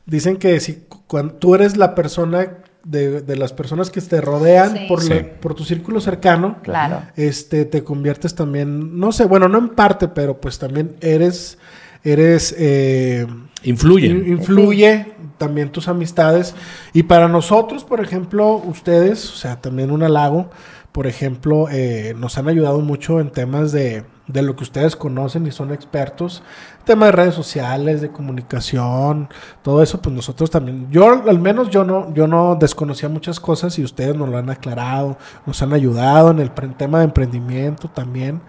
dicen 0.07 0.37
que 0.37 0.61
si 0.61 0.85
cuando 1.07 1.35
tú 1.35 1.55
eres 1.55 1.77
la 1.77 1.95
persona 1.95 2.49
de, 2.83 3.23
de 3.23 3.37
las 3.37 3.53
personas 3.53 3.91
que 3.91 4.01
te 4.01 4.21
rodean 4.21 4.77
Sí. 4.77 4.87
por, 4.89 5.03
la- 5.05 5.23
por 5.41 5.55
tu 5.55 5.65
círculo 5.65 6.01
cercano, 6.01 6.57
Claro. 6.63 7.03
este, 7.17 7.65
te 7.65 7.83
conviertes 7.83 8.35
también, 8.35 8.99
no 8.99 9.11
sé, 9.13 9.25
bueno, 9.25 9.49
no 9.49 9.59
en 9.59 9.71
parte, 9.71 10.09
pero 10.09 10.39
pues 10.41 10.59
también 10.59 10.97
eres, 11.01 11.57
eres, 12.03 12.55
eh, 12.59 13.27
Influyen. 13.63 14.19
in- 14.19 14.29
influye 14.35 15.15
también 15.39 15.71
tus 15.73 15.89
amistades. 15.89 16.55
Y 16.93 17.05
para 17.05 17.27
nosotros, 17.29 17.85
por 17.85 18.01
ejemplo, 18.03 18.57
ustedes, 18.57 19.31
o 19.33 19.37
sea, 19.37 19.61
también 19.63 19.91
un 19.91 20.03
halago, 20.03 20.51
por 20.93 21.07
ejemplo, 21.07 21.69
eh, 21.71 22.15
nos 22.19 22.37
han 22.37 22.49
ayudado 22.49 22.81
mucho 22.81 23.19
en 23.21 23.31
temas 23.31 23.73
de, 23.73 24.05
de 24.27 24.43
lo 24.43 24.57
que 24.57 24.65
ustedes 24.65 24.97
conocen 24.97 25.47
y 25.47 25.53
son 25.53 25.73
expertos, 25.73 26.43
temas 26.85 27.09
de 27.09 27.13
redes 27.13 27.35
sociales, 27.35 28.01
de 28.01 28.11
comunicación, 28.11 29.29
todo 29.63 29.83
eso, 29.83 30.01
pues 30.01 30.15
nosotros 30.15 30.51
también, 30.51 30.91
yo 30.91 31.23
al 31.29 31.39
menos 31.39 31.69
yo 31.71 31.85
no, 31.85 32.13
yo 32.15 32.27
no 32.27 32.57
desconocía 32.57 33.09
muchas 33.09 33.39
cosas 33.39 33.79
y 33.79 33.85
ustedes 33.85 34.17
nos 34.17 34.29
lo 34.29 34.39
han 34.39 34.49
aclarado, 34.49 35.19
nos 35.47 35.61
han 35.63 35.73
ayudado 35.75 36.31
en 36.31 36.39
el 36.39 36.51
tema 36.51 36.99
de 36.99 37.05
emprendimiento 37.05 37.89
también. 37.89 38.41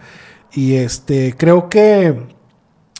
Y 0.53 0.75
este, 0.75 1.35
creo 1.38 1.67
que 1.67 2.33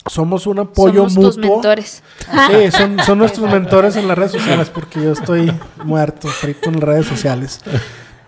somos 0.08 0.46
un 0.46 0.60
apoyo 0.60 1.10
Somos 1.10 1.16
mutuo. 1.16 1.30
tus 1.32 1.38
mentores. 1.38 2.04
Sí, 2.20 2.72
son, 2.72 3.00
son 3.00 3.18
nuestros 3.18 3.50
mentores 3.50 3.96
en 3.96 4.08
las 4.08 4.18
redes 4.18 4.34
sociales 4.34 4.70
porque 4.70 5.02
yo 5.02 5.14
estoy 5.14 5.52
muerto, 5.84 6.28
frito 6.28 6.70
en 6.70 6.76
las 6.76 6.84
redes 6.84 7.08
sociales. 7.08 7.62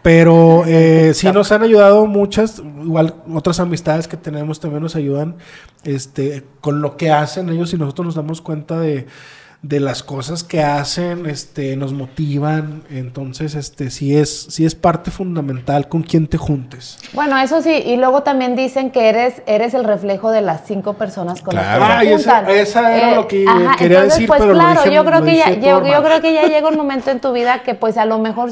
Pero 0.07 0.63
eh, 0.67 1.11
sí 1.13 1.29
nos 1.33 1.51
han 1.51 1.63
ayudado 1.63 2.05
muchas, 2.05 2.59
igual 2.81 3.15
otras 3.33 3.59
amistades 3.59 4.07
que 4.07 4.15
tenemos 4.15 4.61
también 4.61 4.81
nos 4.81 4.95
ayudan 4.95 5.35
este, 5.83 6.45
con 6.61 6.81
lo 6.81 6.95
que 6.95 7.11
hacen 7.11 7.49
ellos 7.49 7.73
y 7.73 7.77
nosotros 7.77 8.05
nos 8.05 8.15
damos 8.15 8.39
cuenta 8.39 8.79
de, 8.79 9.05
de 9.63 9.79
las 9.81 10.03
cosas 10.03 10.45
que 10.45 10.63
hacen, 10.63 11.25
este, 11.25 11.75
nos 11.75 11.91
motivan. 11.91 12.83
Entonces, 12.89 13.53
este, 13.55 13.89
sí 13.89 14.15
es, 14.15 14.47
sí 14.49 14.65
es 14.65 14.75
parte 14.75 15.11
fundamental 15.11 15.89
con 15.89 16.03
quien 16.03 16.27
te 16.27 16.37
juntes. 16.37 16.99
Bueno, 17.11 17.37
eso 17.39 17.61
sí, 17.61 17.71
y 17.85 17.97
luego 17.97 18.23
también 18.23 18.55
dicen 18.55 18.91
que 18.91 19.09
eres, 19.09 19.41
eres 19.45 19.73
el 19.73 19.83
reflejo 19.83 20.31
de 20.31 20.39
las 20.41 20.61
cinco 20.65 20.93
personas 20.93 21.41
con 21.41 21.51
Claro. 21.51 21.79
las 21.81 21.89
que 21.89 21.95
Ay, 21.99 22.07
se 22.07 22.13
esa- 22.21 22.35
juntan. 22.37 22.55
esa 22.55 22.97
era 22.97 23.15
lo 23.15 23.27
que 23.27 23.43
quería 23.77 23.97
entonces, 23.97 24.13
decir, 24.13 24.27
pues 24.27 24.39
pero 24.39 24.53
lo 24.53 24.59
claro, 24.59 24.81
dije- 24.83 24.95
yo 24.95 25.03
creo 25.03 25.19
lo 25.19 25.25
que 25.25 25.35
ya, 25.35 25.53
yo, 25.55 25.85
yo 25.85 26.01
creo 26.01 26.21
que 26.21 26.33
ya 26.33 26.43
llega 26.47 26.69
un 26.69 26.77
momento 26.77 27.11
en 27.11 27.19
tu 27.19 27.33
vida 27.33 27.61
que 27.63 27.75
pues 27.75 27.97
a 27.97 28.05
lo 28.05 28.19
mejor 28.19 28.51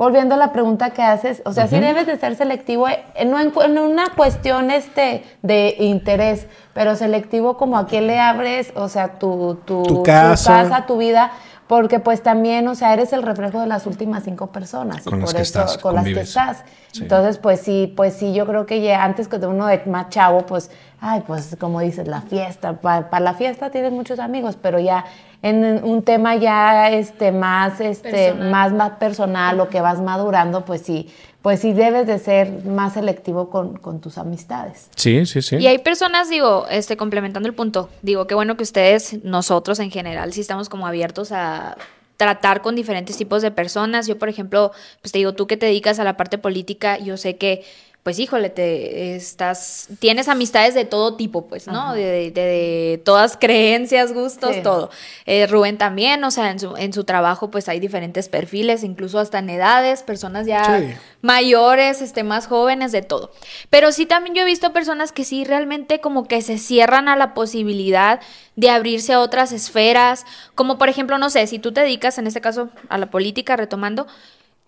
volviendo 0.00 0.34
a 0.34 0.38
la 0.38 0.50
pregunta 0.50 0.92
que 0.92 1.02
haces, 1.02 1.42
o 1.44 1.52
sea, 1.52 1.66
sí 1.66 1.78
debes 1.78 2.06
de 2.06 2.16
ser 2.16 2.34
selectivo, 2.34 2.86
no 3.26 3.38
en, 3.38 3.52
en 3.62 3.78
una 3.78 4.08
cuestión 4.16 4.70
este 4.70 5.22
de 5.42 5.76
interés, 5.78 6.46
pero 6.72 6.96
selectivo 6.96 7.58
como 7.58 7.76
a 7.76 7.86
quién 7.86 8.06
le 8.06 8.18
abres, 8.18 8.72
o 8.76 8.88
sea, 8.88 9.18
tu, 9.18 9.58
tu, 9.66 9.82
Tu 9.82 10.02
casa. 10.02 10.86
tu 10.86 10.96
vida, 10.96 11.32
porque 11.70 12.00
pues 12.00 12.20
también, 12.20 12.66
o 12.66 12.74
sea, 12.74 12.92
eres 12.94 13.12
el 13.12 13.22
reflejo 13.22 13.60
de 13.60 13.68
las 13.68 13.86
últimas 13.86 14.24
cinco 14.24 14.48
personas. 14.48 15.06
y 15.06 15.08
Con 15.08 15.20
las 15.20 15.28
por 15.30 15.36
que 15.36 15.42
eso- 15.42 15.60
estás, 15.60 15.78
Con 15.78 15.94
las 15.94 16.04
que 16.04 16.20
estás. 16.20 16.64
Sí. 16.90 17.02
Entonces, 17.02 17.38
pues 17.38 17.60
sí, 17.60 17.94
pues 17.96 18.14
sí, 18.14 18.34
yo 18.34 18.44
creo 18.44 18.66
que 18.66 18.80
ya 18.82 19.04
antes 19.04 19.28
que 19.28 19.38
de 19.38 19.46
uno 19.46 19.66
de 19.68 19.80
más 19.86 20.08
chavo, 20.08 20.44
pues, 20.46 20.72
ay, 21.00 21.22
pues 21.24 21.56
como 21.60 21.78
dices, 21.78 22.08
la 22.08 22.22
fiesta, 22.22 22.72
para 22.80 23.20
la 23.20 23.34
fiesta 23.34 23.70
tienes 23.70 23.92
muchos 23.92 24.18
amigos, 24.18 24.58
pero 24.60 24.80
ya 24.80 25.04
en 25.42 25.84
un 25.84 26.02
tema 26.02 26.34
ya 26.34 26.90
este 26.90 27.30
más 27.30 27.80
este 27.80 28.10
Personal. 28.32 28.50
más 28.50 28.72
más 28.72 28.90
personal 28.98 29.60
o 29.60 29.68
que 29.68 29.80
vas 29.80 30.00
madurando, 30.00 30.64
pues 30.64 30.82
sí, 30.82 31.08
pues 31.42 31.60
sí 31.60 31.72
debes 31.72 32.06
de 32.06 32.18
ser 32.18 32.64
más 32.64 32.94
selectivo 32.94 33.48
con, 33.48 33.76
con 33.78 34.00
tus 34.00 34.18
amistades. 34.18 34.90
Sí, 34.94 35.24
sí, 35.26 35.40
sí. 35.42 35.56
Y 35.56 35.66
hay 35.66 35.78
personas, 35.78 36.28
digo, 36.28 36.66
este, 36.70 36.96
complementando 36.96 37.48
el 37.48 37.54
punto, 37.54 37.88
digo, 38.02 38.26
qué 38.26 38.34
bueno 38.34 38.56
que 38.56 38.62
ustedes, 38.62 39.24
nosotros 39.24 39.78
en 39.78 39.90
general, 39.90 40.32
sí 40.32 40.40
estamos 40.42 40.68
como 40.68 40.86
abiertos 40.86 41.32
a 41.32 41.76
tratar 42.20 42.60
con 42.60 42.76
diferentes 42.76 43.16
tipos 43.16 43.40
de 43.40 43.50
personas. 43.50 44.06
Yo, 44.06 44.18
por 44.18 44.28
ejemplo, 44.28 44.72
pues 45.00 45.10
te 45.10 45.18
digo, 45.18 45.32
tú 45.32 45.46
que 45.46 45.56
te 45.56 45.64
dedicas 45.64 45.98
a 45.98 46.04
la 46.04 46.18
parte 46.18 46.36
política, 46.36 46.98
yo 46.98 47.16
sé 47.16 47.36
que, 47.36 47.64
pues 48.10 48.18
híjole, 48.18 48.50
te 48.50 49.14
estás, 49.14 49.86
tienes 50.00 50.26
amistades 50.26 50.74
de 50.74 50.84
todo 50.84 51.14
tipo, 51.14 51.46
pues, 51.46 51.68
¿no? 51.68 51.94
De, 51.94 52.02
de- 52.02 52.30
de- 52.32 52.40
de 52.40 53.00
todas 53.04 53.36
creencias, 53.36 54.12
gustos, 54.12 54.56
Sí. 54.56 54.62
todo. 54.64 54.90
Eh, 55.26 55.46
Rubén 55.46 55.78
también, 55.78 56.24
o 56.24 56.32
sea, 56.32 56.50
en 56.50 56.58
su, 56.58 56.76
en 56.76 56.92
su 56.92 57.04
trabajo, 57.04 57.52
pues 57.52 57.68
hay 57.68 57.78
diferentes 57.78 58.28
perfiles, 58.28 58.82
incluso 58.82 59.20
hasta 59.20 59.38
en 59.38 59.48
edades, 59.50 60.02
personas 60.02 60.44
ya 60.44 60.80
Sí. 60.80 60.86
mayores, 61.22 62.02
este, 62.02 62.24
más 62.24 62.48
jóvenes, 62.48 62.90
de 62.90 63.02
todo. 63.02 63.30
Pero 63.70 63.92
sí 63.92 64.06
también 64.06 64.34
yo 64.34 64.42
he 64.42 64.44
visto 64.44 64.72
personas 64.72 65.12
que 65.12 65.22
sí 65.22 65.44
realmente 65.44 66.00
como 66.00 66.26
que 66.26 66.42
se 66.42 66.58
cierran 66.58 67.06
a 67.08 67.14
la 67.14 67.32
posibilidad 67.32 68.18
de 68.56 68.70
abrirse 68.70 69.12
a 69.12 69.20
otras 69.20 69.52
esferas, 69.52 70.26
como 70.56 70.78
por 70.78 70.88
ejemplo, 70.88 71.16
no 71.18 71.30
sé, 71.30 71.46
si 71.46 71.60
tú 71.60 71.70
te 71.70 71.82
dedicas 71.82 72.18
en 72.18 72.26
este 72.26 72.40
caso 72.40 72.70
a 72.88 72.98
la 72.98 73.08
política, 73.08 73.54
retomando, 73.54 74.08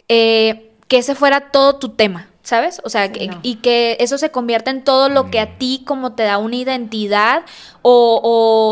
eh, 0.09 0.68
que 0.87 0.98
ese 0.98 1.14
fuera 1.16 1.50
todo 1.50 1.76
tu 1.81 1.88
tema, 1.88 2.28
¿sabes? 2.42 2.81
O 2.85 2.88
sea, 2.90 3.12
que- 3.12 3.28
no. 3.28 3.38
y 3.42 3.57
que 3.57 3.96
eso 4.00 4.18
se 4.18 4.31
convierta 4.31 4.70
en 4.70 4.83
todo 4.83 5.09
lo 5.09 5.31
que 5.31 5.38
a 5.40 5.59
ti 5.59 5.83
como 5.87 6.12
te 6.14 6.24
da 6.24 6.38
una 6.38 6.57
identidad 6.57 7.42
o, 7.83 8.21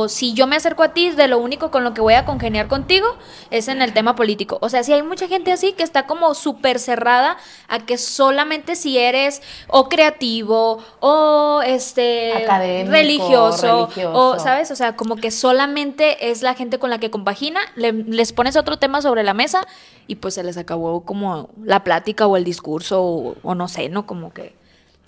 o 0.03 0.09
si 0.09 0.35
yo 0.35 0.46
me 0.46 0.57
acerco 0.57 0.83
a 0.85 0.92
ti, 0.94 1.11
de 1.11 1.27
lo 1.29 1.38
único 1.38 1.70
con 1.70 1.83
lo 1.85 1.94
que 1.94 2.01
voy 2.01 2.14
a 2.14 2.25
congeniar 2.25 2.68
contigo 2.68 3.07
es 3.51 3.66
en 3.68 3.83
el 3.83 3.92
tema 3.92 4.14
político. 4.14 4.59
O 4.61 4.68
sea, 4.68 4.83
si 4.85 4.92
hay 4.92 5.03
mucha 5.03 5.27
gente 5.29 5.51
así 5.53 5.73
que 5.73 5.83
está 5.83 6.07
como 6.07 6.33
súper 6.35 6.79
cerrada 6.79 7.37
a 7.68 7.81
que 7.81 7.99
solamente 7.99 8.77
si 8.77 8.99
eres 8.99 9.42
o 9.68 9.88
creativo 9.88 10.79
o 11.01 11.61
este 11.64 12.33
Académico, 12.44 12.92
religioso, 12.92 13.87
religioso. 13.87 14.12
o 14.14 14.38
sabes, 14.38 14.70
o 14.70 14.77
sea, 14.77 14.96
como 14.96 15.16
que 15.16 15.31
solamente 15.31 16.31
es 16.31 16.42
la 16.42 16.55
gente 16.55 16.79
con 16.79 16.90
la 16.90 16.99
que 16.99 17.11
compagina, 17.11 17.61
le- 17.75 17.92
les 17.92 18.33
pones 18.33 18.57
otro 18.57 18.79
tema 18.79 19.03
sobre 19.03 19.23
la 19.25 19.35
mesa 19.35 19.66
y 20.07 20.16
pues 20.16 20.35
se 20.35 20.42
les 20.42 20.57
acabó 20.57 21.05
como 21.05 21.49
la 21.64 21.85
plática 21.85 22.27
o 22.27 22.37
el 22.37 22.44
discurso 22.44 23.03
o, 23.03 23.35
o 23.42 23.55
no 23.55 23.68
sé, 23.68 23.88
¿no? 23.88 24.07
Como 24.07 24.33
que 24.33 24.55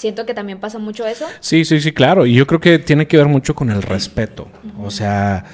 siento 0.02 0.26
que 0.26 0.34
también 0.34 0.58
pasa 0.58 0.80
mucho 0.80 1.06
eso. 1.06 1.26
Sí, 1.38 1.64
sí, 1.64 1.80
sí, 1.80 1.92
claro. 1.92 2.26
Y 2.26 2.34
yo 2.34 2.44
creo 2.46 2.60
que 2.60 2.80
tiene 2.80 3.06
que 3.06 3.16
ver 3.16 3.28
mucho 3.28 3.54
con 3.54 3.70
el 3.70 3.82
respeto. 3.82 4.48
O 4.80 4.90
sea, 4.90 5.44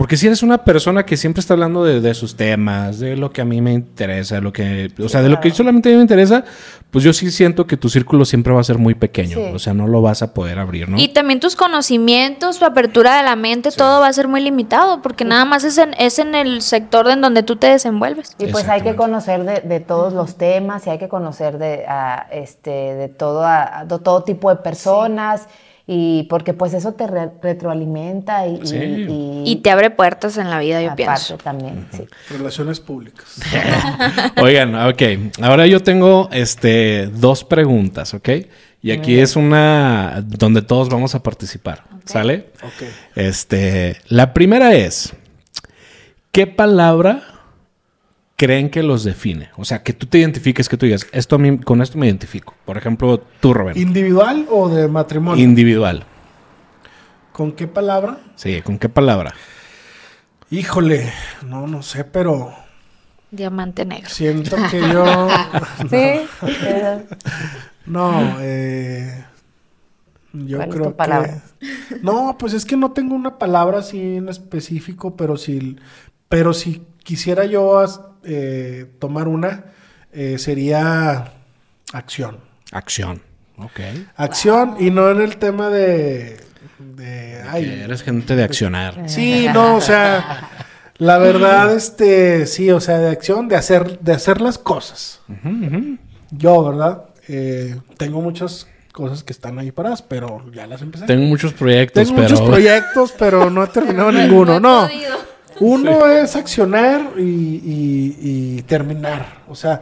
porque 0.00 0.16
si 0.16 0.26
eres 0.28 0.42
una 0.42 0.64
persona 0.64 1.04
que 1.04 1.18
siempre 1.18 1.40
está 1.40 1.52
hablando 1.52 1.84
de, 1.84 2.00
de 2.00 2.14
sus 2.14 2.34
temas, 2.34 2.98
de 3.00 3.18
lo 3.18 3.34
que 3.34 3.42
a 3.42 3.44
mí 3.44 3.60
me 3.60 3.74
interesa, 3.74 4.36
de 4.36 4.40
lo 4.40 4.50
que, 4.50 4.90
o 4.98 5.10
sea, 5.10 5.20
de 5.20 5.28
lo 5.28 5.38
que 5.40 5.50
solamente 5.50 5.90
a 5.90 5.92
mí 5.92 5.96
me 5.96 6.02
interesa, 6.04 6.42
pues 6.90 7.04
yo 7.04 7.12
sí 7.12 7.30
siento 7.30 7.66
que 7.66 7.76
tu 7.76 7.90
círculo 7.90 8.24
siempre 8.24 8.50
va 8.54 8.62
a 8.62 8.64
ser 8.64 8.78
muy 8.78 8.94
pequeño. 8.94 9.36
Sí. 9.36 9.42
O 9.54 9.58
sea, 9.58 9.74
no 9.74 9.86
lo 9.86 10.00
vas 10.00 10.22
a 10.22 10.32
poder 10.32 10.58
abrir, 10.58 10.88
¿no? 10.88 10.98
Y 10.98 11.08
también 11.08 11.38
tus 11.38 11.54
conocimientos, 11.54 12.58
tu 12.58 12.64
apertura 12.64 13.18
de 13.18 13.24
la 13.24 13.36
mente, 13.36 13.70
todo 13.72 14.00
va 14.00 14.06
a 14.08 14.12
ser 14.14 14.26
muy 14.26 14.40
limitado 14.40 15.02
porque 15.02 15.26
nada 15.26 15.44
más 15.44 15.64
es 15.64 15.76
en, 15.76 15.92
es 15.98 16.18
en 16.18 16.34
el 16.34 16.62
sector 16.62 17.06
en 17.10 17.20
donde 17.20 17.42
tú 17.42 17.56
te 17.56 17.66
desenvuelves. 17.66 18.34
Y 18.38 18.46
pues 18.46 18.66
hay 18.70 18.80
que 18.80 18.96
conocer 18.96 19.44
de, 19.44 19.60
de 19.60 19.80
todos 19.80 20.14
los 20.14 20.36
temas 20.38 20.86
y 20.86 20.90
hay 20.90 20.98
que 20.98 21.08
conocer 21.08 21.58
de, 21.58 21.84
a, 21.86 22.26
este, 22.32 22.70
de, 22.70 23.08
todo, 23.08 23.44
a- 23.44 23.84
de 23.86 23.98
todo 23.98 24.22
tipo 24.24 24.48
de 24.48 24.56
personas 24.56 25.46
y 25.92 26.22
porque 26.30 26.54
pues 26.54 26.72
eso 26.72 26.92
te 26.92 27.08
re- 27.08 27.30
retroalimenta 27.42 28.46
y, 28.46 28.60
y- 28.62 28.66
Sí. 28.66 28.76
y- 28.76 29.42
Y 29.44 29.56
te 29.56 29.70
abre 29.72 29.90
puertas 29.90 30.36
en 30.36 30.48
la 30.48 30.60
vida, 30.60 30.80
yo 30.80 30.88
aparte 30.92 31.04
pienso. 31.04 31.36
también, 31.38 31.88
sí. 31.90 32.06
Relaciones 32.30 32.78
públicas. 32.78 33.26
Oigan, 34.40 34.74
ok. 34.74 35.02
Ahora 35.42 35.66
yo 35.66 35.80
tengo 35.82 36.28
este 36.32 37.08
dos 37.08 37.42
preguntas, 37.42 38.14
¿ok? 38.14 38.28
Y 38.82 38.92
aquí 38.92 39.18
es 39.18 39.34
una 39.36 40.22
donde 40.24 40.62
todos 40.62 40.88
vamos 40.88 41.14
a 41.14 41.22
participar. 41.22 41.82
¿Sale? 42.04 42.50
Ok. 42.62 42.88
Este, 43.16 43.96
la 44.08 44.32
primera 44.32 44.74
es, 44.74 45.12
¿qué 46.32 46.46
palabra 46.46 47.22
creen 48.40 48.70
que 48.70 48.82
los 48.82 49.04
define? 49.04 49.50
O 49.58 49.66
sea, 49.66 49.82
que 49.82 49.92
tú 49.92 50.06
te 50.06 50.16
identifiques, 50.16 50.66
que 50.66 50.78
tú 50.78 50.86
digas, 50.86 51.06
esto 51.12 51.36
a 51.36 51.38
mí, 51.38 51.58
con 51.58 51.82
esto 51.82 51.98
me 51.98 52.06
identifico. 52.06 52.54
Por 52.64 52.78
ejemplo, 52.78 53.18
tú, 53.40 53.52
Rubén. 53.52 53.76
¿Individual 53.76 54.46
o 54.50 54.70
de 54.70 54.88
matrimonio? 54.88 55.44
Individual. 55.44 56.04
¿Con 57.32 57.52
qué 57.52 57.66
palabra? 57.68 58.18
Sí, 58.36 58.62
¿con 58.62 58.78
qué 58.78 58.88
palabra? 58.88 59.34
Híjole, 60.50 61.12
no, 61.46 61.66
no 61.66 61.82
sé, 61.82 62.04
pero 62.04 62.54
Diamante 63.30 63.84
negro. 63.84 64.08
siento 64.08 64.56
que 64.70 64.80
yo... 64.92 65.28
Sí. 65.90 66.26
No, 67.86 68.36
eh, 68.40 69.24
yo 70.32 70.58
¿Cuál 70.58 70.68
es 70.68 70.74
creo 70.74 70.88
tu 70.90 70.96
palabra? 70.96 71.42
que 71.58 71.96
no, 72.02 72.36
pues 72.38 72.52
es 72.52 72.64
que 72.64 72.76
no 72.76 72.92
tengo 72.92 73.14
una 73.14 73.38
palabra 73.38 73.78
así 73.78 74.16
en 74.16 74.28
específico, 74.28 75.16
pero 75.16 75.36
si, 75.36 75.76
pero 76.28 76.52
si 76.54 76.82
quisiera 77.02 77.44
yo 77.46 77.78
as- 77.80 78.00
eh, 78.24 78.86
tomar 78.98 79.28
una, 79.28 79.64
eh, 80.12 80.38
sería 80.38 81.32
acción, 81.92 82.38
Acción. 82.72 83.22
Ok. 83.58 83.80
acción 84.16 84.76
y 84.80 84.90
no 84.90 85.10
en 85.10 85.20
el 85.20 85.36
tema 85.36 85.68
de, 85.68 86.40
de 86.78 87.42
ay, 87.48 87.64
Que 87.64 87.82
eres 87.84 88.02
gente 88.02 88.34
de 88.36 88.44
accionar. 88.44 89.08
Sí, 89.08 89.46
no, 89.52 89.76
o 89.76 89.80
sea, 89.80 90.48
la 90.96 91.18
verdad, 91.18 91.74
este, 91.76 92.46
sí, 92.46 92.70
o 92.70 92.80
sea, 92.80 92.98
de 92.98 93.10
acción, 93.10 93.48
de 93.48 93.56
hacer, 93.56 93.98
de 94.00 94.12
hacer 94.12 94.40
las 94.40 94.56
cosas. 94.58 95.20
Yo, 96.30 96.64
¿verdad? 96.64 97.04
Eh, 97.28 97.76
tengo 97.96 98.20
muchas 98.20 98.66
cosas 98.92 99.22
que 99.22 99.32
están 99.32 99.58
ahí 99.58 99.72
paradas, 99.72 100.02
pero 100.02 100.44
ya 100.52 100.66
las 100.66 100.82
empecé. 100.82 101.06
Tengo 101.06 101.24
muchos 101.26 101.52
proyectos, 101.52 102.08
Tengo 102.08 102.20
pero... 102.22 102.30
muchos 102.30 102.48
proyectos, 102.48 103.14
pero 103.18 103.50
no 103.50 103.64
he 103.64 103.68
terminado 103.68 104.10
ninguno. 104.12 104.58
No, 104.58 104.88
uno 105.60 106.06
es 106.06 106.36
accionar 106.36 107.12
y, 107.18 107.22
y- 107.22 108.16
y 108.58 108.62
terminar. 108.62 109.42
O 109.48 109.54
sea, 109.54 109.80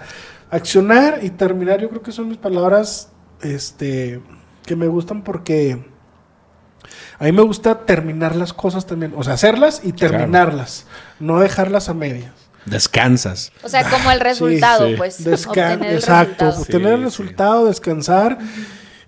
accionar 0.51 1.21
y 1.23 1.31
terminar, 1.31 1.81
yo 1.81 1.89
creo 1.89 2.03
que 2.03 2.13
son 2.13 2.29
mis 2.29 2.39
palabras, 2.39 3.11
este, 3.43 4.21
que 4.67 4.77
me 4.77 4.87
gustan 4.89 5.23
porque 5.23 5.79
a 7.19 7.25
mí 7.25 7.33
me 7.33 7.43
gusta 7.43 7.87
terminar 7.87 8.35
las 8.37 8.53
cosas 8.53 8.87
también. 8.87 9.13
O 9.17 9.23
sea, 9.25 9.35
hacerlas 9.35 9.81
y 9.85 9.93
terminarlas, 9.93 10.87
no 11.21 11.41
dejarlas 11.41 11.89
a 11.89 11.95
medias. 11.95 12.33
Descansas. 12.67 13.51
O 13.63 13.69
sea, 13.69 13.89
como 13.89 14.11
el 14.11 14.21
resultado, 14.21 14.89
sí. 14.89 14.95
pues. 14.97 15.25
Desca- 15.25 15.49
obtener 15.75 15.91
el 15.91 15.95
Exacto, 15.97 16.45
resultado. 16.47 16.61
obtener 16.63 16.93
el 16.93 16.99
Sí, 16.99 17.05
resultado, 17.05 17.67
descansar 17.67 18.39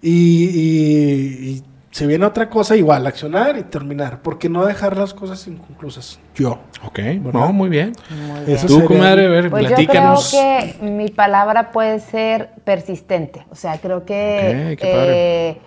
y, 0.00 0.44
y- 0.44 1.48
y 1.56 1.62
se 1.90 2.06
viene 2.06 2.24
otra 2.24 2.48
cosa 2.48 2.76
igual, 2.76 3.06
accionar 3.06 3.58
y 3.58 3.62
terminar, 3.64 4.20
porque 4.22 4.48
no 4.48 4.64
dejar 4.64 4.96
las 4.96 5.12
cosas 5.12 5.44
inconclusas. 5.48 6.20
Yo. 6.36 6.58
Ok, 6.86 7.00
no, 7.32 7.52
muy 7.52 7.68
bien. 7.68 7.92
Muy 8.10 8.40
Eso 8.40 8.44
bien. 8.44 8.58
Tú, 8.66 8.74
sería- 8.74 8.86
comadre, 8.86 9.26
a 9.26 9.28
ver, 9.28 9.50
Pues 9.50 9.66
platícanos. 9.66 10.30
yo 10.32 10.38
creo 10.38 10.60
que 10.80 10.84
mi 10.86 11.08
palabra 11.08 11.72
puede 11.72 11.98
ser 12.00 12.50
persistente. 12.64 13.44
O 13.50 13.56
sea, 13.56 13.78
creo 13.78 14.04
que 14.04 14.70
Ok, 14.74 14.80
qué 14.80 14.92
padre. 14.92 15.48
eh, 15.50 15.58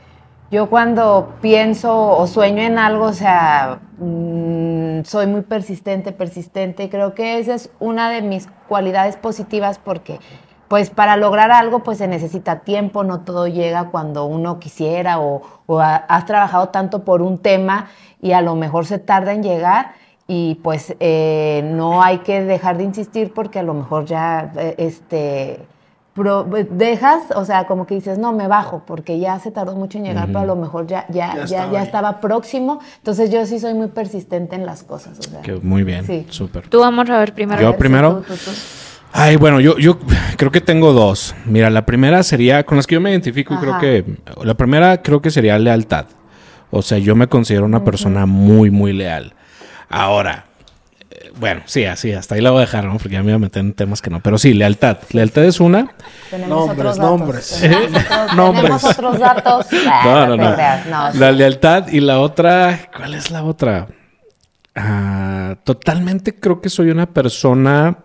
yo 0.49 0.69
cuando 0.69 1.34
pienso 1.41 1.93
o 2.17 2.26
sueño 2.28 2.61
en 2.61 2.78
algo, 2.78 3.05
o 3.05 3.13
sea, 3.13 3.80
mm, 3.97 5.03
soy 5.03 5.28
muy 5.28 5.41
persistente, 5.41 6.11
persistente. 6.11 6.89
Creo 6.89 7.13
que 7.15 7.39
esa 7.39 7.55
es 7.55 7.69
una 7.80 8.09
de 8.09 8.21
mis 8.21 8.47
cualidades 8.69 9.17
positivas 9.17 9.80
porque 9.84 10.19
pues 10.68 10.89
para 10.89 11.18
lograr 11.18 11.51
algo 11.51 11.80
pues 11.80 11.97
se 11.97 12.07
necesita 12.07 12.59
tiempo, 12.59 13.03
no 13.03 13.22
todo 13.22 13.47
llega 13.47 13.89
cuando 13.89 14.26
uno 14.26 14.59
quisiera 14.59 15.20
o, 15.20 15.41
has 15.80 16.26
trabajado 16.26 16.70
tanto 16.70 17.03
por 17.03 17.22
un 17.22 17.38
tema 17.38 17.88
y 18.22 18.32
a 18.32 18.41
lo 18.41 18.55
mejor 18.55 18.86
se 18.86 18.99
tarda 18.99 19.34
en 19.34 19.43
llegar 19.43 19.93
y 20.28 20.55
pues 20.55 20.95
eh, 20.99 21.61
no 21.74 22.01
hay 22.01 22.20
que 22.20 22.43
dejar 22.43 22.78
de 22.78 22.84
insistir 22.84 23.34
porque 23.34 23.59
a 23.59 23.64
lo 23.64 23.74
mejor 23.74 24.05
ya 24.05 24.51
eh, 24.55 24.76
este 24.78 25.59
dejas, 26.16 27.24
o 27.36 27.43
sea, 27.43 27.66
como 27.66 27.88
que 27.88 27.95
dices, 27.95 28.20
no, 28.20 28.34
me 28.34 28.47
bajo, 28.47 28.84
porque 28.86 29.18
ya 29.18 29.39
se 29.39 29.49
tardó 29.49 29.76
mucho 29.76 29.97
en 29.97 30.03
llegar, 30.03 30.28
pero 30.28 30.41
a 30.41 30.45
lo 30.45 30.55
mejor 30.55 30.86
ya, 30.86 31.05
ya, 31.09 31.45
ya, 31.45 31.72
ya, 31.72 31.82
estaba, 31.82 32.20
próximo. 32.22 32.80
Entonces 32.97 33.32
yo 33.32 33.45
sí 33.45 33.59
soy 33.59 33.74
muy 33.74 33.88
persistente 33.88 34.55
en 34.55 34.66
las 34.66 34.84
cosas. 34.84 35.20
muy 35.64 35.84
bien, 35.84 36.05
sí. 36.05 36.28
súper. 36.30 36.68
Tú 36.68 36.82
vamos 36.82 37.09
a 37.09 37.18
ver 37.18 37.34
primero. 37.34 37.61
Yo 37.61 37.76
primero. 37.78 38.24
Ay, 39.16 39.36
bueno, 39.36 39.59
yo, 39.59 39.78
yo 39.78 39.99
creo 40.38 40.51
que 40.51 40.59
tengo 40.59 40.91
dos. 40.91 41.36
Mira, 41.45 41.70
la 41.70 41.86
primera 41.86 42.24
sería, 42.24 42.64
con 42.66 42.78
las 42.78 42.88
que 42.88 42.95
yo 42.95 43.01
me 43.01 43.11
identifico, 43.11 43.59
creo 43.59 43.78
que, 43.80 44.03
la 44.43 44.55
primera 44.55 45.01
creo 45.03 45.22
que 45.22 45.30
sería 45.30 45.57
lealtad. 45.59 46.07
O 46.72 46.82
sea, 46.82 46.97
yo 46.97 47.16
me 47.16 47.28
considero 47.28 47.66
una 47.66 47.84
persona 47.84 48.26
muy, 48.26 48.72
muy 48.72 48.91
leal. 48.91 49.34
Ahora, 49.88 50.45
bueno, 51.39 51.61
sí, 51.66 51.86
así, 51.86 52.11
hasta 52.11 52.36
ahí 52.36 52.41
la 52.41 52.51
voy 52.51 52.59
a 52.59 52.61
dejar, 52.61 52.86
¿no? 52.86 52.93
Porque 52.93 53.09
ya 53.09 53.20
me 53.20 53.26
voy 53.26 53.34
a 53.34 53.39
meter 53.39 53.61
en 53.61 53.74
temas 53.74 54.01
que 54.01 54.09
no. 54.09 54.20
Pero 54.20 54.38
sí, 54.38 54.53
lealtad. 54.53 54.97
Lealtad 55.11 55.45
es 55.45 55.59
una. 55.59 55.91
Tenemos 56.30 56.97
nombres, 56.97 57.61
nombres. 58.36 58.64
Tenemos 58.64 58.84
otros 58.84 59.20
datos. 59.20 59.68
no, 60.05 60.28
no, 60.28 60.38
no. 60.38 60.55
La 61.14 61.32
lealtad 61.32 61.88
y 61.89 61.99
la 61.99 62.20
otra, 62.20 62.89
¿cuál 62.95 63.14
es 63.14 63.32
la 63.32 63.43
otra? 63.43 63.88
Ah, 64.76 65.55
totalmente 65.64 66.39
creo 66.39 66.59
que 66.61 66.70
soy 66.70 66.89
una 66.89 67.05
persona 67.05 67.97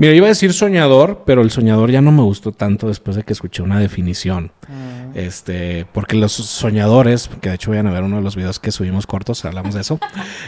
Mira, 0.00 0.14
iba 0.14 0.24
a 0.24 0.28
decir 0.30 0.54
soñador, 0.54 1.24
pero 1.26 1.42
el 1.42 1.50
soñador 1.50 1.90
ya 1.90 2.00
no 2.00 2.10
me 2.10 2.22
gustó 2.22 2.52
tanto 2.52 2.88
después 2.88 3.18
de 3.18 3.22
que 3.22 3.34
escuché 3.34 3.62
una 3.62 3.78
definición. 3.78 4.50
Mm. 4.66 5.18
Este, 5.18 5.84
porque 5.92 6.16
los 6.16 6.32
soñadores, 6.32 7.28
que 7.42 7.50
de 7.50 7.56
hecho 7.56 7.72
vayan 7.72 7.86
a 7.86 7.90
ver 7.92 8.04
uno 8.04 8.16
de 8.16 8.22
los 8.22 8.34
videos 8.34 8.58
que 8.58 8.72
subimos 8.72 9.06
cortos, 9.06 9.44
hablamos 9.44 9.74
de 9.74 9.82
eso. 9.82 10.00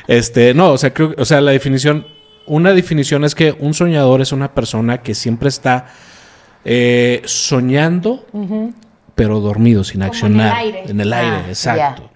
este, 0.09 0.55
no, 0.55 0.71
o 0.73 0.79
sea, 0.79 0.95
creo, 0.95 1.15
o 1.19 1.27
sea, 1.27 1.43
la 1.43 1.51
definición, 1.51 2.07
una 2.47 2.73
definición 2.73 3.25
es 3.25 3.35
que 3.35 3.55
un 3.59 3.75
soñador 3.75 4.23
es 4.23 4.33
una 4.33 4.55
persona 4.55 5.03
que 5.03 5.15
siempre 5.15 5.51
está 5.51 5.85
eh, 6.65 7.21
soñando, 7.27 8.25
pero 9.15 9.41
dormido, 9.41 9.85
sin 9.85 10.03
accionar. 10.03 10.47
En 10.47 10.71
el 10.71 10.75
aire. 10.75 10.91
En 10.91 11.01
el 11.03 11.13
aire, 11.13 11.37
ah, 11.37 11.49
exacto. 11.49 12.11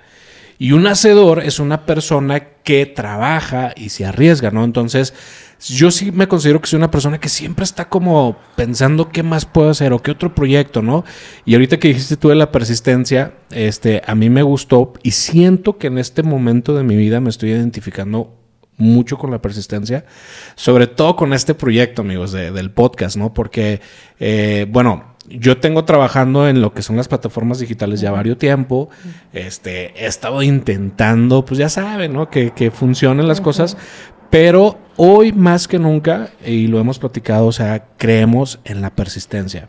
Y 0.58 0.72
un 0.72 0.86
hacedor 0.86 1.42
es 1.42 1.58
una 1.58 1.84
persona 1.84 2.40
que 2.64 2.86
trabaja 2.86 3.74
y 3.76 3.90
se 3.90 4.06
arriesga, 4.06 4.50
¿no? 4.50 4.64
Entonces, 4.64 5.12
yo 5.60 5.90
sí 5.90 6.12
me 6.12 6.28
considero 6.28 6.60
que 6.60 6.66
soy 6.66 6.76
una 6.76 6.90
persona 6.90 7.18
que 7.18 7.28
siempre 7.28 7.64
está 7.64 7.88
como 7.88 8.36
pensando 8.56 9.08
qué 9.08 9.22
más 9.22 9.46
puedo 9.46 9.70
hacer 9.70 9.92
o 9.92 10.02
qué 10.02 10.10
otro 10.10 10.34
proyecto, 10.34 10.82
¿no? 10.82 11.04
Y 11.44 11.54
ahorita 11.54 11.78
que 11.78 11.88
dijiste 11.88 12.16
tú 12.16 12.28
de 12.28 12.34
la 12.34 12.52
persistencia, 12.52 13.34
este, 13.50 14.02
a 14.06 14.14
mí 14.14 14.28
me 14.28 14.42
gustó 14.42 14.92
y 15.02 15.12
siento 15.12 15.78
que 15.78 15.86
en 15.86 15.98
este 15.98 16.22
momento 16.22 16.76
de 16.76 16.84
mi 16.84 16.96
vida 16.96 17.20
me 17.20 17.30
estoy 17.30 17.50
identificando 17.50 18.34
mucho 18.76 19.16
con 19.16 19.30
la 19.30 19.40
persistencia, 19.40 20.04
sobre 20.54 20.86
todo 20.86 21.16
con 21.16 21.32
este 21.32 21.54
proyecto, 21.54 22.02
amigos, 22.02 22.32
del 22.32 22.70
podcast, 22.70 23.16
¿no? 23.16 23.32
Porque, 23.32 23.80
eh, 24.20 24.66
bueno, 24.68 25.16
yo 25.28 25.58
tengo 25.58 25.84
trabajando 25.84 26.48
en 26.48 26.60
lo 26.60 26.72
que 26.72 26.82
son 26.82 26.96
las 26.96 27.08
plataformas 27.08 27.58
digitales 27.58 28.00
ya 28.00 28.10
varios 28.10 28.38
tiempo. 28.38 28.90
Este, 29.32 29.92
he 29.96 30.06
estado 30.06 30.42
intentando, 30.42 31.44
pues 31.44 31.58
ya 31.58 31.68
saben, 31.68 32.12
¿no? 32.12 32.30
Que, 32.30 32.52
que 32.52 32.70
funcionen 32.70 33.26
las 33.26 33.40
cosas. 33.40 33.76
Pero 34.30 34.78
hoy 34.96 35.32
más 35.32 35.68
que 35.68 35.78
nunca, 35.78 36.30
y 36.44 36.66
lo 36.66 36.78
hemos 36.78 36.98
platicado, 36.98 37.46
o 37.46 37.52
sea, 37.52 37.84
creemos 37.96 38.58
en 38.64 38.82
la 38.82 38.90
persistencia. 38.90 39.68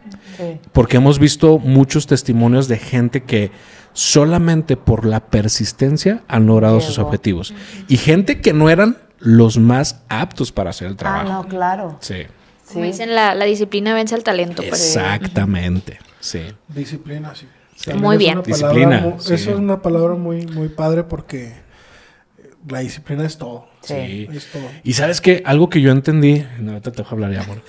Porque 0.72 0.98
hemos 0.98 1.20
visto 1.20 1.60
muchos 1.60 2.08
testimonios 2.08 2.68
de 2.68 2.78
gente 2.78 3.24
que 3.24 3.52
solamente 3.94 4.78
por 4.78 5.06
la 5.06 5.20
persistencia 5.20 6.22
han 6.28 6.46
logrado 6.46 6.80
sus 6.82 7.00
objetivos. 7.00 7.54
Y 7.88 7.98
gente 7.98 8.42
que 8.42 8.54
no 8.54 8.70
eran 8.70 8.98
los 9.20 9.58
más 9.58 10.02
aptos 10.10 10.52
para 10.52 10.70
hacer 10.70 10.88
el 10.88 10.94
ah, 10.94 10.98
trabajo. 10.98 11.28
Ah, 11.28 11.34
no, 11.34 11.48
claro. 11.48 11.98
Sí. 12.00 12.24
Como 12.72 12.86
dicen, 12.86 13.16
la, 13.16 13.34
disciplina 13.46 13.94
vence 13.94 14.14
al 14.14 14.24
talento. 14.24 14.62
Pues. 14.68 14.96
Exactamente, 14.96 16.00
sí. 16.20 16.42
Disciplina, 16.68 17.34
sí. 17.34 17.48
Muy 17.96 18.18
bien. 18.18 18.42
disciplina. 18.44 19.16
eso 19.20 19.34
es 19.34 19.48
una 19.48 19.82
palabra 19.82 20.16
muy, 20.16 20.46
muy 20.46 20.70
padre 20.70 21.04
porque 21.04 21.54
la 22.68 22.80
disciplina 22.80 23.26
es 23.26 23.38
todo. 23.38 23.68
Sí. 23.82 24.28
Es 24.32 24.48
todo. 24.52 24.64
Y 24.84 24.94
sabes 24.94 25.22
que 25.22 25.42
algo 25.46 25.70
que 25.70 25.82
yo 25.82 25.92
entendí, 25.92 26.46
no, 26.60 26.82
te 26.82 26.92
dejo 26.92 27.16
hablar 27.16 27.32
ya, 27.32 27.42
amor. 27.42 27.62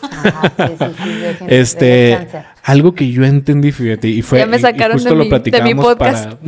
este, 1.48 2.28
algo 2.62 2.94
que 2.94 3.10
yo 3.10 3.24
entendí, 3.24 3.72
fíjate, 3.72 4.08
y 4.08 4.22
fue 4.22 4.40
ya 4.40 4.46
me 4.46 4.58
sacaron 4.58 4.98
justo 4.98 5.14
lo 5.14 5.28
platicamos 5.28 5.96
para 5.96 6.38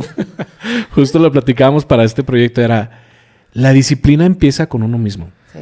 justo 0.91 1.19
lo 1.19 1.31
platicábamos 1.31 1.85
para 1.85 2.03
este 2.03 2.23
proyecto 2.23 2.61
era 2.61 3.01
la 3.53 3.73
disciplina 3.73 4.25
empieza 4.25 4.67
con 4.67 4.83
uno 4.83 4.97
mismo. 4.97 5.29
Sí. 5.51 5.59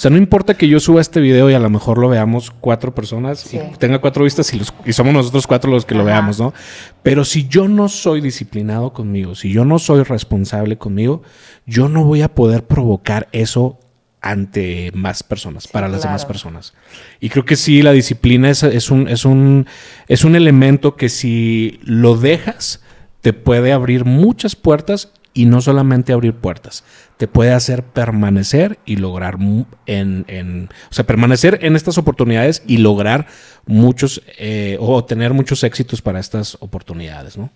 O 0.00 0.02
sea, 0.02 0.10
no 0.10 0.16
importa 0.16 0.54
que 0.54 0.66
yo 0.66 0.80
suba 0.80 1.02
este 1.02 1.20
video 1.20 1.50
y 1.50 1.52
a 1.52 1.58
lo 1.58 1.68
mejor 1.68 1.98
lo 1.98 2.08
veamos 2.08 2.50
cuatro 2.50 2.94
personas 2.94 3.52
y 3.52 3.58
tenga 3.76 3.98
cuatro 3.98 4.24
vistas 4.24 4.50
y, 4.54 4.92
somos 4.94 5.12
nosotros 5.12 5.46
cuatro 5.46 5.70
los 5.70 5.84
que 5.84 5.94
lo 5.94 6.06
veamos, 6.06 6.40
¿no? 6.40 6.54
Pero 7.02 7.22
si 7.26 7.48
yo 7.48 7.68
no 7.68 7.90
soy 7.90 8.22
disciplinado 8.22 8.94
conmigo, 8.94 9.34
si 9.34 9.52
yo 9.52 9.66
no 9.66 9.78
soy 9.78 10.02
responsable 10.02 10.78
conmigo, 10.78 11.20
yo 11.66 11.90
no 11.90 12.02
voy 12.04 12.22
a 12.22 12.34
poder 12.34 12.64
provocar 12.64 13.28
eso 13.32 13.78
ante 14.22 14.90
más 14.94 15.22
personas, 15.22 15.68
para 15.68 15.86
las 15.86 16.00
demás 16.00 16.24
personas. 16.24 16.72
Y 17.20 17.28
creo 17.28 17.44
que 17.44 17.56
sí, 17.56 17.82
la 17.82 17.92
disciplina 17.92 18.48
es, 18.48 18.62
un, 18.90 19.06
es, 19.06 19.26
un, 19.26 19.66
es 20.08 20.24
un 20.24 20.34
elemento 20.34 20.96
que 20.96 21.10
si 21.10 21.78
lo 21.82 22.16
dejas, 22.16 22.80
te 23.20 23.34
puede 23.34 23.70
abrir 23.70 24.06
muchas 24.06 24.56
puertas 24.56 25.12
y 25.34 25.44
no 25.44 25.60
solamente 25.60 26.14
abrir 26.14 26.32
puertas, 26.34 26.84
te 27.20 27.28
puede 27.28 27.52
hacer 27.52 27.82
permanecer 27.82 28.78
y 28.86 28.96
lograr 28.96 29.36
en, 29.84 30.24
en 30.26 30.70
o 30.90 30.94
sea, 30.94 31.04
permanecer 31.06 31.58
en 31.60 31.76
estas 31.76 31.98
oportunidades 31.98 32.62
y 32.66 32.78
lograr 32.78 33.26
muchos 33.66 34.22
eh, 34.38 34.78
o 34.80 35.04
tener 35.04 35.34
muchos 35.34 35.62
éxitos 35.62 36.00
para 36.00 36.18
estas 36.18 36.56
oportunidades, 36.60 37.36
¿no? 37.36 37.50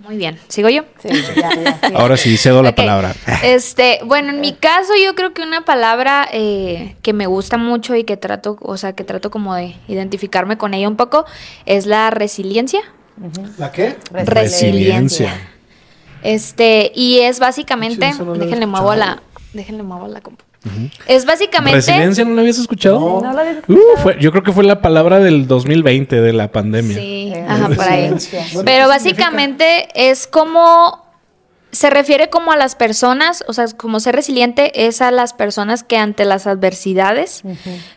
Muy 0.00 0.16
bien, 0.16 0.36
¿sigo 0.48 0.68
yo? 0.68 0.82
Sí, 1.00 1.10
Ahora 1.94 2.16
sí, 2.16 2.36
cedo 2.36 2.64
la 2.64 2.74
palabra. 2.74 3.14
Este, 3.44 4.00
bueno, 4.04 4.30
en 4.30 4.40
mi 4.40 4.52
caso 4.54 4.94
yo 5.00 5.14
creo 5.14 5.32
que 5.32 5.42
una 5.42 5.64
palabra 5.64 6.26
eh, 6.32 6.96
que 7.02 7.12
me 7.12 7.28
gusta 7.28 7.56
mucho 7.56 7.94
y 7.94 8.02
que 8.02 8.16
trato, 8.16 8.58
o 8.62 8.76
sea, 8.76 8.94
que 8.94 9.04
trato 9.04 9.30
como 9.30 9.54
de 9.54 9.76
identificarme 9.86 10.58
con 10.58 10.74
ella 10.74 10.88
un 10.88 10.96
poco 10.96 11.24
es 11.66 11.86
la 11.86 12.10
resiliencia. 12.10 12.80
¿La 13.58 13.70
qué? 13.70 13.96
resiliencia. 14.10 15.38
Este, 16.22 16.92
y 16.94 17.20
es 17.20 17.38
básicamente, 17.38 18.12
déjenle 18.36 18.66
muevo 18.66 18.94
la, 18.94 19.22
déjenle 19.52 19.82
muevo 19.82 20.08
la 20.08 20.20
compu. 20.20 20.44
Es 21.06 21.24
básicamente. 21.24 21.76
¿Resiliencia 21.76 22.24
no 22.24 22.34
la 22.34 22.42
habías 22.42 22.58
escuchado? 22.58 23.00
No, 23.00 23.20
no 23.20 23.32
la 23.32 23.40
habías 23.40 23.56
uh, 23.56 23.74
escuchado. 23.74 24.18
yo 24.18 24.30
creo 24.30 24.42
que 24.42 24.52
fue 24.52 24.64
la 24.64 24.82
palabra 24.82 25.18
del 25.18 25.46
2020 25.46 26.20
de 26.20 26.32
la 26.32 26.52
pandemia. 26.52 26.96
Sí, 26.98 27.32
ajá, 27.48 27.68
por 27.68 27.88
ahí. 27.88 28.14
Pero 28.64 28.88
básicamente 28.88 29.88
es 29.94 30.26
como. 30.26 31.08
Se 31.72 31.88
refiere 31.88 32.30
como 32.30 32.50
a 32.50 32.56
las 32.56 32.74
personas, 32.74 33.44
o 33.46 33.52
sea, 33.52 33.66
como 33.76 34.00
ser 34.00 34.16
resiliente 34.16 34.88
es 34.88 35.00
a 35.00 35.12
las 35.12 35.34
personas 35.34 35.84
que 35.84 35.96
ante 35.96 36.24
las 36.24 36.48
adversidades 36.48 37.42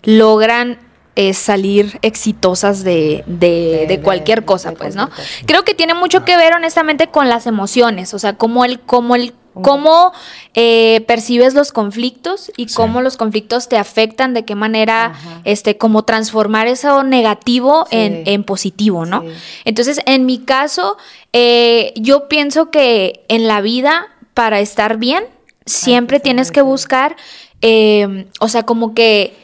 logran 0.03 0.77
es 1.15 1.37
salir 1.37 1.99
exitosas 2.01 2.83
de, 2.83 3.23
de, 3.27 3.99
cualquier 4.03 4.45
cosa, 4.45 4.71
pues, 4.73 4.95
¿no? 4.95 5.09
Creo 5.45 5.63
que 5.63 5.73
tiene 5.75 5.93
mucho 5.93 6.25
que 6.25 6.37
ver, 6.37 6.53
honestamente, 6.53 7.07
con 7.07 7.29
las 7.29 7.45
emociones, 7.45 8.13
o 8.13 8.19
sea, 8.19 8.33
cómo 8.33 8.65
el, 8.65 8.79
cómo 8.79 9.15
el, 9.15 9.33
cómo 9.61 10.13
eh, 10.55 11.01
percibes 11.07 11.53
los 11.53 11.71
conflictos 11.71 12.51
y 12.57 12.65
cómo 12.73 13.01
los 13.01 13.17
conflictos 13.17 13.69
te 13.69 13.77
afectan, 13.77 14.33
de 14.33 14.45
qué 14.45 14.55
manera, 14.55 15.13
este, 15.43 15.77
como 15.77 16.03
transformar 16.03 16.67
eso 16.67 17.03
negativo 17.03 17.85
en, 17.91 18.23
en, 18.25 18.43
positivo, 18.43 19.05
¿no? 19.05 19.23
Entonces, 19.65 19.99
en 20.07 20.25
mi 20.25 20.39
caso, 20.39 20.97
eh, 21.31 21.93
yo 21.95 22.27
pienso 22.27 22.71
que 22.71 23.23
en 23.27 23.47
la 23.47 23.61
vida, 23.61 24.07
para 24.33 24.59
estar 24.59 24.97
bien, 24.97 25.25
siempre 25.65 26.19
tienes 26.19 26.51
que 26.51 26.63
buscar, 26.63 27.15
eh, 27.61 28.25
o 28.39 28.47
sea, 28.47 28.63
como 28.63 28.95
que 28.95 29.42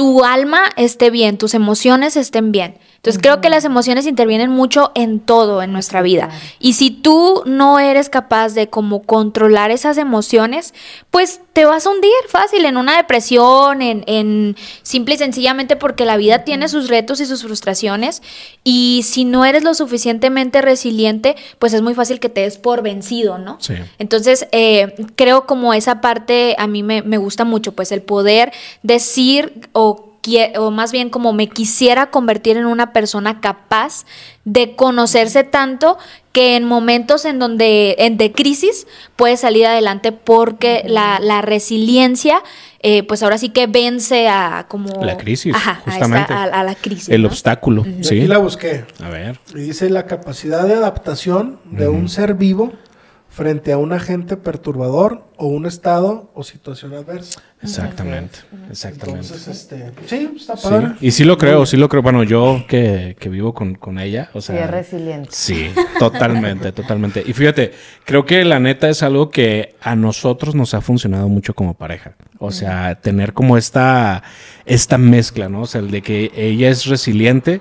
tu 0.00 0.24
alma 0.24 0.62
esté 0.78 1.10
bien, 1.10 1.36
tus 1.36 1.52
emociones 1.52 2.16
estén 2.16 2.52
bien. 2.52 2.78
Entonces 3.00 3.22
creo 3.22 3.40
que 3.40 3.48
las 3.48 3.64
emociones 3.64 4.04
intervienen 4.04 4.50
mucho 4.50 4.92
en 4.94 5.20
todo 5.20 5.62
en 5.62 5.72
nuestra 5.72 6.02
vida. 6.02 6.28
Y 6.58 6.74
si 6.74 6.90
tú 6.90 7.42
no 7.46 7.78
eres 7.78 8.10
capaz 8.10 8.50
de 8.50 8.68
como 8.68 9.04
controlar 9.04 9.70
esas 9.70 9.96
emociones, 9.96 10.74
pues 11.10 11.40
te 11.54 11.64
vas 11.64 11.86
a 11.86 11.90
hundir 11.90 12.10
fácil 12.28 12.66
en 12.66 12.76
una 12.76 12.98
depresión, 12.98 13.80
en, 13.80 14.04
en 14.06 14.54
simple 14.82 15.14
y 15.14 15.18
sencillamente 15.18 15.76
porque 15.76 16.04
la 16.04 16.18
vida 16.18 16.44
tiene 16.44 16.68
sus 16.68 16.88
retos 16.88 17.20
y 17.20 17.24
sus 17.24 17.42
frustraciones. 17.42 18.20
Y 18.64 19.00
si 19.06 19.24
no 19.24 19.46
eres 19.46 19.64
lo 19.64 19.72
suficientemente 19.72 20.60
resiliente, 20.60 21.36
pues 21.58 21.72
es 21.72 21.80
muy 21.80 21.94
fácil 21.94 22.20
que 22.20 22.28
te 22.28 22.42
des 22.42 22.58
por 22.58 22.82
vencido, 22.82 23.38
¿no? 23.38 23.56
Sí. 23.60 23.76
Entonces, 23.98 24.46
eh, 24.52 24.94
creo 25.16 25.46
como 25.46 25.72
esa 25.72 26.02
parte 26.02 26.54
a 26.58 26.66
mí 26.66 26.82
me, 26.82 27.00
me 27.00 27.16
gusta 27.16 27.46
mucho, 27.46 27.72
pues 27.72 27.92
el 27.92 28.02
poder 28.02 28.52
decir 28.82 29.70
o 29.72 30.09
o 30.58 30.70
más 30.70 30.92
bien 30.92 31.08
como 31.10 31.32
me 31.32 31.48
quisiera 31.48 32.10
convertir 32.10 32.56
en 32.56 32.66
una 32.66 32.92
persona 32.92 33.40
capaz 33.40 34.04
de 34.44 34.76
conocerse 34.76 35.44
tanto 35.44 35.96
que 36.32 36.56
en 36.56 36.64
momentos 36.64 37.24
en 37.24 37.38
donde 37.38 37.96
en 37.98 38.16
de 38.18 38.30
crisis 38.32 38.86
puede 39.16 39.36
salir 39.36 39.66
adelante 39.66 40.12
porque 40.12 40.84
la, 40.86 41.18
la 41.20 41.40
resiliencia 41.40 42.42
eh, 42.82 43.02
pues 43.02 43.22
ahora 43.22 43.36
sí 43.38 43.48
que 43.50 43.66
vence 43.66 44.28
a 44.28 44.66
como 44.68 45.04
La 45.04 45.16
crisis, 45.16 45.54
Ajá, 45.54 45.72
a, 45.84 45.90
justamente. 45.90 46.32
esta- 46.32 46.42
a- 46.44 46.60
a 46.60 46.64
la 46.64 46.74
crisis 46.74 47.08
El 47.08 47.22
¿no? 47.22 47.28
obstáculo, 47.28 47.84
Y 47.86 48.04
sí. 48.04 48.18
Aquí 48.20 48.26
la 48.28 48.38
busqué. 48.38 48.84
A 49.02 49.08
ver. 49.10 49.38
Y 49.54 49.58
dice 49.60 49.88
la 49.90 50.06
capacidad 50.06 50.66
de 50.66 50.74
adaptación 50.74 51.60
de 51.64 51.88
un 51.88 52.08
ser 52.08 52.34
vivo 52.34 52.72
frente 53.28 53.72
a 53.72 53.78
un 53.78 53.92
agente 53.92 54.36
perturbador 54.36 55.24
o 55.36 55.46
un 55.46 55.66
estado 55.66 56.30
o 56.34 56.42
situación 56.42 56.94
adversa. 56.94 57.40
Exactamente, 57.62 58.38
exactamente. 58.70 59.26
Entonces, 59.26 59.48
este, 59.48 59.92
sí, 60.06 60.30
está 60.36 60.56
Sí. 60.56 60.68
padre. 60.68 60.88
Y 61.00 61.10
sí 61.10 61.24
lo 61.24 61.36
creo, 61.36 61.66
sí 61.66 61.76
lo 61.76 61.88
creo. 61.90 62.00
Bueno, 62.02 62.22
yo 62.22 62.64
que, 62.66 63.16
que 63.20 63.28
vivo 63.28 63.52
con, 63.52 63.74
con 63.74 63.98
ella, 63.98 64.30
o 64.32 64.40
Sí, 64.40 64.48
sea... 64.48 64.64
es 64.64 64.70
resiliente. 64.70 65.28
Sí, 65.30 65.70
totalmente, 65.98 66.72
totalmente. 66.72 67.22
Y 67.26 67.32
fíjate, 67.34 67.72
creo 68.06 68.24
que 68.24 68.44
la 68.44 68.60
neta 68.60 68.88
es 68.88 69.02
algo 69.02 69.28
que 69.28 69.74
a 69.82 69.94
nosotros 69.94 70.54
nos 70.54 70.72
ha 70.72 70.80
funcionado 70.80 71.28
mucho 71.28 71.52
como 71.54 71.74
pareja. 71.74 72.14
O 72.38 72.50
sea, 72.50 72.94
tener 72.94 73.34
como 73.34 73.58
esta, 73.58 74.22
esta 74.64 74.96
mezcla, 74.96 75.50
¿no? 75.50 75.62
O 75.62 75.66
sea, 75.66 75.82
el 75.82 75.90
de 75.90 76.00
que 76.00 76.32
ella 76.34 76.70
es 76.70 76.86
resiliente, 76.86 77.60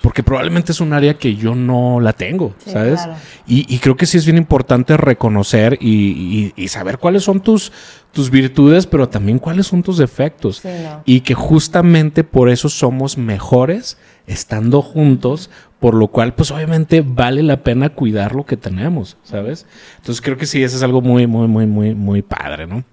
porque 0.00 0.22
probablemente 0.22 0.72
es 0.72 0.80
un 0.80 0.92
área 0.92 1.18
que 1.18 1.36
yo 1.36 1.54
no 1.54 2.00
la 2.00 2.12
tengo, 2.14 2.54
Sí, 2.64 2.70
¿sabes? 2.70 3.02
claro. 3.02 3.14
Y, 3.46 3.72
y 3.74 3.78
creo 3.78 3.96
que 3.96 4.06
sí 4.06 4.16
es 4.16 4.24
bien 4.24 4.38
importante 4.38 4.96
reconocer 4.96 5.76
y, 5.80 6.52
y- 6.56 6.62
y 6.64 6.68
saber 6.68 6.98
cuáles 6.98 7.22
son 7.24 7.40
tus, 7.40 7.70
tus 8.12 8.30
virtudes, 8.30 8.86
pero 8.86 9.08
también 9.08 9.38
cuáles 9.38 9.66
son 9.66 9.82
tus 9.82 9.98
defectos. 9.98 10.58
Sí, 10.58 10.68
no. 10.82 11.02
Y 11.04 11.20
que 11.20 11.34
justamente 11.34 12.24
por 12.24 12.48
eso 12.48 12.68
somos 12.68 13.18
mejores 13.18 13.98
estando 14.26 14.80
juntos, 14.80 15.50
por 15.80 15.94
lo 15.94 16.08
cual 16.08 16.34
pues 16.34 16.50
obviamente 16.50 17.02
vale 17.06 17.42
la 17.42 17.62
pena 17.62 17.90
cuidar 17.90 18.34
lo 18.34 18.44
que 18.46 18.56
tenemos, 18.56 19.16
¿sabes? 19.22 19.66
Entonces 19.96 20.20
creo 20.22 20.36
que 20.36 20.46
sí, 20.46 20.62
eso 20.62 20.76
es 20.76 20.82
algo 20.82 21.00
muy, 21.02 21.26
muy, 21.26 21.48
muy, 21.48 21.66
muy, 21.66 21.94
muy 21.94 22.22
padre, 22.22 22.66
¿no? 22.66 22.84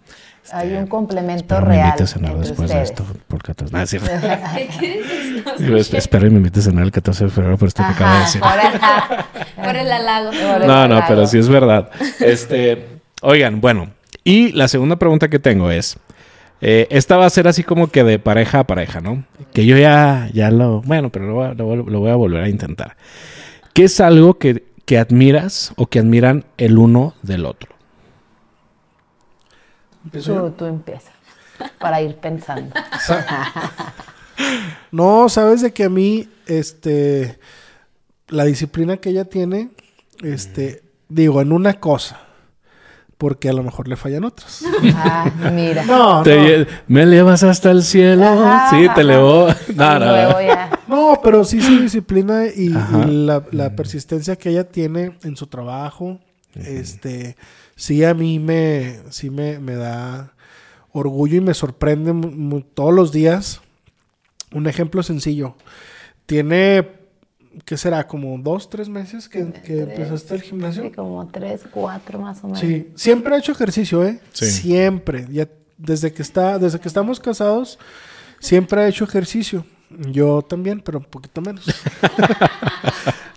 Hay 0.54 0.74
un 0.74 0.88
complemento 0.88 1.43
Espero 1.56 1.62
me 1.68 1.76
real 1.76 1.88
invites 1.89 2.10
a 2.12 2.14
cenar 2.14 2.38
después 2.38 2.60
ustedes. 2.70 2.74
de 2.74 2.84
esto. 2.84 3.06
Por 3.28 3.43
14. 3.43 3.72
Nada, 3.74 3.84
es 3.84 3.89
cierto. 3.89 4.10
Digo, 5.60 5.78
es- 5.78 5.93
espero 5.93 6.28
y 6.28 6.30
me 6.30 6.38
invites 6.38 6.66
a 6.68 6.70
cenar 6.70 6.84
el 6.86 6.91
14 6.91 7.26
de 7.26 7.30
febrero 7.30 7.58
por 7.58 7.68
esto 7.68 7.84
que 7.84 7.89
acabo 7.93 8.14
de 8.14 8.20
decir. 8.22 8.41
por- 8.41 8.50
por 9.66 9.76
el 9.76 9.91
halago 9.91 10.30
Por 10.32 10.62
el 10.62 10.68
No, 10.68 10.88
no, 10.88 11.02
pero 11.08 11.28
sí 11.28 11.38
es 11.38 11.50
verdad. 11.50 11.89
Este, 12.20 12.88
oigan, 13.22 13.62
bueno, 13.62 13.89
y 14.24 14.52
la 14.54 14.68
segunda 14.68 14.95
pregunta 14.98 15.28
que 15.30 15.39
tengo 15.39 15.70
es, 15.72 15.98
eh, 16.62 16.88
esta 16.89 17.18
va 17.18 17.26
a 17.26 17.30
ser 17.30 17.48
así 17.48 17.64
como 17.64 17.88
que 17.88 18.04
de 18.04 18.18
pareja 18.20 18.60
a 18.60 18.64
pareja, 18.66 19.00
¿no? 19.02 19.24
Que 19.54 19.66
yo 19.66 19.78
ya, 19.78 20.30
ya 20.34 20.50
lo, 20.52 20.82
bueno, 20.82 21.10
pero 21.12 21.54
lo 21.54 21.76
lo 21.76 22.00
voy 22.00 22.10
a 22.12 22.16
volver 22.16 22.43
a 22.43 22.50
intentar. 22.50 22.95
¿Qué 23.74 23.84
es 23.84 24.00
algo 24.00 24.39
que, 24.39 24.64
que 24.86 24.98
admiras 24.98 25.72
o 25.76 25.86
que 25.86 26.00
admiran 26.00 26.45
el 26.58 26.78
uno 26.80 27.14
del 27.22 27.45
otro? 27.45 27.77
Tú, 30.12 30.51
tú 30.51 30.66
empieza 30.66 31.12
para 31.80 32.01
ir 32.01 32.16
pensando. 32.18 32.74
No, 34.91 35.28
sabes 35.30 35.62
de 35.62 35.74
que 35.74 35.86
a 35.86 35.89
mí, 35.89 36.30
este, 36.45 37.39
la 38.28 38.45
disciplina 38.45 38.97
que 38.97 39.10
ella 39.10 39.26
tiene, 39.26 39.72
este, 40.22 40.84
digo, 41.10 41.41
en 41.41 41.51
una 41.51 41.74
cosa, 41.80 42.20
porque 43.18 43.49
a 43.49 43.53
lo 43.53 43.64
mejor 43.64 43.88
le 43.88 43.95
fallan 43.95 44.24
otras. 44.26 44.64
Ah, 44.95 45.32
mira. 45.51 45.84
No, 45.86 46.22
Te 46.22 46.60
no. 46.60 46.66
¿Me 46.88 47.01
elevas 47.03 47.41
hasta 47.43 47.72
el 47.72 47.82
cielo? 47.84 48.26
Ajá, 48.26 48.70
sí, 48.70 48.86
te 48.93 49.01
elevó. 49.01 49.47
Y 49.68 49.74
No, 49.74 49.99
no, 49.99 50.05
luego 50.05 50.34
no. 50.34 50.41
ya. 50.41 50.80
No, 50.88 51.20
pero 51.24 51.43
sí 51.43 51.60
su 51.62 51.82
disciplina 51.82 52.45
y, 52.45 52.70
la, 52.70 53.43
la 53.51 53.76
persistencia 53.76 54.36
que 54.36 54.49
ella 54.51 54.66
tiene 54.66 55.18
en 55.24 55.36
su 55.36 55.47
trabajo, 55.47 56.20
este, 56.53 57.36
sí 57.78 58.04
a 58.04 58.14
mí 58.14 58.40
me, 58.40 59.00
sí 59.12 59.30
me, 59.30 59.60
me 59.60 59.76
da 59.76 60.34
orgullo 60.92 61.38
y 61.38 61.42
me 61.42 61.54
sorprende 61.54 62.66
todos 62.74 62.94
los 62.94 63.14
días. 63.14 63.62
Un 64.52 64.68
ejemplo 64.68 65.04
sencillo. 65.04 65.56
Tiene, 66.26 66.90
¿qué 67.64 67.78
será? 67.78 68.08
Como 68.08 68.38
dos, 68.40 68.70
tres 68.70 68.90
meses 68.90 69.30
que, 69.30 69.54
que 69.64 69.82
empezaste 69.84 70.36
el 70.36 70.42
gimnasio. 70.42 70.84
Sí, 70.84 70.92
como 70.92 71.26
tres, 71.28 71.62
cuatro 71.72 72.20
más 72.20 72.44
o 72.44 72.48
menos. 72.48 72.60
Sí, 72.60 72.90
siempre 72.96 73.36
ha 73.36 73.38
hecho 73.38 73.52
ejercicio, 73.52 74.04
¿eh? 74.04 74.20
Sí. 74.34 74.48
Siempre. 74.48 75.28
Ya 75.30 75.48
desde 75.78 76.12
que 76.12 76.24
está, 76.24 76.58
desde 76.58 76.80
que 76.80 76.88
estamos 76.88 77.20
casados, 77.20 77.78
siempre 78.40 78.82
ha 78.82 78.88
hecho 78.88 79.04
ejercicio. 79.04 79.66
Yo 79.90 80.42
también, 80.42 80.82
pero 80.82 80.98
un 80.98 81.06
poquito 81.06 81.42
menos. 81.42 81.66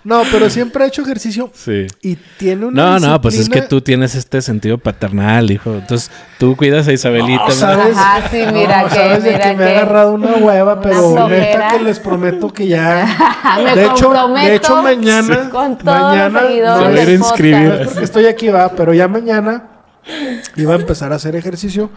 no, 0.03 0.23
pero 0.31 0.49
siempre 0.49 0.83
ha 0.83 0.87
hecho 0.87 1.01
ejercicio 1.01 1.49
Sí. 1.53 1.87
y 2.01 2.15
tiene 2.15 2.65
una 2.65 2.99
No, 2.99 3.07
no, 3.07 3.21
pues 3.21 3.37
es 3.37 3.49
que 3.49 3.61
tú 3.61 3.81
tienes 3.81 4.15
este 4.15 4.41
sentido 4.41 4.77
paternal, 4.77 5.49
hijo. 5.51 5.73
Entonces, 5.75 6.09
tú 6.39 6.55
cuidas 6.55 6.87
a 6.87 6.93
Isabelita. 6.93 7.51
¿sabes? 7.51 7.95
Ajá, 7.97 8.27
sí, 8.29 8.43
mira 8.53 8.83
No, 8.83 8.89
que- 8.89 8.95
sabes 8.95 9.23
de 9.23 9.39
que 9.39 9.53
me 9.55 9.63
ha 9.63 9.69
agarrado 9.69 10.13
una 10.13 10.33
hueva, 10.37 10.81
pero 10.81 11.27
neta 11.29 11.67
que 11.77 11.83
les 11.83 11.99
prometo 11.99 12.51
que 12.51 12.67
ya. 12.67 13.05
Me 13.63 13.75
de 13.75 13.85
hecho, 13.85 14.05
comprometo 14.07 14.47
de 14.49 14.55
hecho 14.55 14.81
mañana, 14.81 15.49
con 15.49 15.77
todos 15.77 15.97
los 15.97 16.07
mañana 16.07 16.39
seguidores 16.41 16.77
Se 16.77 16.83
va 16.83 16.99
a 16.99 17.03
ir 17.03 17.09
a 17.09 17.11
inscribir. 17.13 17.57
No 17.61 17.69
podcast. 17.69 17.81
es 17.81 17.87
porque 17.89 18.05
estoy 18.05 18.25
aquí, 18.25 18.47
va, 18.49 18.69
pero 18.69 18.93
ya 18.93 19.07
mañana 19.07 19.63
iba 20.55 20.73
a 20.73 20.77
empezar 20.77 21.11
a 21.13 21.15
hacer 21.15 21.35
ejercicio 21.35 21.89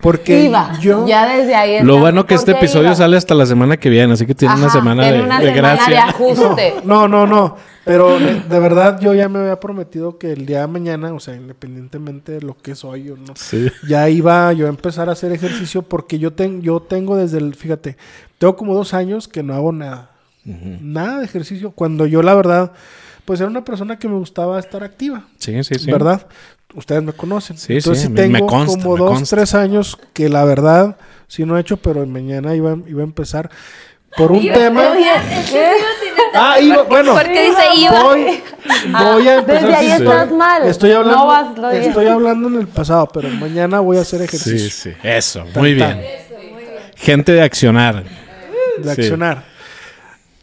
porque 0.00 0.44
Iba, 0.44 0.78
yo 0.80 1.06
ya 1.06 1.28
desde 1.36 1.54
ahí 1.54 1.84
Lo 1.84 1.98
bueno 1.98 2.24
que 2.26 2.34
este 2.34 2.52
¿Por 2.52 2.60
qué 2.60 2.64
episodio 2.66 2.86
iba? 2.86 2.94
sale 2.94 3.16
hasta 3.18 3.34
la 3.34 3.44
semana 3.44 3.76
que 3.76 3.90
viene, 3.90 4.14
así 4.14 4.24
que 4.26 4.34
tiene 4.34 4.54
una 4.54 4.70
semana 4.70 5.06
de, 5.10 5.20
una 5.20 5.38
de 5.40 5.46
semana 5.54 5.74
gracia. 5.76 5.94
de 5.94 5.98
ajuste. 6.00 6.74
No, 6.84 7.06
no, 7.06 7.26
no, 7.26 7.56
pero 7.84 8.18
de, 8.18 8.40
de 8.40 8.58
verdad 8.60 8.98
yo 9.00 9.12
ya 9.12 9.28
me 9.28 9.40
había 9.40 9.60
prometido 9.60 10.16
que 10.16 10.32
el 10.32 10.46
día 10.46 10.60
de 10.62 10.66
mañana, 10.68 11.12
o 11.12 11.20
sea, 11.20 11.36
independientemente 11.36 12.32
de 12.32 12.40
lo 12.40 12.56
que 12.56 12.74
soy 12.74 13.10
o 13.10 13.16
no, 13.18 13.34
Sí. 13.36 13.68
ya 13.86 14.08
iba 14.08 14.50
yo 14.54 14.66
a 14.66 14.70
empezar 14.70 15.10
a 15.10 15.12
hacer 15.12 15.32
ejercicio 15.32 15.82
porque 15.82 16.18
yo, 16.18 16.32
ten- 16.32 16.62
yo 16.62 16.80
tengo 16.80 17.16
desde 17.16 17.36
el, 17.36 17.54
fíjate, 17.54 17.98
tengo 18.38 18.56
como 18.56 18.74
dos 18.74 18.94
años 18.94 19.28
que 19.28 19.42
no 19.42 19.52
hago 19.54 19.70
nada, 19.72 20.12
nada 20.44 21.18
de 21.18 21.26
ejercicio, 21.26 21.72
cuando 21.72 22.06
yo 22.06 22.22
la 22.22 22.34
verdad, 22.34 22.72
pues 23.26 23.38
era 23.40 23.50
una 23.50 23.64
persona 23.64 23.98
que 23.98 24.08
me 24.08 24.16
gustaba 24.16 24.58
estar 24.58 24.82
activa, 24.82 25.24
Sí, 25.36 25.62
sí, 25.62 25.74
sí. 25.74 25.90
¿verdad? 25.92 26.26
Ustedes 26.74 27.02
me 27.02 27.12
conocen. 27.12 27.58
Sí, 27.58 27.74
Entonces 27.74 28.02
sí, 28.02 28.08
sí 28.08 28.12
me- 28.12 28.28
me 28.28 28.38
tengo 28.38 28.46
consta, 28.46 28.82
como 28.82 28.94
me 28.94 29.00
dos, 29.00 29.10
consta. 29.18 29.36
tres 29.36 29.54
años 29.54 29.98
que 30.12 30.28
la 30.28 30.44
verdad 30.44 30.96
sí 31.26 31.44
no 31.44 31.56
he 31.56 31.60
hecho, 31.60 31.76
pero 31.78 32.04
mañana 32.06 32.54
iba, 32.54 32.76
iba 32.86 33.00
a 33.00 33.04
empezar 33.04 33.50
por 34.16 34.32
un 34.32 34.40
tema. 34.42 34.92
Ah, 36.34 36.60
iba, 36.60 36.82
bueno. 36.82 37.12
Porque 37.14 37.42
dice 37.48 37.62
iba. 37.76 38.02
Voy, 38.04 38.40
voy 38.92 39.28
a 39.28 39.34
empezar. 39.38 39.62
Desde 39.62 39.74
ahí 39.76 39.86
estás 39.90 40.22
estoy- 40.24 40.36
mal. 40.38 40.62
Estoy 40.64 40.92
hablando, 40.92 41.18
No 41.18 41.26
vas, 41.26 41.58
lo 41.58 41.70
estoy 41.70 42.06
hablando 42.06 42.48
en 42.48 42.54
el 42.60 42.68
pasado, 42.68 43.08
pero 43.12 43.28
mañana 43.30 43.80
voy 43.80 43.96
a 43.98 44.02
hacer 44.02 44.22
ejercicio 44.22 44.58
Sí, 44.58 44.70
sí. 44.70 44.92
Eso, 45.02 45.44
muy 45.56 45.76
Tan, 45.78 45.98
bien. 45.98 46.10
Gente 46.96 47.32
de 47.32 47.42
accionar. 47.42 48.04
de 48.04 48.84
Sí. 48.94 49.00
accionar. 49.00 49.44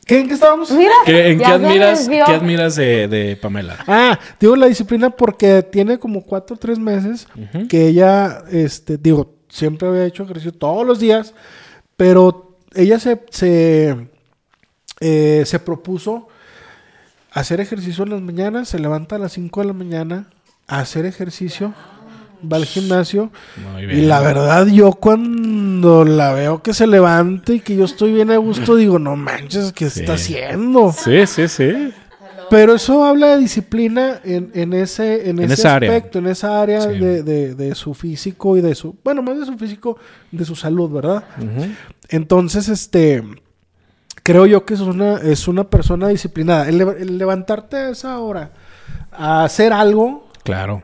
¿Qué, 0.08 0.20
¿En 0.20 0.28
qué 0.28 0.34
estábamos? 0.36 0.72
Mira, 0.72 0.94
¿Qué- 1.06 1.32
¿En 1.32 1.38
qué 1.38 1.44
admiras, 1.68 2.08
qué 2.26 2.32
admiras 2.32 2.76
de, 2.76 3.08
de 3.08 3.36
Pamela? 3.36 3.78
Ah, 3.88 4.18
digo 4.40 4.56
la 4.56 4.68
disciplina 4.68 5.10
porque 5.10 5.64
tiene 5.64 6.00
como 6.00 6.22
cuatro 6.24 6.56
o 6.56 6.60
tres 6.60 6.80
meses 6.80 7.28
que 7.68 7.88
ella, 7.88 8.44
este, 8.50 8.98
digo, 8.98 9.36
siempre 9.50 9.88
había 9.88 10.06
hecho 10.06 10.24
ejercicio 10.24 10.54
todos 10.54 10.86
los 10.88 11.00
días, 11.00 11.34
pero 11.98 12.58
ella 12.74 13.00
se, 13.00 13.22
se, 13.32 14.08
eh, 15.00 15.44
se 15.46 15.60
propuso 15.60 16.28
hacer 17.32 17.60
ejercicio 17.60 18.04
en 18.04 18.12
las 18.12 18.22
mañanas, 18.22 18.70
se 18.70 18.80
levanta 18.80 19.18
a 19.18 19.20
las 19.20 19.34
5 19.34 19.62
de 19.62 19.68
la 19.68 19.74
mañana 19.74 20.30
a 20.68 20.80
hacer 20.80 21.06
ejercicio, 21.06 21.74
va 22.52 22.58
al 22.58 22.66
gimnasio 22.66 23.32
Muy 23.74 23.84
y 23.84 24.02
la 24.06 24.20
verdad 24.22 24.68
yo 24.68 24.92
cuando 24.92 26.06
la 26.06 26.34
veo 26.34 26.62
que 26.62 26.74
se 26.74 26.86
levanta 26.88 27.54
y 27.54 27.60
que 27.60 27.76
yo 27.76 27.86
estoy 27.86 28.14
bien 28.14 28.30
a 28.32 28.38
gusto 28.38 28.76
digo, 28.76 29.00
no 29.00 29.16
manches, 29.16 29.74
¿qué 29.74 29.90
Sí. 29.90 30.02
está 30.02 30.14
haciendo? 30.14 30.92
Sí, 30.92 31.26
sí, 31.28 31.48
sí. 31.48 31.94
Pero 32.50 32.76
eso 32.76 33.04
habla 33.04 33.28
de 33.36 33.40
disciplina 33.40 34.22
en, 34.24 34.52
en 34.54 34.72
ese, 34.74 35.30
en 35.30 35.40
En 35.40 35.52
ese 35.52 35.68
área. 35.68 35.90
aspecto, 35.92 36.20
en 36.20 36.28
esa 36.28 36.62
área 36.62 36.82
Sí. 36.82 36.98
de, 36.98 37.22
de- 37.24 37.56
de 37.56 37.76
su 37.76 37.94
físico 37.94 38.56
y 38.56 38.62
de 38.62 38.74
su, 38.74 38.96
bueno, 39.04 39.22
más 39.22 39.38
de 39.38 39.46
su 39.46 39.58
físico, 39.58 39.98
de 40.32 40.46
su 40.46 40.56
salud, 40.56 40.90
¿verdad? 40.90 41.26
Entonces, 42.08 42.70
este, 42.70 43.22
creo 44.24 44.46
yo 44.46 44.64
que 44.66 44.76
es 44.76 44.80
una, 44.80 45.16
es 45.18 45.48
una 45.50 45.66
persona 45.66 46.08
disciplinada. 46.08 46.70
El 46.70 47.18
levantarte 47.18 47.76
a 47.78 47.90
esa 47.90 48.18
hora 48.20 48.52
a 49.12 49.44
hacer 49.44 49.74
algo 49.74 50.30
Claro. 50.44 50.84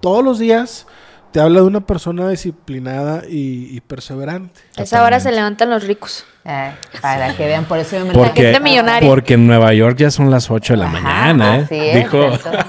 Todos 0.00 0.24
los 0.24 0.38
días 0.38 0.86
te 1.32 1.40
habla 1.40 1.60
de 1.60 1.66
una 1.66 1.80
persona 1.80 2.28
disciplinada 2.28 3.22
y, 3.28 3.68
y 3.76 3.80
perseverante. 3.82 4.60
A 4.76 4.82
esa 4.82 5.02
hora 5.04 5.20
se 5.20 5.30
levantan 5.30 5.68
los 5.70 5.84
ricos. 5.86 6.24
Eh, 6.44 6.70
para 7.02 7.34
que 7.36 7.44
vean, 7.44 7.66
por 7.66 7.78
eso 7.78 7.98
yo 7.98 8.06
me 8.06 8.12
Porque, 8.14 8.42
gente 8.42 8.60
millonaria. 8.60 9.06
porque 9.08 9.34
en 9.34 9.46
Nueva 9.46 9.74
York 9.74 9.96
ya 9.98 10.10
son 10.10 10.30
las 10.30 10.50
8 10.50 10.72
de 10.72 10.76
la 10.78 10.86
Ajá, 10.86 11.00
mañana, 11.00 11.56
¿eh? 11.58 11.62
así 11.64 11.74
es, 11.76 11.96
Dijo. 11.96 12.22
entonces- 12.24 12.64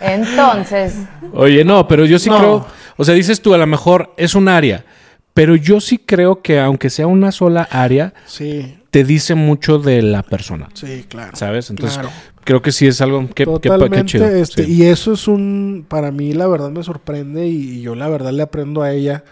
Entonces, 0.00 0.94
Oye, 1.32 1.64
no, 1.64 1.88
pero 1.88 2.04
yo 2.04 2.18
sí 2.18 2.28
No. 2.30 2.38
creo. 2.38 2.66
O 2.96 3.04
sea, 3.04 3.14
dices 3.14 3.40
tú, 3.40 3.54
a 3.54 3.58
lo 3.58 3.66
mejor 3.66 4.12
es 4.16 4.34
un 4.34 4.48
área. 4.48 4.84
Pero 5.32 5.56
yo 5.56 5.80
sí 5.80 5.98
creo 5.98 6.42
que 6.42 6.60
aunque 6.60 6.90
sea 6.90 7.06
una 7.08 7.32
sola 7.32 7.66
área, 7.70 8.12
Sí, 8.26 8.78
te 8.94 9.02
dice 9.04 9.34
mucho 9.34 9.78
de 9.80 10.02
la 10.02 10.22
persona. 10.22 10.68
sí, 10.74 11.04
claro. 11.08 11.36
¿Sabes? 11.36 11.68
Entonces, 11.68 11.98
Claro. 11.98 12.10
creo 12.44 12.62
que 12.62 12.70
sí 12.70 12.86
es 12.86 13.00
algo 13.00 13.28
que, 13.28 13.44
Totalmente. 13.44 13.96
que 13.98 14.04
chido. 14.04 14.28
este, 14.28 14.64
sí. 14.66 14.72
Y 14.72 14.82
eso 14.84 15.14
es 15.14 15.26
un, 15.26 15.84
para 15.88 16.12
mí 16.12 16.32
la 16.32 16.46
verdad 16.46 16.70
me 16.70 16.82
sorprende 16.84 17.44
y, 17.48 17.78
y 17.78 17.80
yo 17.82 17.96
la 17.96 18.08
verdad 18.08 18.30
le 18.30 18.42
aprendo 18.44 18.82
a 18.82 18.92
ella 18.92 19.24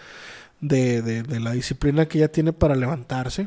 de, 0.60 1.00
de- 1.02 1.22
de 1.22 1.38
la 1.38 1.52
disciplina 1.52 2.06
que 2.06 2.18
ella 2.18 2.32
tiene 2.32 2.52
para 2.52 2.74
levantarse. 2.74 3.46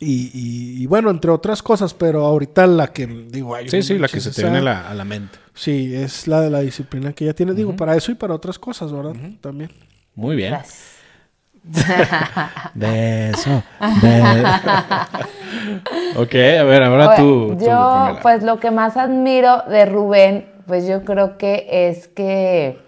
Y, 0.00 0.30
y- 0.34 0.82
y 0.82 0.86
bueno, 0.86 1.08
entre 1.10 1.30
otras 1.30 1.62
cosas, 1.62 1.94
pero 1.94 2.26
ahorita 2.26 2.66
la 2.66 2.88
que 2.88 3.06
digo, 3.06 3.54
ay, 3.54 3.68
Sí, 3.68 3.82
sí, 3.82 3.98
la 3.98 4.08
que 4.08 4.20
se 4.20 4.32
te 4.32 4.42
viene 4.42 4.58
a 4.58 4.62
la, 4.62 4.88
a 4.90 4.94
la 4.94 5.04
mente. 5.04 5.38
Sí, 5.54 5.94
es 5.94 6.26
la 6.26 6.40
de 6.40 6.50
la 6.50 6.60
disciplina 6.62 7.12
que 7.12 7.22
ella 7.24 7.34
tiene. 7.34 7.54
Digo, 7.54 7.76
para 7.76 7.94
eso 7.96 8.10
y 8.10 8.16
para 8.16 8.34
otras 8.34 8.58
cosas, 8.58 8.90
¿verdad? 8.92 9.14
También. 9.40 9.70
Muy 10.16 10.34
bien. 10.34 10.50
gracias. 10.50 10.91
Beso. 12.74 13.62
ok, 16.16 16.34
a 16.34 16.64
ver, 16.64 16.82
ahora 16.82 17.08
Oye, 17.10 17.16
tú. 17.16 17.56
Yo, 17.64 18.18
pues 18.22 18.42
lo 18.42 18.58
que 18.58 18.70
más 18.70 18.96
admiro 18.96 19.62
de 19.68 19.86
Rubén, 19.86 20.46
pues 20.66 20.86
yo 20.86 21.04
creo 21.04 21.38
que 21.38 21.66
es 21.88 22.08
que, 22.08 22.78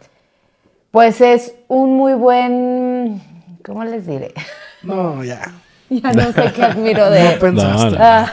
pues 0.91 1.21
es 1.21 1.55
un 1.69 1.97
muy 1.97 2.15
buen, 2.15 3.23
¿cómo 3.65 3.85
les 3.85 4.07
diré? 4.07 4.33
No, 4.83 5.23
ya. 5.25 5.41
ya 5.91 6.13
no 6.13 6.33
sé 6.33 6.53
qué 6.53 6.65
admiro 6.65 7.11
de 7.11 7.23
No 7.23 7.31
él. 7.31 7.39
pensaste. 7.39 7.91
no. 7.91 7.97
Ah, 8.01 8.33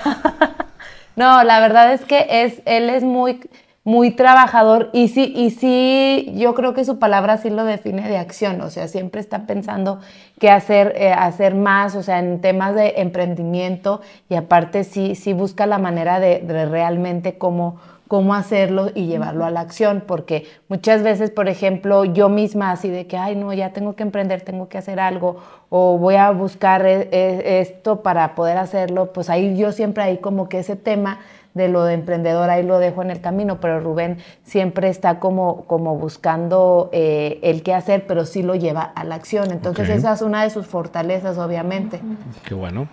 no, 1.16 1.44
la 1.44 1.60
verdad 1.60 1.94
es 1.94 2.02
que 2.02 2.26
es, 2.44 2.62
él 2.66 2.90
es 2.90 3.04
muy, 3.04 3.42
muy 3.84 4.12
trabajador 4.12 4.92
y 4.94 5.08
sí, 5.08 5.34
y 5.36 5.50
sí, 5.50 6.34
yo 6.36 6.54
creo 6.54 6.76
que 6.76 6.86
su 6.86 7.00
palabra 7.00 7.38
sí 7.38 7.50
lo 7.50 7.66
define 7.66 8.08
de 8.08 8.18
acción, 8.18 8.62
o 8.62 8.70
sea, 8.70 8.88
siempre 8.88 9.20
está 9.20 9.48
pensando 9.48 10.00
qué 10.40 10.52
hacer, 10.52 10.94
eh, 10.96 11.12
hacer 11.12 11.56
más, 11.56 11.96
o 11.96 12.04
sea, 12.04 12.20
en 12.20 12.42
temas 12.42 12.76
de 12.76 12.94
emprendimiento 12.98 14.02
y 14.30 14.36
aparte 14.36 14.84
sí, 14.84 15.16
sí 15.16 15.34
busca 15.34 15.66
la 15.66 15.80
manera 15.80 16.20
de, 16.20 16.42
realmente 16.68 17.40
cómo, 17.40 17.80
cómo 18.08 18.36
hacerlo 18.36 18.92
y 18.94 19.08
llevarlo 19.08 19.46
a 19.46 19.50
la 19.50 19.62
acción, 19.62 20.04
porque 20.06 20.46
muchas 20.68 21.02
veces, 21.02 21.32
por 21.32 21.50
ejemplo, 21.50 22.06
yo 22.06 22.30
misma 22.30 22.70
así 22.70 22.90
de 22.90 23.08
que, 23.08 23.18
ay, 23.18 23.36
no, 23.36 23.52
ya 23.52 23.74
tengo 23.74 23.96
que 23.96 24.04
emprender, 24.04 24.42
tengo 24.42 24.70
que 24.70 24.78
hacer 24.78 25.00
algo, 25.00 25.38
o 25.70 25.98
voy 25.98 26.18
a 26.18 26.30
buscar 26.30 26.86
eh, 26.86 27.10
eh, 27.12 27.62
esto 27.62 28.04
para 28.04 28.36
poder 28.36 28.60
hacerlo, 28.60 29.12
pues 29.12 29.32
ahí 29.32 29.58
yo 29.58 29.72
siempre 29.72 30.04
ahí 30.04 30.18
como 30.18 30.50
que 30.50 30.60
ese 30.60 30.76
tema 30.76 31.20
de 31.54 31.68
lo 31.68 31.84
de 31.84 31.94
emprendedor 31.96 32.50
ahí 32.50 32.64
lo 32.64 32.80
dejo 32.80 33.02
en 33.02 33.12
el 33.12 33.22
camino, 33.22 33.60
pero 33.60 33.80
Rubén 33.80 34.18
siempre 34.44 34.90
está 34.90 35.20
como, 35.20 35.66
como 35.66 35.98
buscando 35.98 36.90
eh, 36.94 37.40
el 37.44 37.62
qué 37.64 37.74
hacer, 37.74 38.06
pero 38.08 38.26
sí 38.26 38.42
lo 38.44 38.56
lleva 38.56 38.82
a 38.84 39.04
la 39.04 39.16
acción. 39.16 39.52
Entonces 39.52 39.90
esa 39.90 40.14
es 40.14 40.22
una 40.22 40.44
de 40.44 40.50
sus 40.50 40.66
fortalezas, 40.68 41.38
obviamente. 41.38 42.02
Qué 42.46 42.54
bueno. 42.54 42.88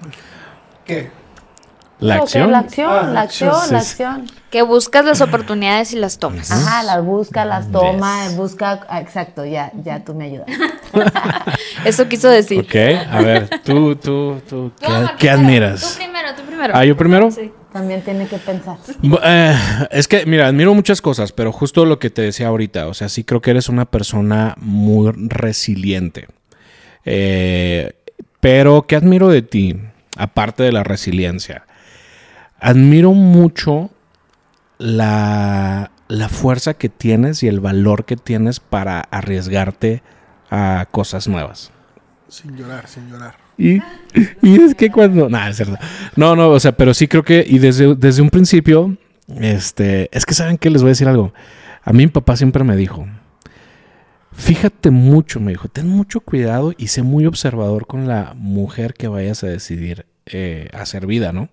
¿Qué? 0.85 1.11
La 2.01 2.15
acción. 2.17 2.53
La 2.53 2.59
acción, 2.61 2.91
Ah, 2.93 3.03
la 3.13 3.21
acción, 3.23 3.55
sí, 3.67 3.73
la 3.73 3.79
acción. 3.79 4.27
Que 4.51 4.63
buscas 4.63 5.05
las 5.05 5.21
oportunidades 5.21 5.93
y 5.93 5.97
las 5.97 6.19
tomas. 6.19 6.51
Ajá, 6.53 6.85
las 6.85 7.05
busca, 7.05 7.45
las 7.45 7.73
toma, 7.73 8.27
Yes. 8.29 8.37
busca, 8.37 8.87
ah, 8.89 9.01
exacto, 9.01 9.45
ya, 9.45 9.73
ya 9.83 10.05
tú 10.05 10.15
me 10.15 10.27
ayudas. 10.27 10.47
Eso 11.85 12.09
quiso 12.09 12.29
decir. 12.29 12.61
Ok, 12.65 12.75
a 13.11 13.21
ver, 13.21 13.49
tú, 13.65 13.97
tú, 13.97 14.41
tú, 14.49 14.71
¿qué, 14.81 14.87
qué 15.19 15.31
admiras? 15.31 15.81
Tú 15.81 15.99
primero, 15.99 16.29
tú 16.37 16.43
primero. 16.43 16.73
Ah, 16.77 16.85
¿yo 16.85 16.97
primero? 16.97 17.31
Sí. 17.33 17.53
También 17.73 18.03
tiene 18.03 18.27
que 18.27 18.39
pensar. 18.39 18.79
Eh, 19.23 19.55
es 19.91 20.09
que, 20.09 20.25
mira, 20.25 20.47
admiro 20.47 20.75
muchas 20.75 21.03
cosas, 21.03 21.33
pero 21.33 21.53
justo 21.53 21.85
lo 21.85 21.99
que 21.99 22.11
te 22.11 22.23
decía 22.23 22.49
ahorita, 22.49 22.89
o 22.89 22.95
sea, 22.95 23.09
sí 23.09 23.25
creo 23.25 23.43
que 23.43 23.51
eres 23.51 23.69
una 23.69 23.85
persona 23.85 24.55
muy 24.59 25.13
resiliente. 25.15 26.29
Eh, 27.05 27.93
pero, 28.41 28.87
¿qué 28.87 28.97
admiro 28.97 29.29
de 29.29 29.43
ti? 29.43 29.77
Aparte 30.17 30.63
de 30.63 30.73
la 30.73 30.83
resiliencia. 30.83 31.67
Admiro 32.59 33.13
mucho 33.13 33.91
la, 34.79 35.91
la 36.09 36.29
fuerza 36.29 36.75
que 36.75 36.89
tienes 36.89 37.43
y 37.43 37.49
el 37.49 37.61
valor 37.61 38.05
que 38.05 38.17
tienes 38.17 38.61
para 38.61 39.01
arriesgarte 39.01 40.03
a 40.51 40.87
cosas 40.91 41.29
nuevas. 41.29 41.71
Sin 42.29 42.57
llorar, 42.57 42.89
sin 42.89 43.11
llorar. 43.11 43.48
Y, 43.59 43.83
y 44.43 44.61
es 44.63 44.75
que 44.75 44.91
cuando. 44.91 45.29
Nah, 45.29 45.49
es 45.49 45.57
cierto. 45.57 45.77
No, 46.17 46.37
no, 46.37 46.49
o 46.51 46.61
sea, 46.61 46.73
pero 46.73 46.95
sí 46.95 47.09
creo 47.09 47.25
que. 47.25 47.45
Y 47.47 47.59
desde, 47.59 47.95
desde 47.95 48.23
un 48.23 48.31
principio. 48.31 48.97
Este. 49.41 50.09
Es 50.17 50.25
que 50.25 50.35
saben 50.35 50.57
que 50.57 50.71
les 50.71 50.83
voy 50.83 50.91
a 50.91 50.93
decir 50.93 51.09
algo. 51.09 51.35
A 51.83 51.93
mí 51.93 52.05
mi 52.05 52.09
papá 52.09 52.37
siempre 52.37 52.65
me 52.65 52.77
dijo. 52.77 53.07
Fíjate 54.33 54.91
mucho, 54.91 55.41
me 55.41 55.51
dijo. 55.51 55.69
Ten 55.69 55.89
mucho 55.89 56.21
cuidado 56.21 56.73
y 56.79 56.89
sé 56.89 57.03
muy 57.03 57.27
observador 57.27 57.87
con 57.87 58.07
la 58.07 58.35
mujer 58.37 58.95
que 58.95 59.09
vayas 59.09 59.43
a 59.43 59.49
decidir 59.49 60.07
eh, 60.27 60.69
hacer 60.73 61.07
vida, 61.07 61.33
¿no? 61.33 61.49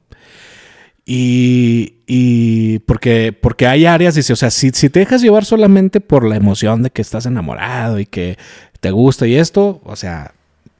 Y, 1.03 1.95
y 2.05 2.79
porque, 2.79 3.31
porque 3.31 3.67
hay 3.67 3.85
áreas, 3.85 4.15
dice, 4.15 4.33
o 4.33 4.35
sea, 4.35 4.51
si, 4.51 4.69
si 4.71 4.89
te 4.89 4.99
dejas 4.99 5.21
llevar 5.21 5.45
solamente 5.45 6.01
por 6.01 6.25
la 6.25 6.35
emoción 6.35 6.83
de 6.83 6.89
que 6.91 7.01
estás 7.01 7.25
enamorado 7.25 7.99
y 7.99 8.05
que 8.05 8.37
te 8.79 8.91
gusta 8.91 9.25
y 9.27 9.35
esto, 9.35 9.81
o 9.83 9.95
sea, 9.95 10.34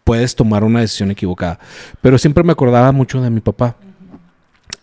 puedes 0.05 0.35
tomar 0.35 0.63
una 0.63 0.79
decisión 0.79 1.11
equivocada. 1.11 1.59
Pero 1.99 2.17
siempre 2.17 2.45
me 2.45 2.53
acordaba 2.53 2.93
mucho 2.93 3.21
de 3.21 3.29
mi 3.29 3.41
papá. 3.41 3.75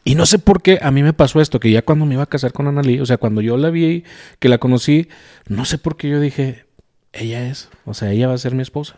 Y 0.05 0.17
no 0.17 0.27
sé 0.27 0.39
por 0.39 0.61
qué 0.61 0.79
a 0.83 0.91
mí 0.91 1.03
me 1.03 1.13
pasó 1.13 1.41
esto, 1.41 1.61
que 1.61 1.71
ya 1.71 1.83
cuando 1.83 2.05
me 2.05 2.15
iba 2.15 2.25
a 2.25 2.27
casar 2.27 2.53
con 2.53 2.67
Annalí, 2.67 3.01
o 3.01 3.07
sea, 3.07 3.17
cuando 3.19 3.41
yo 3.41 3.57
la 3.57 3.71
vi, 3.71 4.05
que 4.41 4.49
la 4.49 4.59
conocí, 4.59 5.09
no 5.47 5.65
sé 5.65 5.79
por 5.79 5.97
qué 5.97 6.11
yo 6.11 6.21
dije, 6.21 6.67
ella 7.13 7.49
es, 7.49 7.69
o 7.85 7.95
sea, 7.95 8.11
ella 8.11 8.27
va 8.27 8.35
a 8.35 8.39
ser 8.39 8.55
mi 8.55 8.63
esposa. 8.63 8.97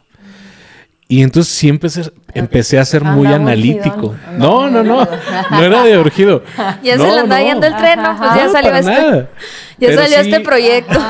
Y 1.07 1.22
entonces 1.22 1.52
sí 1.55 1.68
empecé, 1.68 2.11
empecé 2.32 2.78
a 2.78 2.84
ser 2.84 3.05
muy 3.05 3.26
Anda 3.26 3.38
muy 3.38 3.52
analítico. 3.52 4.14
No, 4.38 4.70
no, 4.70 4.82
no, 4.82 5.07
no 5.50 5.62
era 5.62 5.82
de 5.84 5.98
urgido. 5.98 6.42
Ya 6.82 6.96
No, 6.96 7.05
se 7.05 7.12
le 7.12 7.18
anda 7.20 7.38
no. 7.40 7.44
yendo 7.44 7.66
el 7.66 7.76
tren, 7.76 8.02
¿no? 8.02 8.16
Pues 8.16 8.30
ya 8.34 8.48
salió 8.48 8.70
para 8.70 8.78
este. 8.78 8.90
nada. 8.92 9.30
Ya 9.78 9.92
salió 9.92 10.22
sí- 10.22 10.30
este 10.30 10.40
proyecto. 10.40 10.98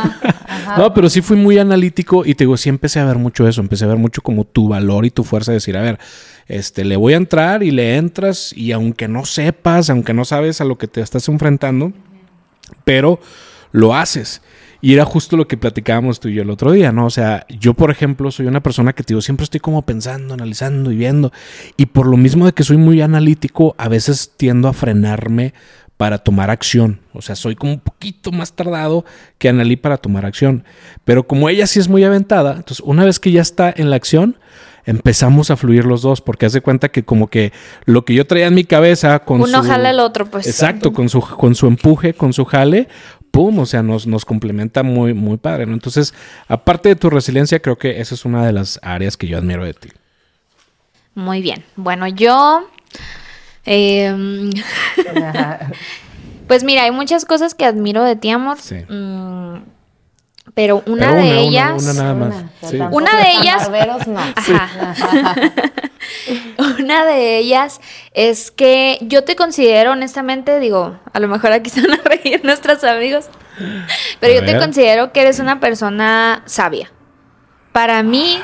No, 0.79 0.95
pero 0.95 1.11
sí 1.11 1.21
fui 1.21 1.37
muy 1.37 1.59
analítico 1.59 2.25
y 2.25 2.35
te 2.35 2.45
digo, 2.45 2.57
sí 2.57 2.69
empecé 2.69 2.99
a 3.01 3.05
ver 3.05 3.17
mucho 3.17 3.47
eso, 3.47 3.61
empecé 3.61 3.85
a 3.85 3.89
ver 3.89 3.97
mucho 3.99 4.23
como 4.23 4.45
tu 4.45 4.69
valor 4.69 5.05
y 5.05 5.11
tu 5.11 5.23
fuerza 5.25 5.51
de 5.53 5.57
decir, 5.57 5.77
a 5.77 5.83
ver, 5.83 5.99
este, 6.47 6.85
le 6.85 6.97
voy 6.97 7.13
a 7.13 7.17
entrar 7.17 7.63
y 7.63 7.71
le 7.71 7.97
entras 7.97 8.53
y 8.57 8.73
aunque 8.73 9.07
no 9.09 9.25
sepas, 9.27 9.91
aunque 9.91 10.15
no 10.15 10.25
sabes 10.25 10.61
a 10.61 10.65
lo 10.65 10.77
que 10.77 10.87
te 10.89 11.01
estás 11.01 11.29
enfrentando, 11.29 11.93
pero 12.85 13.21
lo 13.73 13.95
haces. 13.95 14.43
Y 14.85 14.93
era 14.93 15.07
justo 15.07 15.39
lo 15.39 15.49
que 15.49 15.57
platicábamos 15.57 16.21
tú 16.21 16.29
y 16.29 16.35
yo 16.35 16.43
el 16.43 16.51
otro 16.51 16.71
día, 16.71 16.93
¿no? 16.93 17.07
O 17.07 17.11
sea, 17.11 17.47
yo, 17.49 17.73
por 17.73 17.91
ejemplo, 17.91 18.31
soy 18.31 18.45
una 18.45 18.63
persona 18.63 18.93
que, 18.93 19.03
te 19.03 19.15
digo, 19.15 19.23
siempre 19.23 19.45
estoy 19.45 19.59
como 19.59 19.81
pensando, 19.81 20.35
analizando 20.35 20.93
y 20.93 20.97
viendo. 20.97 21.33
Y 21.79 21.87
por 21.87 22.07
lo 22.07 22.19
mismo 22.19 22.45
de 22.45 22.53
que 22.53 22.65
soy 22.65 22.77
muy 22.77 23.01
analítico, 23.01 23.75
a 23.79 23.89
veces 23.89 24.33
tiendo 24.37 24.69
a 24.69 24.75
frenarme 24.75 25.55
para 25.97 26.19
tomar 26.19 26.51
acción. 26.51 27.01
O 27.15 27.23
sea, 27.23 27.35
soy 27.35 27.57
como 27.57 27.73
un 27.73 27.81
poquito 27.81 28.31
más 28.31 28.53
tardado 28.53 29.07
que 29.39 29.49
Analí 29.49 29.77
para 29.77 29.97
tomar 29.97 30.27
acción. 30.27 30.65
Pero 31.07 31.27
como 31.27 31.49
ella 31.49 31.67
sí 31.67 31.81
es 31.81 31.89
muy 31.89 32.05
aventada, 32.05 32.51
entonces 32.51 32.81
una 32.85 33.07
vez 33.07 33.19
que 33.19 33.33
ya 33.33 33.41
está 33.41 33.73
en 33.75 33.89
la 33.89 33.97
acción, 33.97 34.37
empezamos 34.85 35.51
a 35.51 35.57
fluir 35.57 35.87
los 35.87 36.03
dos, 36.03 36.21
porque 36.21 36.45
hace 36.45 36.61
cuenta 36.61 36.91
que 36.91 37.05
como 37.05 37.29
que 37.29 37.55
lo 37.87 38.05
que 38.05 38.13
yo 38.13 38.27
traía 38.27 38.49
en 38.49 38.55
mi 38.55 38.65
cabeza 38.65 39.21
con 39.21 39.41
Uno 39.41 39.63
su... 39.63 39.69
jala 39.69 39.89
al 39.89 40.01
otro, 40.01 40.27
pues. 40.27 40.47
Exacto, 40.47 40.93
con 40.93 41.09
su, 41.09 41.23
con 41.23 41.55
su 41.55 41.67
empuje, 41.69 42.13
con 42.13 42.35
su 42.35 42.45
jale, 42.45 42.89
pum, 43.35 43.59
o 43.59 43.67
sea, 43.67 43.83
nos, 43.83 44.07
nos 44.07 44.25
complementa 44.25 44.85
muy, 44.85 45.13
muy 45.13 45.39
padre, 45.39 45.67
¿no? 45.67 45.73
Entonces, 45.75 46.15
aparte 46.47 46.89
de 46.91 46.95
tu 46.95 47.11
resiliencia, 47.11 47.59
creo 47.59 47.77
que 47.77 48.01
esa 48.01 48.15
es 48.15 48.25
una 48.25 48.47
de 48.47 48.53
las 48.53 48.79
áreas 48.81 49.17
que 49.17 49.27
yo 49.27 49.37
admiro 49.39 49.65
de 49.65 49.75
ti. 49.75 49.89
Muy 51.17 51.43
bien. 51.43 51.65
Bueno, 51.75 52.07
yo. 52.07 52.69
em, 53.65 54.51
pues 56.47 56.63
mira, 56.63 56.85
hay 56.85 56.93
muchas 56.93 57.25
cosas 57.25 57.55
que 57.55 57.65
admiro 57.65 58.05
de 58.05 58.15
ti, 58.15 58.31
amor. 58.31 58.59
Sí. 58.61 58.77
Mm, 58.89 59.65
pero 60.55 60.85
una 60.87 61.09
Pero 61.09 61.15
de 61.15 61.23
una, 61.31 61.39
ellas. 61.41 61.83
una 61.83 61.93
nada 62.03 62.15
más. 62.15 62.35
Una, 62.93 63.11
Sí. 63.11 63.17
de 63.17 63.33
ellas- 63.41 63.69
barberos, 63.71 64.07
no. 64.07 64.21
Ajá. 64.21 65.35
Una 66.79 67.05
de 67.05 67.39
ellas 67.39 67.81
es 68.13 68.51
que 68.51 68.99
yo 69.03 69.25
te 69.25 69.37
considero, 69.37 69.93
honestamente, 69.93 70.59
digo, 70.61 70.99
a 71.13 71.21
lo 71.21 71.29
mejor 71.29 71.53
aquí 71.53 71.71
se 71.71 71.81
van 71.81 72.01
a 72.01 72.03
reír 72.05 72.45
nuestros 72.45 72.83
amigos, 72.85 73.27
pero 74.21 74.33
A 74.33 74.37
yo 74.37 74.45
te 74.45 74.59
considero 74.59 75.13
que 75.13 75.23
eres 75.23 75.39
una 75.39 75.61
persona 75.61 76.43
sabia. 76.47 76.91
Para 77.73 78.03
mí, 78.03 78.41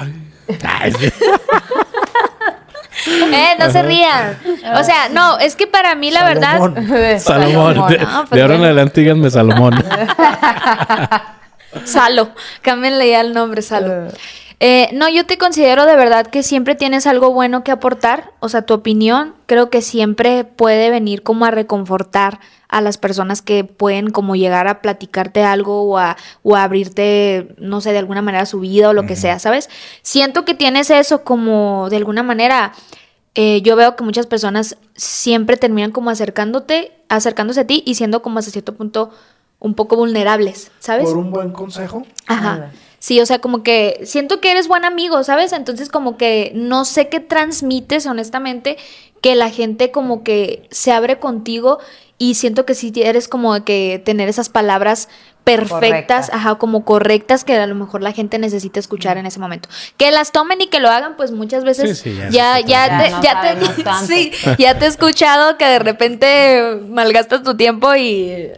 Ay. 0.62 0.92
Eh, 3.06 3.56
no 3.58 3.70
se 3.70 3.82
rían. 3.82 4.38
O 4.74 4.84
sea, 4.84 5.08
no, 5.10 5.38
es 5.38 5.56
que 5.56 5.66
para 5.66 5.94
mí 5.94 6.10
la 6.10 6.24
verdad. 6.24 6.58
Salomón. 6.58 7.20
Salomón. 7.20 7.88
De, 7.88 7.98
No, 7.98 8.26
pues 8.26 8.30
de 8.30 8.42
ahora 8.42 8.56
en 8.56 8.64
adelante 8.64 9.00
díganme 9.00 9.30
Salomón. 9.30 9.82
Salo. 11.84 12.32
Cámbienle 12.62 13.08
ya 13.10 13.20
el 13.20 13.32
nombre, 13.32 13.62
Salo. 13.62 14.08
Eh, 14.62 14.90
no, 14.92 15.08
yo 15.08 15.24
te 15.24 15.38
considero 15.38 15.86
de 15.86 15.96
verdad 15.96 16.26
que 16.26 16.42
siempre 16.42 16.74
tienes 16.74 17.06
algo 17.06 17.32
bueno 17.32 17.64
que 17.64 17.70
aportar. 17.70 18.32
O 18.40 18.48
sea, 18.50 18.62
tu 18.62 18.74
opinión 18.74 19.34
creo 19.46 19.70
que 19.70 19.80
siempre 19.80 20.44
puede 20.44 20.90
venir 20.90 21.22
como 21.22 21.46
a 21.46 21.50
reconfortar 21.50 22.40
a 22.68 22.80
las 22.82 22.98
personas 22.98 23.40
que 23.42 23.64
pueden 23.64 24.10
como 24.10 24.36
llegar 24.36 24.68
a 24.68 24.80
platicarte 24.82 25.42
algo 25.42 25.82
o 25.82 25.98
a, 25.98 26.16
o 26.42 26.56
a 26.56 26.62
abrirte, 26.62 27.54
no 27.58 27.80
sé, 27.80 27.92
de 27.92 27.98
alguna 27.98 28.22
manera 28.22 28.44
su 28.46 28.60
vida 28.60 28.90
o 28.90 28.92
lo 28.92 29.06
que 29.06 29.16
sea, 29.16 29.38
¿sabes? 29.38 29.68
Siento 30.02 30.44
que 30.44 30.54
tienes 30.54 30.90
eso 30.90 31.24
como 31.24 31.88
de 31.90 31.96
alguna 31.96 32.22
manera. 32.22 32.72
eh, 33.34 33.62
yo 33.62 33.76
veo 33.76 33.96
que 33.96 34.04
muchas 34.04 34.26
personas 34.26 34.76
siempre 34.94 35.56
terminan 35.56 35.90
como 35.92 36.10
acercándote, 36.10 36.92
acercándose 37.08 37.60
a 37.60 37.66
ti 37.66 37.82
y 37.86 37.94
siendo 37.94 38.22
como 38.22 38.38
hasta 38.40 38.50
cierto 38.50 38.74
punto 38.74 39.10
un 39.58 39.74
poco 39.74 39.96
vulnerables, 39.96 40.70
¿sabes? 40.80 41.04
Por 41.08 41.16
un 41.16 41.30
buen 41.30 41.52
consejo. 41.52 42.02
Ajá. 42.26 42.70
Sí, 43.00 43.18
o 43.18 43.24
sea, 43.24 43.38
como 43.38 43.62
que 43.62 44.00
siento 44.04 44.40
que 44.40 44.50
eres 44.50 44.68
buen 44.68 44.84
amigo, 44.84 45.24
¿sabes? 45.24 45.54
Entonces 45.54 45.88
como 45.88 46.18
que 46.18 46.52
no 46.54 46.84
sé 46.84 47.08
qué 47.08 47.18
transmites, 47.18 48.04
honestamente, 48.04 48.76
que 49.22 49.34
la 49.34 49.48
gente 49.50 49.90
como 49.90 50.22
que 50.22 50.68
se 50.70 50.92
abre 50.92 51.18
contigo 51.18 51.78
y 52.18 52.34
siento 52.34 52.66
que 52.66 52.74
sí 52.74 52.92
eres 52.96 53.26
como 53.26 53.54
de 53.54 53.64
que 53.64 54.02
tener 54.04 54.28
esas 54.28 54.50
palabras 54.50 55.08
perfectas, 55.44 56.30
ajá, 56.30 56.56
como 56.56 56.84
correctas 56.84 57.42
que 57.44 57.56
a 57.56 57.66
lo 57.66 57.74
mejor 57.74 58.02
la 58.02 58.12
gente 58.12 58.38
necesita 58.38 58.78
escuchar 58.78 59.16
en 59.16 59.24
ese 59.24 59.38
momento. 59.40 59.70
Que 59.96 60.10
las 60.10 60.30
tomen 60.30 60.60
y 60.60 60.66
que 60.66 60.80
lo 60.80 60.90
hagan, 60.90 61.16
pues 61.16 61.32
muchas 61.32 61.64
veces 61.64 61.98
Sí, 61.98 62.10
sí, 62.10 62.16
ya 62.30 62.60
ya, 62.60 62.60
ya, 62.60 62.98
te, 62.98 63.10
Ya 63.10 63.16
no 63.16 63.22
ya 63.22 63.40
te- 63.40 64.06
sí, 64.06 64.30
ya 64.58 64.78
te 64.78 64.84
he 64.84 64.88
escuchado 64.88 65.56
que 65.56 65.64
de 65.64 65.78
repente 65.78 66.78
malgastas 66.86 67.42
tu 67.42 67.56
tiempo 67.56 67.94
y 67.96 68.52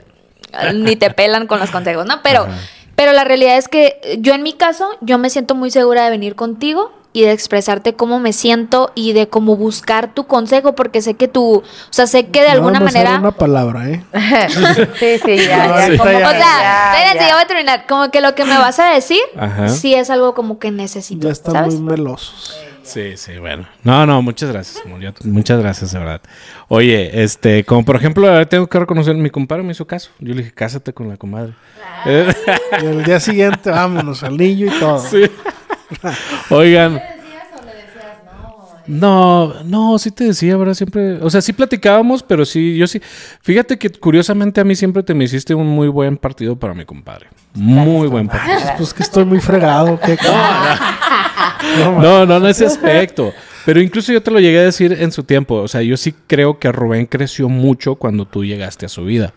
ni 0.75 0.97
te 0.97 1.11
pelan 1.11 1.47
con 1.47 1.61
los 1.61 1.71
consejos, 1.71 2.05
¿no? 2.07 2.21
Pero, 2.23 2.43
Ajá. 2.43 2.59
Pero 2.97 3.13
la 3.13 3.25
realidad 3.25 3.57
es 3.57 3.69
que 3.69 4.01
yo 4.21 4.35
en 4.35 4.43
mi 4.43 4.53
caso, 4.53 4.89
yo 5.01 5.19
me 5.19 5.31
siento 5.31 5.55
muy 5.55 5.71
segura 5.71 6.05
de 6.05 6.11
venir 6.11 6.35
contigo 6.35 6.93
y 7.15 7.23
de 7.23 7.33
expresarte 7.33 7.93
cómo 7.95 8.21
me 8.21 8.33
siento 8.33 8.91
y 8.95 9.13
de 9.13 9.29
cómo 9.29 9.55
buscar 9.57 10.15
tu 10.15 10.25
consejo, 10.27 10.75
porque 10.75 11.03
sé 11.03 11.13
que 11.15 11.29
tú, 11.29 11.57
o 11.57 11.63
sea, 11.91 12.07
sé 12.07 12.29
que 12.29 12.41
de 12.41 12.47
No 12.49 12.53
alguna 12.55 12.79
sale 12.79 12.85
manera... 12.93 13.19
una 13.19 13.33
palabra, 13.33 13.91
¿eh? 13.91 14.03
sí, 14.99 15.19
sí, 15.23 15.37
ya, 15.47 15.67
No, 15.69 15.77
ya. 15.77 15.87
sí. 15.89 15.99
como 15.99 16.11
O 16.11 16.19
sea, 16.19 16.39
ya, 16.39 16.93
espérense, 16.95 17.19
ya. 17.25 17.29
ya 17.29 17.35
voy 17.35 17.43
a 17.45 17.47
terminar. 17.47 17.87
Como 17.87 18.11
que 18.11 18.21
lo 18.23 18.35
que 18.35 18.45
me 18.47 18.57
vas 18.57 18.79
a 18.79 18.91
decir, 18.95 19.21
Ajá. 19.37 19.69
sí 19.69 19.93
es 19.95 20.09
algo 20.09 20.33
como 20.35 20.59
que 20.59 20.71
necesito, 20.71 21.27
Ya 21.27 21.33
están 21.33 21.53
¿sabes? 21.55 21.75
muy 21.75 21.83
melosos. 21.97 22.55
Sí, 22.83 23.17
sí, 23.17 23.39
bueno. 23.39 23.67
No, 23.85 24.05
no, 24.07 24.23
muchas 24.23 24.51
gracias. 24.51 24.83
muchas 25.25 25.61
gracias, 25.61 25.93
de 25.93 25.99
verdad. 25.99 26.21
Oye, 26.69 27.23
este, 27.23 27.65
como 27.65 27.85
por 27.85 27.97
ejemplo, 27.97 28.47
tengo 28.49 28.67
que 28.67 28.79
reconocer, 28.79 29.15
mi 29.15 29.31
compadre 29.31 29.63
me 29.63 29.73
hizo 29.73 29.87
caso. 29.87 30.11
Yo 30.19 30.35
le 30.35 30.43
dije, 30.43 30.53
cásate 30.53 30.93
con 30.93 31.09
la 31.09 31.17
comadre. 31.17 31.53
Eh, 32.07 32.33
Y 32.83 32.87
el 32.87 33.05
día 33.05 33.21
siguiente, 33.21 33.71
vámonos, 33.71 34.23
al 34.23 34.37
niño 34.37 34.67
y 34.67 34.81
todo. 34.81 34.99
sí. 34.99 35.23
Oigan. 36.51 37.01
No, 38.87 39.63
no, 39.65 39.99
sí 39.99 40.11
te 40.11 40.25
decía, 40.25 40.57
¿verdad? 40.57 40.75
Siempre, 40.75 41.15
o 41.23 41.31
sea, 41.31 41.41
sí 41.41 41.53
platicábamos, 41.53 42.23
pero 42.23 42.45
sí, 42.45 42.77
yo 42.77 42.87
sí. 42.87 43.01
Fíjate 43.43 43.79
que 43.79 43.91
curiosamente 43.91 44.61
a 44.61 44.65
mí 44.65 44.75
siempre 44.75 45.03
te 45.03 45.15
me 45.15 45.25
hiciste 45.25 45.55
un 45.55 45.67
muy 45.67 45.89
buen 45.89 46.17
partido 46.17 46.57
para 46.57 46.75
mi 46.75 46.85
compadre. 46.85 47.27
Muy 47.55 48.09
buen 48.09 48.29
partido. 48.29 48.59
Pues 48.79 48.95
que 48.95 49.03
estoy 49.03 49.25
muy 49.25 49.41
fregado. 49.41 49.99
¿qué? 50.01 50.17
No, 51.79 52.27
no 52.27 52.37
en 52.39 52.47
ese 52.47 52.67
aspecto. 52.67 53.33
Pero 53.65 53.81
incluso 53.81 54.13
yo 54.13 54.23
te 54.23 54.31
lo 54.31 54.41
llegué 54.41 54.59
a 54.59 54.65
decir 54.65 54.97
en 54.99 55.13
su 55.13 55.23
tiempo. 55.23 55.57
O 55.57 55.69
sea, 55.69 55.83
yo 55.83 55.97
sí 55.97 56.15
creo 56.27 56.59
que 56.59 56.73
Rubén 56.73 57.07
creció 57.07 57.49
mucho 57.49 57.95
cuando 57.95 58.27
tú 58.27 58.45
llegaste 58.45 58.87
a 58.87 58.89
su 58.89 59.05
vida. 59.05 59.35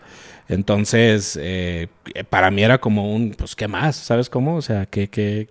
Entonces, 0.48 1.38
eh, 1.40 1.88
para 2.30 2.50
mí 2.50 2.62
era 2.62 2.78
como 2.78 3.14
un, 3.14 3.34
pues, 3.36 3.54
¿qué 3.54 3.68
más? 3.68 3.96
¿Sabes 3.96 4.28
cómo? 4.28 4.56
O 4.56 4.62
sea, 4.62 4.86
que... 4.86 5.08
que 5.08 5.48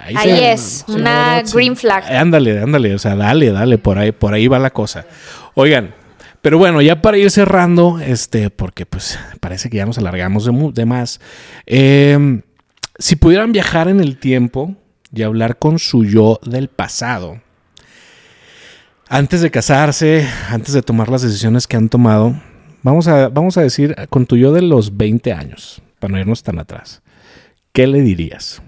ahí 0.00 0.14
Ahí 0.16 0.30
se- 0.30 0.52
es, 0.52 0.84
una 0.88 1.42
sí. 1.44 1.52
green 1.54 1.76
flag. 1.76 2.04
Eh, 2.10 2.16
Ándale, 2.16 2.60
ándale, 2.60 2.94
o 2.94 2.98
sea, 2.98 3.14
dale, 3.16 3.50
dale, 3.52 3.78
por 3.78 3.98
ahí, 3.98 4.12
por 4.12 4.34
ahí 4.34 4.46
va 4.48 4.58
la 4.58 4.70
cosa. 4.70 5.06
Oigan, 5.54 5.94
pero 6.42 6.58
bueno, 6.58 6.80
ya 6.80 7.02
para 7.02 7.16
ir 7.18 7.30
cerrando, 7.30 7.98
este, 8.00 8.50
porque 8.50 8.86
pues 8.86 9.18
parece 9.40 9.68
que 9.70 9.76
ya 9.78 9.86
nos 9.86 9.98
alargamos 9.98 10.44
de, 10.74 10.84
más. 10.86 11.20
eh, 11.66 12.40
si 12.98 13.16
pudieran 13.16 13.52
viajar 13.52 13.88
en 13.88 14.00
el 14.00 14.18
tiempo 14.18 14.74
y 15.14 15.22
hablar 15.22 15.58
con 15.58 15.78
su 15.78 16.04
yo 16.04 16.40
del 16.44 16.68
pasado, 16.68 17.40
antes 19.08 19.40
de 19.40 19.50
casarse, 19.50 20.28
antes 20.50 20.74
de 20.74 20.82
tomar 20.82 21.08
las 21.08 21.22
decisiones 21.22 21.66
que 21.66 21.76
han 21.76 21.88
tomado, 21.88 22.34
vamos 22.82 23.08
a, 23.08 23.28
vamos 23.28 23.56
a 23.56 23.62
decir 23.62 23.94
con 24.10 24.26
tu 24.26 24.36
yo 24.36 24.52
de 24.52 24.62
los 24.62 24.96
20 24.96 25.32
años, 25.32 25.80
para 25.98 26.12
no 26.12 26.20
irnos 26.20 26.42
tan 26.42 26.58
atrás, 26.58 27.02
¿qué 27.72 27.86
le 27.86 28.00
dirías? 28.02 28.60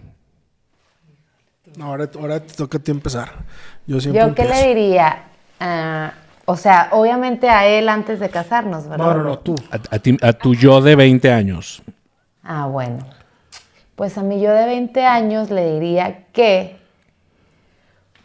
Ahora, 1.81 2.09
ahora 2.19 2.41
te 2.41 2.55
toca 2.55 2.79
a 2.79 2.81
ti 2.81 2.91
empezar. 2.91 3.31
Yo 3.87 4.01
siempre 4.01 4.21
¿Yo 4.27 4.35
qué 4.35 4.43
empiezo. 4.43 4.63
le 4.63 4.69
diría? 4.75 5.23
Ah, 5.61 6.13
o 6.47 6.57
sea, 6.57 6.89
obviamente 6.93 7.49
a 7.49 7.67
él 7.67 7.89
antes 7.89 8.19
de 8.19 8.29
casarnos, 8.29 8.89
¿verdad? 8.89 9.07
No, 9.07 9.15
no, 9.15 9.23
no, 9.25 9.39
tú. 9.39 9.55
A, 9.71 9.77
a 9.95 9.99
ti- 9.99 10.17
a 10.21 10.33
tu 10.33 10.55
yo 10.55 10.81
de 10.81 10.97
20 10.97 11.31
años. 11.33 11.83
Ah, 12.43 12.67
bueno. 12.67 12.99
Pues 13.95 14.17
a 14.19 14.23
mí 14.23 14.41
yo 14.41 14.51
de 14.53 14.65
20 14.67 15.05
años 15.05 15.51
le 15.51 15.73
diría 15.75 16.25
que 16.33 16.79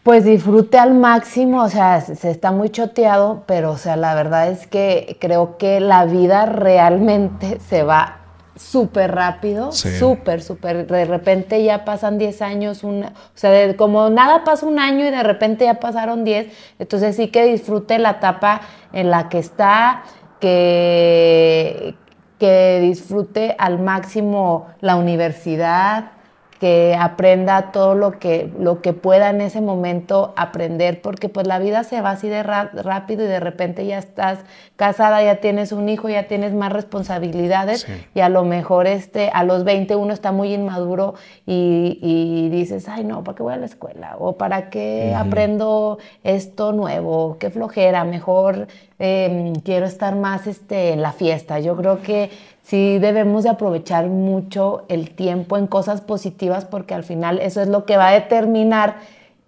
pues 0.04 0.24
disfrute 0.24 0.78
al 0.78 0.93
máximo, 0.93 1.64
o 1.64 1.70
sea, 1.70 2.00
se 2.00 2.16
se 2.16 2.30
está 2.30 2.52
muy 2.52 2.70
choteado, 2.70 3.43
pero 3.48 3.72
o 3.72 3.78
sea, 3.78 3.96
la 3.96 4.14
verdad 4.14 4.50
es 4.50 4.68
que 4.68 5.18
creo 5.20 5.58
que 5.58 5.80
la 5.80 6.06
vida 6.06 6.46
realmente 6.46 7.60
se 7.70 7.84
va 7.84 8.20
súper 8.56 9.14
rápido, 9.14 9.72
Sí. 9.72 9.89
súper, 9.97 10.41
súper, 10.41 10.88
de 10.88 11.06
repente 11.06 11.64
ya 11.64 11.84
pasan 11.86 12.18
10 12.18 12.41
años, 12.41 12.84
una, 12.84 13.08
o 13.10 13.12
sea, 13.38 13.51
de- 13.51 13.76
como 13.76 14.10
nada 14.10 14.43
pasa 14.43 14.66
un 14.66 14.80
año 14.80 15.06
y 15.06 15.12
de 15.12 15.24
repente 15.24 15.66
ya 15.66 15.76
pasaron 15.80 16.24
10, 16.24 16.47
entonces 16.80 17.16
sí 17.18 17.28
que 17.28 17.45
disfrute 17.45 17.99
la 17.99 18.12
etapa 18.12 18.62
en 18.93 19.10
la 19.12 19.28
que 19.30 19.39
está, 19.39 20.03
que, 20.39 21.95
que 22.39 22.80
disfrute 22.82 23.56
al 23.58 23.80
máximo 23.80 24.68
la 24.82 24.95
universidad, 24.95 26.12
que 26.60 26.95
aprenda 26.97 27.72
todo 27.74 27.95
lo 27.95 28.18
que, 28.18 28.49
lo 28.58 28.82
que 28.82 28.93
pueda 28.93 29.30
en 29.30 29.41
ese 29.41 29.60
momento 29.60 30.34
aprender, 30.38 31.01
porque 31.01 31.28
pues 31.28 31.47
la 31.47 31.60
vida 31.60 31.84
se 31.84 31.99
va 32.01 32.12
así 32.12 32.30
de 32.30 32.43
rápido 32.43 33.26
y 33.26 33.28
de 33.28 33.39
repente 33.41 33.86
ya 33.86 33.97
estás 33.97 34.39
casada, 34.78 35.22
ya 35.22 35.38
tienes 35.38 35.72
un 35.74 35.89
hijo, 35.89 36.08
ya 36.08 36.28
tienes 36.28 36.53
más 36.53 36.72
responsabilidades 36.72 37.82
Sí. 37.82 37.93
y 38.14 38.20
a 38.22 38.30
lo 38.30 38.45
mejor 38.45 38.88
este, 38.88 39.30
a 39.34 39.43
los 39.43 39.64
20 39.66 39.95
uno 39.95 40.14
está 40.14 40.32
muy 40.32 40.53
inmaduro 40.53 41.16
y, 41.45 41.99
y 42.01 42.49
dices, 42.49 42.88
ay 42.88 43.03
no, 43.03 43.24
¿para 43.24 43.36
qué 43.36 43.43
voy 43.43 43.53
a 43.53 43.58
la 43.58 43.66
escuela? 43.66 44.16
¿O 44.20 44.38
para 44.38 44.70
qué 44.70 45.14
aprendo 45.16 45.97
esto 46.24 46.72
nuevo? 46.72 47.38
¿Qué 47.39 47.49
flojera? 47.49 48.03
Mejor 48.06 48.68
eh, 48.99 49.51
quiero 49.64 49.86
estar 49.86 50.16
más 50.16 50.47
este, 50.47 50.93
en 50.93 51.01
la 51.01 51.12
fiesta. 51.12 51.60
Yo 51.60 51.76
creo 51.76 52.01
que 52.01 52.30
sí 52.66 52.97
debemos 52.99 53.43
de 53.43 53.49
aprovechar 53.51 54.07
mucho 54.07 54.86
el 54.89 55.11
tiempo 55.11 55.57
en 55.57 55.68
cosas 55.68 56.01
positivas 56.01 56.66
porque 56.66 56.93
al 56.95 57.03
final 57.03 57.39
eso 57.39 57.61
es 57.61 57.68
lo 57.68 57.86
que 57.86 57.95
va 57.97 58.07
a 58.09 58.13
determinar 58.13 58.95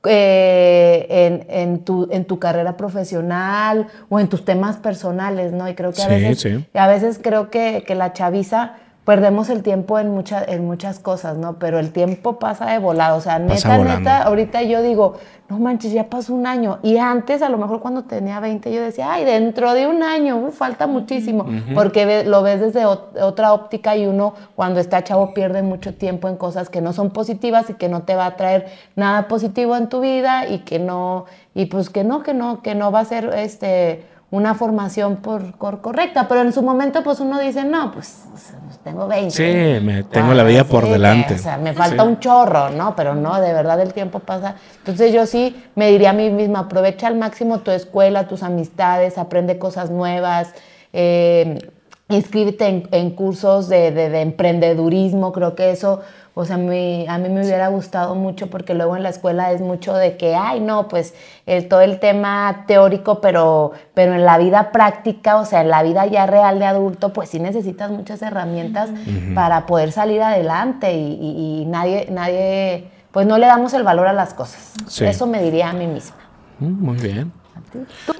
eh, 0.05 1.05
en, 1.09 1.45
en 1.49 1.79
tu, 1.79 2.07
en 2.11 2.25
tu 2.25 2.39
carrera 2.39 2.77
profesional 2.77 3.87
o 4.09 4.19
en 4.19 4.27
tus 4.29 4.45
temas 4.45 4.77
personales, 4.77 5.51
¿no? 5.51 5.67
Y 5.67 5.73
creo 5.73 5.91
que 5.91 6.01
a 6.01 6.05
Sí, 6.05 6.11
veces, 6.11 6.39
sí. 6.41 6.65
a 6.75 6.87
veces 6.87 7.19
creo 7.21 7.49
que, 7.49 7.83
que 7.85 7.95
la 7.95 8.13
chaviza 8.13 8.73
perdemos 9.07 9.49
el 9.49 9.63
tiempo 9.63 9.97
en, 9.99 10.09
mucha- 10.13 10.43
en 10.43 10.65
muchas 10.65 10.99
cosas, 10.99 11.37
¿no? 11.37 11.53
Pero 11.59 11.79
el 11.79 11.93
tiempo 11.93 12.39
pasa 12.39 12.65
de 12.65 12.77
volado, 12.77 13.15
o 13.15 13.21
sea, 13.21 13.39
neta, 13.39 13.53
neta, 13.99 14.23
ahorita 14.23 14.63
yo 14.63 14.81
digo, 14.81 15.13
no 15.47 15.59
manches, 15.59 15.93
ya 15.93 16.09
pasó 16.09 16.33
un 16.35 16.45
año. 16.45 16.79
Y 16.83 16.97
antes, 16.97 17.41
a 17.41 17.47
lo 17.47 17.57
mejor 17.57 17.79
cuando 17.79 18.03
tenía 18.03 18.41
20, 18.41 18.69
yo 18.73 18.81
decía, 18.81 19.13
ay, 19.13 19.23
dentro 19.23 19.73
de 19.73 19.87
un 19.87 20.03
año, 20.03 20.35
uf, 20.35 20.57
falta 20.57 20.87
muchísimo. 20.87 21.45
Porque 21.73 22.05
ve- 22.05 22.25
lo 22.25 22.43
ves 22.43 22.59
desde 22.59 22.85
ot- 22.85 23.17
otra 23.21 23.53
óptica 23.53 23.95
y 23.95 24.05
uno, 24.07 24.33
cuando 24.57 24.81
está 24.81 25.01
chavo, 25.05 25.33
pierde 25.33 25.61
mucho 25.63 25.93
tiempo 25.95 26.27
en 26.27 26.35
cosas 26.35 26.67
que 26.69 26.81
no 26.81 26.91
son 26.91 27.11
positivas 27.11 27.69
y 27.69 27.75
que 27.75 27.87
no 27.87 28.01
te 28.01 28.13
va 28.17 28.25
a 28.25 28.35
traer 28.35 28.67
nada 28.97 29.29
positivo 29.29 29.77
en 29.77 29.87
tu 29.87 30.01
vida 30.01 30.49
y 30.49 30.59
que 30.65 30.79
no, 30.79 31.23
y 31.55 31.67
pues 31.67 31.89
que 31.89 32.03
no, 32.03 32.23
que 32.23 32.33
no, 32.33 32.61
que 32.61 32.75
no 32.75 32.91
va 32.91 32.99
a 32.99 33.05
ser 33.05 33.33
este 33.37 34.03
una 34.29 34.55
formación 34.55 35.15
por, 35.15 35.53
por 35.57 35.79
correcta, 35.79 36.27
pero 36.27 36.41
en 36.41 36.51
su 36.51 36.61
momento 36.61 37.01
pues 37.01 37.21
uno 37.21 37.39
dice, 37.39 37.63
no, 37.63 37.93
pues, 37.93 38.25
o 38.33 38.37
sea, 38.37 38.59
pues, 38.59 38.66
tengo 38.87 39.05
20. 39.07 39.31
Sí, 39.31 39.83
me- 39.85 40.03
tengo 40.03 40.33
la 40.33 40.43
vida 40.43 40.63
por 40.63 40.85
sí, 40.85 40.91
delante. 40.91 41.33
O 41.33 41.37
sea, 41.37 41.57
me 41.57 41.73
falta 41.73 42.03
Sí. 42.03 42.07
un 42.09 42.19
chorro, 42.19 42.69
¿no? 42.69 42.95
Pero 42.95 43.15
no, 43.15 43.41
de 43.41 43.51
verdad 43.51 43.81
el 43.81 43.93
tiempo 43.93 44.19
pasa. 44.19 44.55
Entonces 44.77 45.11
yo 45.11 45.25
sí 45.25 45.61
me 45.75 45.89
diría 45.91 46.11
a 46.11 46.13
mí 46.13 46.29
misma, 46.29 46.59
aprovecha 46.59 47.07
al 47.07 47.15
máximo 47.17 47.59
tu 47.59 47.71
escuela, 47.71 48.27
tus 48.29 48.43
amistades, 48.43 49.17
aprende 49.17 49.59
cosas 49.59 49.89
nuevas, 49.89 50.53
eh, 50.93 51.59
inscríbete 52.07 52.65
en, 52.67 52.87
en 52.91 53.09
cursos 53.11 53.67
de, 53.67 53.91
de, 53.91 54.09
de 54.09 54.21
emprendedurismo, 54.21 55.33
creo 55.33 55.53
que 55.55 55.71
eso 55.71 56.01
o 56.39 56.45
sea, 56.45 56.55
me, 56.57 57.07
a 57.09 57.17
mí 57.17 57.29
me 57.29 57.41
hubiera 57.41 57.67
gustado 57.69 58.13
mucho 58.13 58.47
porque 58.47 58.75
luego 58.75 58.95
en 58.95 59.01
la 59.01 59.09
escuela 59.09 59.51
es 59.51 59.59
mucho 59.59 59.95
de 59.95 60.17
que, 60.17 60.35
ay, 60.35 60.59
no, 60.59 60.87
pues 60.87 61.15
el, 61.47 61.67
todo 61.67 61.81
el 61.81 61.99
tema 61.99 62.65
teórico, 62.67 63.21
pero, 63.21 63.71
pero 63.95 64.13
en 64.13 64.23
la 64.23 64.37
vida 64.37 64.71
práctica, 64.71 65.37
o 65.37 65.45
sea, 65.45 65.61
en 65.61 65.69
la 65.69 65.81
vida 65.81 66.05
ya 66.05 66.27
real 66.27 66.59
de 66.59 66.65
adulto, 66.65 67.11
pues 67.11 67.29
sí 67.29 67.39
necesitas 67.39 67.89
muchas 67.89 68.21
herramientas 68.21 68.91
para 69.33 69.65
poder 69.65 69.91
salir 69.91 70.21
adelante 70.21 70.93
y, 70.93 71.61
y, 71.61 71.65
nadie, 71.65 72.07
nadie, 72.11 72.91
pues 73.11 73.25
no 73.25 73.39
le 73.39 73.47
damos 73.47 73.73
el 73.73 73.81
valor 73.81 74.05
a 74.05 74.13
las 74.13 74.35
cosas. 74.35 74.73
Eso 75.01 75.25
me 75.25 75.41
diría 75.41 75.71
a 75.71 75.73
mí 75.73 75.87
misma. 75.87 76.17
Mm, 76.59 76.85
muy 76.85 76.97
bien. 76.97 77.31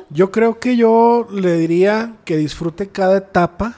Yo 0.10 0.32
creo 0.32 0.60
que 0.60 0.76
yo 0.76 1.28
le 1.32 1.54
diría 1.54 2.14
que 2.26 2.36
disfrute 2.36 2.90
cada 2.90 3.18
etapa 3.18 3.76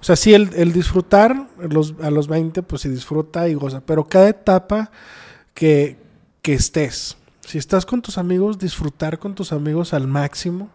o 0.00 0.04
sea, 0.04 0.16
sí, 0.16 0.34
el, 0.34 0.72
disfrutar 0.72 1.48
los, 1.58 1.94
a 2.02 2.10
los 2.10 2.28
20, 2.28 2.62
pues 2.62 2.82
se 2.82 2.88
disfruta 2.88 3.48
y 3.48 3.54
goza, 3.54 3.80
pero 3.84 4.04
cada 4.04 4.28
etapa 4.28 4.90
que, 5.54 5.96
que 6.42 6.54
estés, 6.54 7.16
si 7.48 7.56
estás 7.56 7.86
con 7.86 8.02
tus 8.02 8.18
amigos, 8.18 8.58
disfrutar 8.58 9.18
con 9.18 9.34
tus 9.34 9.52
amigos 9.52 9.94
al 9.94 10.06
máximo. 10.06 10.68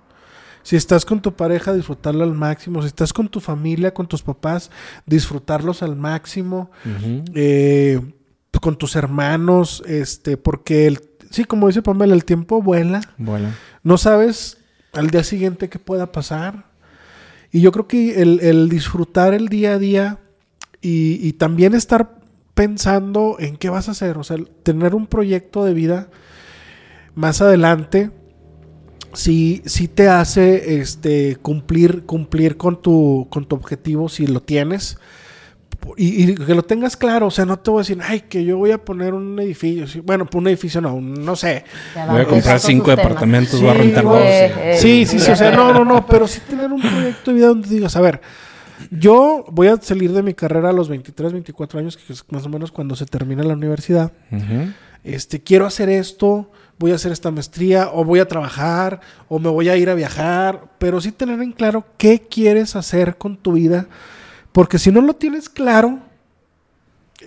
Si 0.64 0.76
estás 0.76 1.06
con 1.06 1.22
tu 1.22 1.36
pareja, 1.36 1.72
disfrutarlo 1.72 2.24
al 2.24 2.34
máximo. 2.34 2.82
Si 2.82 2.88
estás 2.88 3.14
con 3.14 3.30
tu 3.30 3.40
familia, 3.40 3.94
con 3.94 4.08
tus 4.08 4.24
papás, 4.24 4.72
disfrutarlos 5.06 5.84
al 5.84 5.96
máximo. 5.96 6.72
Eh, 7.36 8.02
con 8.60 8.76
tus 8.76 8.96
hermanos, 8.96 9.84
este, 9.86 10.36
porque 10.36 10.88
el, 10.88 11.00
sí, 11.30 11.44
como 11.44 11.68
dice 11.68 11.84
Pamela, 11.84 12.16
el 12.16 12.26
tiempo 12.26 12.60
vuela. 12.60 13.02
Vuela. 13.20 13.52
No 13.84 14.00
sabes 14.00 14.58
al 14.94 15.12
día 15.12 15.24
siguiente 15.24 15.70
qué 15.70 15.78
pueda 15.78 16.12
pasar. 16.12 16.66
Y 17.54 17.62
yo 17.62 17.72
creo 17.72 17.88
que 17.88 18.20
el, 18.20 18.68
disfrutar 18.68 19.36
el 19.36 19.48
día 19.48 19.74
a 19.74 19.80
día 19.80 20.20
y, 20.82 21.34
también 21.34 21.76
estar 21.76 22.20
pensando 22.56 23.38
en 23.40 23.58
qué 23.58 23.70
vas 23.70 23.88
a 23.88 23.92
hacer, 23.92 24.18
o 24.18 24.24
sea, 24.24 24.38
tener 24.64 24.96
un 24.96 25.06
proyecto 25.06 25.64
de 25.64 25.76
vida 25.76 26.10
más 27.14 27.42
adelante, 27.42 28.10
sí, 29.14 29.62
sí 29.66 29.88
te 29.88 30.10
hace 30.10 30.80
este, 30.80 31.36
cumplir, 31.36 32.06
cumplir 32.06 32.58
con, 32.58 32.82
tu, 32.82 33.28
con 33.30 33.46
tu 33.46 33.56
objetivo 33.56 34.10
si 34.10 34.26
lo 34.26 34.42
tienes 34.42 34.98
y, 35.98 36.36
que 36.36 36.56
lo 36.56 36.64
tengas 36.64 36.96
claro, 36.98 37.28
o 37.28 37.32
sea, 37.32 37.46
no 37.46 37.60
te 37.60 37.70
voy 37.70 37.80
a 37.80 37.82
decir, 37.82 38.00
ay, 38.02 38.22
que 38.22 38.44
yo 38.44 38.58
voy 38.58 38.72
a 38.72 38.78
poner 38.78 39.14
un 39.14 39.40
edificio, 39.40 40.04
bueno, 40.04 40.28
un 40.34 40.48
edificio 40.48 40.82
no, 40.82 41.00
no 41.00 41.36
sé. 41.36 41.64
Voy 42.10 42.22
a 42.22 42.26
comprar 42.26 42.60
cinco 42.60 42.92
departamentos, 42.92 43.62
voy 43.62 43.70
a 43.70 43.74
rentar 43.74 44.04
dos. 44.04 44.22
sí, 44.78 45.06
sí, 45.06 45.20
sí, 45.20 45.32
o 45.32 45.36
sea, 45.36 45.52
no, 45.52 45.74
no, 45.74 45.86
no, 45.86 46.06
pero 46.06 46.28
sí 46.28 46.40
tener 46.48 46.72
un 46.72 46.82
proyecto 46.82 47.32
de 47.32 47.36
vida 47.36 47.48
donde 47.48 47.70
digas, 47.70 47.96
a 47.96 48.02
ver, 48.02 48.22
yo 48.92 49.46
voy 49.52 49.68
a 49.68 49.78
salir 49.78 50.12
de 50.12 50.24
mi 50.24 50.34
carrera 50.34 50.70
a 50.70 50.74
los 50.74 50.90
23, 50.90 51.34
24 51.34 51.80
años, 51.80 51.98
que 51.98 52.14
es 52.14 52.24
más 52.30 52.46
o 52.46 52.50
menos 52.50 52.72
cuando 52.72 52.96
se 52.96 53.06
termina 53.06 53.44
la 53.44 53.54
universidad. 53.54 54.12
Este, 55.04 55.42
quiero 55.42 55.66
hacer 55.66 55.90
esto, 55.90 56.50
voy 56.80 56.92
a 56.92 56.96
hacer 56.96 57.12
esta 57.12 57.30
maestría, 57.30 57.90
o 57.92 58.06
voy 58.06 58.20
a 58.20 58.28
trabajar, 58.28 59.02
o 59.28 59.40
me 59.40 59.50
voy 59.50 59.70
a 59.70 59.76
ir 59.76 59.90
a 59.90 59.96
viajar, 59.96 60.64
pero 60.78 61.02
sí 61.02 61.12
tener 61.12 61.42
en 61.42 61.52
claro 61.52 61.86
qué 61.98 62.20
quieres 62.22 62.76
hacer 62.76 63.18
con 63.18 63.38
tu 63.38 63.54
vida 63.54 63.88
porque 64.54 64.80
si 64.80 64.92
no 64.92 65.02
lo 65.02 65.16
tienes 65.16 65.50
claro, 65.50 66.00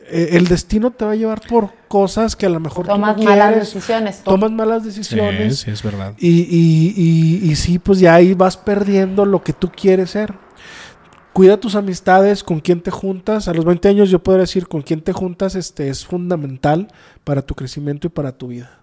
eh, 0.09 0.31
el 0.33 0.47
destino 0.47 0.91
te 0.91 1.05
va 1.05 1.13
a 1.13 1.17
llevar 1.17 1.41
por 1.49 1.73
cosas 1.89 2.37
que 2.37 2.47
a 2.47 2.49
lo 2.49 2.61
mejor 2.61 2.87
tomas 2.87 3.19
malas 3.19 3.55
decisiones. 3.57 4.23
Tomas 4.23 4.51
malas 4.51 4.85
decisiones. 4.85 5.59
Sí, 5.59 5.71
es 5.71 5.83
verdad. 5.83 6.15
Y, 6.19 6.43
y, 6.43 7.51
y, 7.51 7.57
sí, 7.57 7.79
pues 7.79 7.99
ya 7.99 8.15
ahí 8.15 8.35
vas 8.35 8.57
perdiendo 8.57 9.25
lo 9.25 9.43
que 9.43 9.53
tú 9.53 9.71
quieres 9.71 10.11
ser. 10.11 10.35
Cuida 11.33 11.59
tus 11.59 11.75
amistades, 11.75 12.43
con 12.43 12.61
quién 12.61 12.81
te 12.81 12.91
juntas. 12.91 13.49
A 13.49 13.53
los 13.53 13.65
20 13.65 13.89
años 13.89 14.09
yo 14.09 14.23
puedo 14.23 14.39
decir 14.39 14.69
con 14.69 14.83
quién 14.83 15.03
te 15.03 15.13
juntas 15.13 15.55
este, 15.55 15.89
es 15.89 16.07
fundamental 16.07 16.89
para 17.25 17.43
tu 17.43 17.55
crecimiento 17.55 18.07
y 18.07 18.11
para 18.11 18.33
tu 18.33 18.49
vida. 18.49 18.81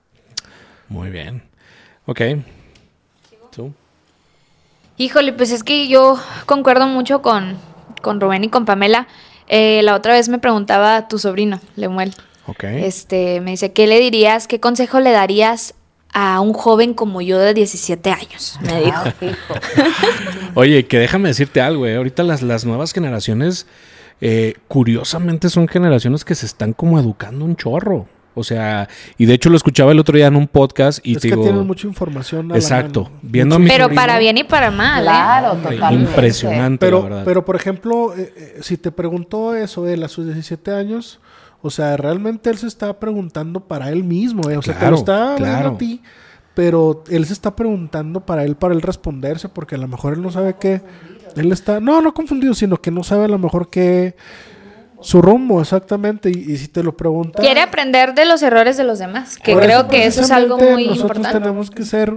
Muy 0.90 1.10
bien. 1.10 1.44
Ok. 2.06 2.22
¿Tú? 3.56 3.74
Híjole, 4.98 5.34
pues 5.34 5.52
es 5.52 5.64
que 5.64 5.88
yo 5.88 6.20
concuerdo 6.46 6.88
mucho 6.88 7.22
con, 7.22 7.58
con 8.04 8.22
Rubén 8.22 8.44
y 8.44 8.50
con 8.50 8.66
Pamela. 8.66 9.08
Eh, 9.48 9.82
la 9.82 9.96
otra 9.96 10.14
vez 10.14 10.30
me 10.30 10.38
preguntaba 10.38 11.08
tu 11.08 11.18
sobrino, 11.18 11.60
Lemuel. 11.76 12.14
Este, 12.62 13.42
me 13.42 13.52
dice, 13.52 13.72
¿qué 13.72 13.88
le 13.88 14.00
dirías, 14.00 14.48
qué 14.48 14.60
consejo 14.60 15.00
le 15.00 15.12
darías 15.12 15.74
a 16.12 16.42
un 16.42 16.54
joven 16.54 16.94
como 16.94 17.22
yo 17.22 17.40
de 17.40 17.54
17 17.54 18.12
años? 18.12 18.60
Me 18.62 18.82
dijo. 18.82 19.04
Oye, 20.54 20.86
que 20.86 21.00
déjame 21.00 21.30
decirte 21.30 21.62
algo, 21.62 21.88
eh. 21.88 21.96
Ahorita 21.96 22.22
las, 22.24 22.42
las 22.42 22.66
nuevas 22.66 22.92
generaciones, 22.92 23.66
eh, 24.22 24.56
curiosamente, 24.68 25.50
son 25.50 25.68
generaciones 25.68 26.26
que 26.26 26.36
se 26.36 26.46
están 26.46 26.74
como 26.74 27.00
educando 27.00 27.46
un 27.46 27.56
chorro. 27.56 28.08
O 28.36 28.44
sea, 28.44 28.90
y 29.18 29.26
de 29.26 29.34
hecho 29.34 29.50
lo 29.50 29.58
escuchaba 29.58 29.92
el 29.92 30.00
otro 30.00 30.18
día 30.18 30.28
en 30.28 30.36
un 30.36 30.48
podcast 30.48 31.00
y 31.06 31.16
es 31.16 31.22
que 31.22 31.36
tienen 31.36 31.68
mucha 31.68 31.88
información. 31.88 32.54
exacto. 32.56 33.12
Viendo 33.22 33.60
mi 33.60 33.68
Pero 33.68 33.90
para 33.94 34.18
bien 34.18 34.38
y 34.38 34.44
para 34.44 34.72
mal. 34.72 35.04
¿eh? 35.04 35.06
Claro, 35.06 35.56
totalmente. 35.56 36.10
Impresionante, 36.10 36.86
pero, 36.86 36.98
la 36.98 37.04
verdad. 37.04 37.24
Pero, 37.26 37.46
por 37.46 37.56
ejemplo, 37.56 38.16
eh, 38.16 38.34
eh, 38.36 38.58
si 38.62 38.78
te 38.78 38.92
preguntó 38.92 39.56
eso 39.56 39.88
él 39.88 40.04
a 40.04 40.08
sus 40.08 40.26
17 40.26 40.72
años, 40.72 41.20
o 41.62 41.70
sea, 41.70 41.96
realmente 41.96 42.50
él 42.50 42.58
se 42.58 42.68
está 42.68 43.00
preguntando 43.00 43.62
para 43.62 43.90
él 43.92 44.04
mismo, 44.04 44.42
o 44.42 44.62
sea, 44.62 44.78
te 44.78 44.90
lo 44.90 44.96
está 44.96 45.36
claro. 45.38 45.70
a 45.70 45.78
ti, 45.78 46.02
pero 46.56 47.04
él 47.10 47.26
se 47.26 47.34
está 47.34 47.56
preguntando 47.56 48.20
para 48.20 48.44
él, 48.44 48.56
para 48.56 48.74
él 48.74 48.82
responderse, 48.82 49.48
porque 49.48 49.76
a 49.76 49.78
lo 49.78 49.88
mejor 49.88 50.14
él 50.14 50.22
no 50.22 50.32
sabe 50.32 50.56
qué. 50.60 50.82
Él 51.36 51.52
está, 51.52 51.80
no, 51.80 52.02
no 52.02 52.14
confundido, 52.14 52.54
sino 52.54 52.78
que 52.78 52.92
no 52.92 53.04
sabe 53.04 53.26
a 53.26 53.28
lo 53.28 53.40
mejor 53.40 53.70
qué 53.70 54.16
su 55.04 55.22
rumbo, 55.22 55.62
exactamente. 55.62 56.30
Y, 56.30 56.58
si 56.58 56.68
te 56.68 56.82
lo 56.82 56.96
preguntas. 56.98 57.44
Quiere 57.44 57.62
aprender 57.62 58.14
de 58.14 58.26
los 58.26 58.42
errores 58.42 58.78
de 58.78 58.84
los 58.84 59.00
demás, 59.00 59.38
que 59.38 59.56
creo 59.56 59.88
que 59.88 60.06
eso 60.06 60.22
es 60.22 60.32
algo 60.32 60.58
muy 60.58 60.88
nosotros 60.88 61.18
importante. 61.18 61.40
tenemos 61.40 61.70
que 61.70 61.84
ser, 61.84 62.14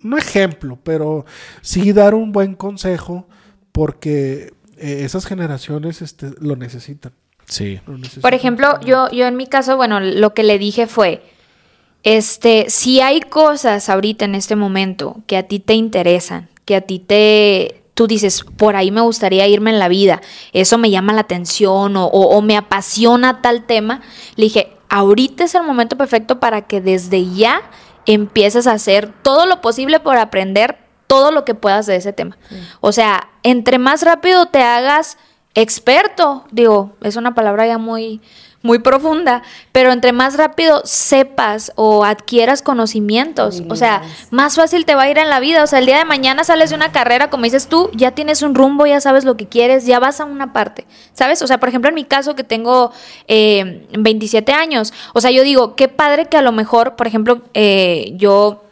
no 0.00 0.16
ejemplo, 0.16 0.78
pero 0.82 1.26
sí 1.60 1.92
dar 1.92 2.14
un 2.14 2.32
buen 2.32 2.54
consejo, 2.54 3.28
porque 3.72 4.52
eh, 4.76 5.02
esas 5.04 5.26
generaciones 5.26 6.02
este, 6.02 6.30
lo 6.40 6.56
necesitan. 6.56 7.12
Sí. 7.46 7.80
Por 8.20 8.34
ejemplo, 8.34 8.78
yo, 8.80 9.10
yo 9.10 9.26
en 9.26 9.36
mi 9.36 9.46
caso, 9.46 9.76
bueno, 9.76 10.00
lo 10.00 10.34
que 10.34 10.42
le 10.42 10.58
dije 10.58 10.86
fue. 10.86 11.22
Este, 12.04 12.66
si 12.68 13.00
hay 13.00 13.20
cosas 13.20 13.88
ahorita 13.88 14.24
en 14.24 14.34
este 14.34 14.54
momento 14.54 15.16
que 15.26 15.36
a 15.36 15.42
ti 15.42 15.58
te 15.58 15.74
interesan, 15.74 16.48
que 16.64 16.76
a 16.76 16.80
ti 16.82 17.00
te, 17.00 17.82
tú 17.98 18.06
dices, 18.06 18.44
por 18.56 18.76
ahí 18.76 18.92
me 18.92 19.00
gustaría 19.00 19.48
irme 19.48 19.70
en 19.70 19.80
la 19.80 19.88
vida, 19.88 20.20
eso 20.52 20.78
me 20.78 20.88
llama 20.88 21.14
la 21.14 21.22
atención 21.22 21.94
o, 21.96 22.40
me 22.42 22.56
apasiona 22.56 23.42
tal 23.42 23.64
tema, 23.66 24.02
le 24.36 24.44
dije, 24.44 24.76
ahorita 24.88 25.42
es 25.42 25.56
el 25.56 25.64
momento 25.64 25.96
perfecto 25.96 26.38
para 26.38 26.68
que 26.68 26.80
desde 26.80 27.28
ya 27.28 27.60
empieces 28.06 28.68
a 28.68 28.72
hacer 28.74 29.12
todo 29.22 29.46
lo 29.46 29.60
posible 29.60 29.98
por 29.98 30.16
aprender 30.16 30.78
todo 31.08 31.32
lo 31.32 31.44
que 31.44 31.56
puedas 31.56 31.86
de 31.86 31.96
ese 31.96 32.12
tema. 32.12 32.38
O 32.80 32.92
sea, 32.92 33.30
entre 33.42 33.78
más 33.78 34.02
rápido 34.02 34.46
te 34.46 34.62
hagas 34.62 35.18
experto, 35.56 36.44
digo, 36.52 36.92
es 37.00 37.16
una 37.16 37.34
palabra 37.34 37.66
ya 37.66 37.78
muy 37.78 38.20
muy 38.62 38.80
profunda, 38.80 39.42
pero 39.70 39.92
entre 39.92 40.12
más 40.12 40.36
rápido 40.36 40.82
sepas 40.84 41.72
o 41.76 42.04
adquieras 42.04 42.60
conocimientos, 42.60 43.62
o 43.68 43.76
sea, 43.76 44.02
más 44.30 44.56
fácil 44.56 44.84
te 44.84 44.94
va 44.96 45.02
a 45.02 45.10
ir 45.10 45.18
en 45.18 45.30
la 45.30 45.38
vida. 45.38 45.62
O 45.62 45.66
sea, 45.66 45.78
el 45.78 45.86
día 45.86 45.98
de 45.98 46.04
mañana 46.04 46.42
sales 46.42 46.70
de 46.70 46.76
una 46.76 46.90
carrera, 46.90 47.30
como 47.30 47.44
dices 47.44 47.68
tú, 47.68 47.90
ya 47.94 48.12
tienes 48.12 48.42
un 48.42 48.54
rumbo, 48.54 48.86
ya 48.86 49.00
sabes 49.00 49.24
lo 49.24 49.36
que 49.36 49.46
quieres, 49.46 49.86
ya 49.86 50.00
vas 50.00 50.20
a 50.20 50.24
una 50.24 50.52
parte, 50.52 50.86
¿sabes? 51.12 51.40
O 51.42 51.46
sea, 51.46 51.60
por 51.60 51.68
ejemplo, 51.68 51.88
en 51.88 51.94
mi 51.94 52.04
caso 52.04 52.34
que 52.34 52.44
tengo 52.44 52.92
27 53.28 54.50
eh, 54.50 54.54
años, 54.54 54.92
o 55.14 55.20
sea, 55.20 55.30
yo 55.30 55.44
digo, 55.44 55.76
qué 55.76 55.88
padre 55.88 56.26
que 56.26 56.36
a 56.36 56.42
lo 56.42 56.52
mejor, 56.52 56.96
por 56.96 57.06
ejemplo, 57.06 57.42
eh, 57.54 58.12
yo 58.16 58.64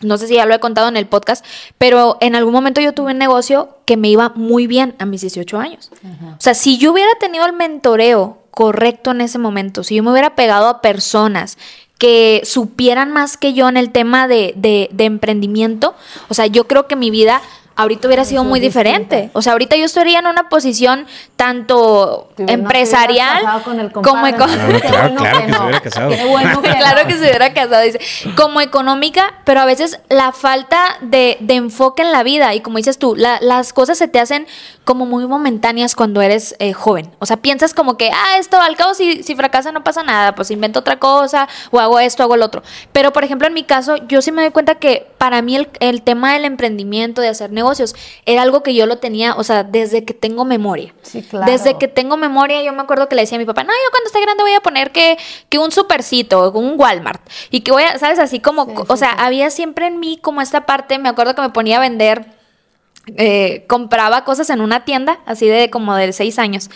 no 0.00 0.18
sé 0.18 0.28
si 0.28 0.34
ya 0.34 0.46
lo 0.46 0.54
he 0.54 0.60
contado 0.60 0.88
en 0.88 0.96
el 0.96 1.06
podcast, 1.06 1.44
pero 1.76 2.18
en 2.20 2.34
algún 2.36 2.52
momento 2.52 2.80
yo 2.80 2.92
tuve 2.92 3.12
un 3.12 3.18
negocio 3.18 3.76
que 3.84 3.96
me 3.96 4.08
iba 4.08 4.30
muy 4.30 4.66
bien 4.66 4.94
a 4.98 5.06
mis 5.06 5.22
18 5.22 5.58
años. 5.58 5.90
O 6.04 6.40
sea, 6.40 6.54
si 6.54 6.78
yo 6.78 6.92
hubiera 6.92 7.10
tenido 7.18 7.46
el 7.46 7.52
mentoreo 7.52 8.38
correcto 8.50 9.10
en 9.10 9.20
ese 9.20 9.38
momento, 9.38 9.84
si 9.84 9.96
yo 9.96 10.02
me 10.02 10.12
hubiera 10.12 10.34
pegado 10.34 10.68
a 10.68 10.80
personas 10.80 11.58
que 11.98 12.42
supieran 12.44 13.12
más 13.12 13.36
que 13.36 13.54
yo 13.54 13.68
en 13.68 13.76
el 13.76 13.90
tema 13.90 14.28
de, 14.28 14.54
de, 14.56 14.88
de 14.92 15.04
emprendimiento, 15.04 15.94
o 16.28 16.34
sea, 16.34 16.46
yo 16.46 16.68
creo 16.68 16.86
que 16.86 16.94
mi 16.94 17.10
vida 17.10 17.42
ahorita 17.78 18.08
hubiera 18.08 18.24
sido 18.24 18.42
muy 18.42 18.58
diferente. 18.58 19.30
O 19.34 19.40
sea, 19.40 19.52
ahorita 19.52 19.76
yo 19.76 19.84
estaría 19.84 20.18
en 20.18 20.26
una 20.26 20.48
posición 20.48 21.06
tanto 21.36 22.28
empresarial 22.36 23.62
como 23.62 24.26
económica. 24.26 24.46
Claro, 24.80 25.14
claro, 25.16 25.42
que 25.44 25.52
se 25.52 25.60
hubiera 25.62 25.80
casado. 25.80 26.62
claro 26.62 27.06
que 27.06 27.12
se 27.14 27.20
hubiera 27.20 27.54
casado, 27.54 27.82
dice. 27.82 28.00
Como 28.36 28.60
económica, 28.60 29.32
pero 29.44 29.60
a 29.60 29.64
veces 29.64 30.00
la 30.08 30.32
falta 30.32 30.98
de, 31.02 31.38
enfoque 31.48 32.02
en 32.02 32.10
la 32.10 32.24
vida 32.24 32.52
y 32.54 32.60
como 32.60 32.78
dices 32.78 32.98
tú, 32.98 33.14
las 33.14 33.72
cosas 33.72 33.96
se 33.96 34.08
te 34.08 34.18
hacen 34.18 34.48
como 34.84 35.06
muy 35.06 35.26
momentáneas 35.26 35.94
cuando 35.94 36.20
eres 36.20 36.56
eh, 36.58 36.72
joven. 36.72 37.10
O 37.20 37.26
sea, 37.26 37.36
piensas 37.36 37.74
como 37.74 37.96
que, 37.96 38.10
ah, 38.10 38.38
esto 38.38 38.60
al 38.60 38.74
cabo 38.74 38.94
si, 38.94 39.22
si 39.22 39.36
fracasa 39.36 39.70
no 39.70 39.84
pasa 39.84 40.02
nada, 40.02 40.34
pues 40.34 40.50
invento 40.50 40.80
otra 40.80 40.98
cosa 40.98 41.48
o 41.70 41.78
hago 41.78 42.00
esto, 42.00 42.24
hago 42.24 42.34
el 42.34 42.42
otro. 42.42 42.62
Pero, 42.90 43.12
por 43.12 43.22
ejemplo, 43.22 43.46
en 43.46 43.54
mi 43.54 43.62
caso, 43.62 43.96
yo 44.08 44.20
sí 44.20 44.32
me 44.32 44.42
doy 44.42 44.50
cuenta 44.50 44.76
que 44.76 45.06
para 45.18 45.42
mí 45.42 45.54
el, 45.54 45.68
el 45.78 46.02
tema 46.02 46.32
del 46.32 46.44
emprendimiento, 46.44 47.20
de 47.20 47.28
hacer 47.28 47.52
negocios, 47.52 47.67
negocios. 47.68 47.94
Era 48.26 48.42
algo 48.42 48.62
que 48.62 48.74
yo 48.74 48.86
lo 48.86 48.98
tenía, 48.98 49.34
o 49.34 49.44
sea, 49.44 49.64
desde 49.64 50.04
que 50.04 50.14
tengo 50.14 50.44
memoria. 50.44 50.94
Sí, 51.02 51.22
claro. 51.22 51.50
Desde 51.50 51.78
que 51.78 51.88
tengo 51.88 52.16
memoria, 52.16 52.62
yo 52.62 52.72
me 52.72 52.82
acuerdo 52.82 53.08
que 53.08 53.14
le 53.14 53.22
decía 53.22 53.36
a 53.36 53.38
mi 53.38 53.44
papá, 53.44 53.64
no, 53.64 53.70
yo 53.72 53.90
cuando 53.90 54.06
esté 54.06 54.20
grande 54.20 54.42
voy 54.42 54.54
a 54.54 54.60
poner 54.60 54.90
que, 54.92 55.18
que 55.48 55.58
un 55.58 55.70
supercito, 55.70 56.50
un 56.52 56.74
Walmart. 56.78 57.20
Y 57.50 57.60
que 57.60 57.72
voy 57.72 57.82
a, 57.82 57.98
¿sabes? 57.98 58.18
Así 58.18 58.40
como, 58.40 58.64
Sí, 58.66 58.72
o 58.88 58.96
sí, 58.96 59.00
sea, 59.00 59.10
sí. 59.10 59.16
había 59.18 59.50
siempre 59.50 59.86
en 59.86 60.00
mí 60.00 60.18
como 60.20 60.40
esta 60.40 60.66
parte, 60.66 60.98
me 60.98 61.08
acuerdo 61.08 61.34
que 61.34 61.42
me 61.42 61.50
ponía 61.50 61.76
a 61.76 61.80
vender, 61.80 62.26
eh, 63.16 63.64
compraba 63.68 64.24
cosas 64.24 64.50
en 64.50 64.60
una 64.60 64.84
tienda, 64.84 65.20
así 65.26 65.46
de 65.46 65.70
como 65.70 65.94
de 65.94 66.12
seis 66.12 66.38
años. 66.38 66.70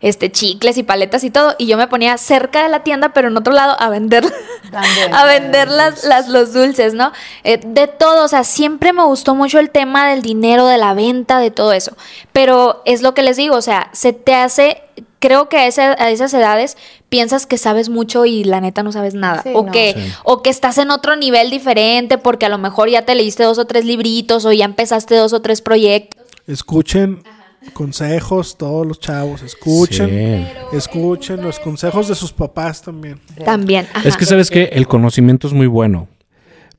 Este, 0.00 0.30
chicles 0.30 0.76
y 0.78 0.82
paletas 0.82 1.24
y 1.24 1.30
todo, 1.30 1.54
y 1.58 1.66
yo 1.66 1.76
me 1.78 1.88
ponía 1.88 2.18
cerca 2.18 2.62
de 2.62 2.68
la 2.68 2.80
tienda, 2.84 3.14
pero 3.14 3.28
en 3.28 3.36
otro 3.36 3.52
lado, 3.54 3.76
a 3.80 3.88
vender, 3.88 4.24
También. 4.70 5.14
a 5.14 5.24
vender 5.24 5.68
las, 5.70 6.04
las, 6.04 6.28
los 6.28 6.52
dulces, 6.52 6.92
¿no? 6.94 7.12
Eh, 7.44 7.60
de 7.64 7.86
todo, 7.86 8.24
o 8.24 8.28
sea, 8.28 8.44
siempre 8.44 8.92
me 8.92 9.04
gustó 9.04 9.34
mucho 9.34 9.58
el 9.58 9.70
tema 9.70 10.08
del 10.10 10.20
dinero, 10.22 10.66
de 10.66 10.76
la 10.78 10.92
venta, 10.94 11.38
de 11.38 11.50
todo 11.50 11.72
eso. 11.72 11.96
Pero 12.32 12.82
es 12.84 13.00
lo 13.02 13.14
que 13.14 13.22
les 13.22 13.36
digo, 13.36 13.56
o 13.56 13.62
sea, 13.62 13.88
se 13.92 14.12
te 14.12 14.34
hace, 14.34 14.82
creo 15.18 15.48
que 15.48 15.56
a, 15.58 15.66
esa- 15.66 15.96
a 15.98 16.10
esas 16.10 16.34
edades 16.34 16.76
piensas 17.08 17.46
que 17.46 17.56
sabes 17.56 17.88
mucho 17.88 18.26
y 18.26 18.44
la 18.44 18.60
neta 18.60 18.82
no 18.82 18.92
sabes 18.92 19.14
nada. 19.14 19.42
Sí, 19.42 19.50
o, 19.54 19.62
no. 19.64 19.72
que, 19.72 19.94
Sí. 19.96 20.12
o 20.24 20.42
que 20.42 20.50
estás 20.50 20.76
en 20.78 20.90
otro 20.90 21.16
nivel 21.16 21.50
diferente 21.50 22.18
porque 22.18 22.44
a 22.46 22.48
lo 22.50 22.58
mejor 22.58 22.90
ya 22.90 23.02
te 23.06 23.14
leíste 23.14 23.44
dos 23.44 23.58
o 23.58 23.64
tres 23.64 23.84
libritos 23.86 24.44
o 24.44 24.52
ya 24.52 24.64
empezaste 24.66 25.14
dos 25.14 25.32
o 25.32 25.40
tres 25.40 25.62
proyectos. 25.62 26.22
Escuchen 26.46 27.22
consejos, 27.72 28.56
todos 28.56 28.86
los 28.86 29.00
chavos, 29.00 29.42
escuchen. 29.42 30.08
Sí. 30.08 30.76
Escuchen 30.76 31.42
los 31.42 31.58
consejos 31.58 32.08
de 32.08 32.14
sus 32.14 32.32
papás 32.32 32.82
también. 32.82 33.20
También. 33.44 33.86
ajá. 33.92 34.08
Es 34.08 34.16
que 34.16 34.24
sabes 34.24 34.50
que 34.50 34.64
el 34.72 34.86
conocimiento 34.86 35.46
es 35.46 35.52
muy 35.52 35.66
bueno, 35.66 36.08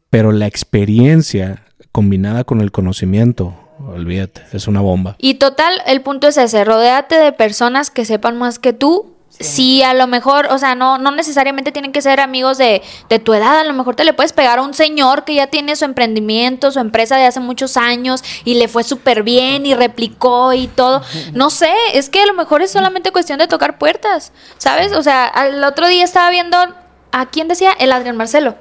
pero 0.09 0.31
la 0.31 0.47
experiencia 0.47 1.63
combinada 1.91 2.43
con 2.43 2.61
el 2.61 2.71
conocimiento, 2.71 3.55
olvídate, 3.79 4.41
es 4.53 4.67
una 4.67 4.81
bomba. 4.81 5.15
Y 5.19 5.35
total, 5.35 5.73
el 5.87 6.01
punto 6.01 6.27
es 6.27 6.37
ese, 6.37 6.63
rodéate 6.63 7.15
de 7.15 7.31
personas 7.31 7.89
que 7.89 8.05
sepan 8.05 8.37
más 8.37 8.59
que 8.59 8.73
tú. 8.73 9.16
Sí. 9.39 9.83
a 9.83 9.93
lo 9.93 10.07
mejor, 10.07 10.47
o 10.49 10.57
sea, 10.57 10.75
no, 10.75 10.97
no 10.97 11.11
necesariamente 11.11 11.71
tienen 11.71 11.91
que 11.91 12.01
ser 12.01 12.19
amigos 12.19 12.57
de, 12.57 12.81
de 13.09 13.19
tu 13.19 13.33
edad, 13.33 13.59
a 13.59 13.63
lo 13.63 13.73
mejor 13.73 13.95
te 13.95 14.03
le 14.03 14.13
puedes 14.13 14.33
pegar 14.33 14.59
a 14.59 14.61
un 14.61 14.73
señor 14.73 15.25
que 15.25 15.35
ya 15.35 15.47
tiene 15.47 15.75
su 15.75 15.85
emprendimiento, 15.85 16.71
su 16.71 16.79
empresa 16.79 17.17
de 17.17 17.25
hace 17.25 17.39
muchos 17.39 17.77
años 17.77 18.23
y 18.45 18.55
le 18.55 18.67
fue 18.67 18.83
súper 18.83 19.23
bien 19.23 19.65
y 19.65 19.75
replicó 19.75 20.53
y 20.53 20.67
todo. 20.67 21.01
No 21.33 21.49
sé, 21.49 21.71
es 21.93 22.09
que 22.09 22.21
a 22.21 22.25
lo 22.25 22.33
mejor 22.33 22.61
es 22.61 22.71
solamente 22.71 23.11
cuestión 23.11 23.39
de 23.39 23.47
tocar 23.47 23.77
puertas, 23.77 24.31
¿sabes? 24.57 24.93
O 24.93 25.03
sea, 25.03 25.31
el 25.47 25.63
otro 25.63 25.87
día 25.87 26.03
estaba 26.03 26.29
viendo, 26.29 26.57
¿a 27.11 27.25
quién 27.27 27.47
decía? 27.47 27.71
El 27.79 27.91
Adrián 27.91 28.17
Marcelo. 28.17 28.55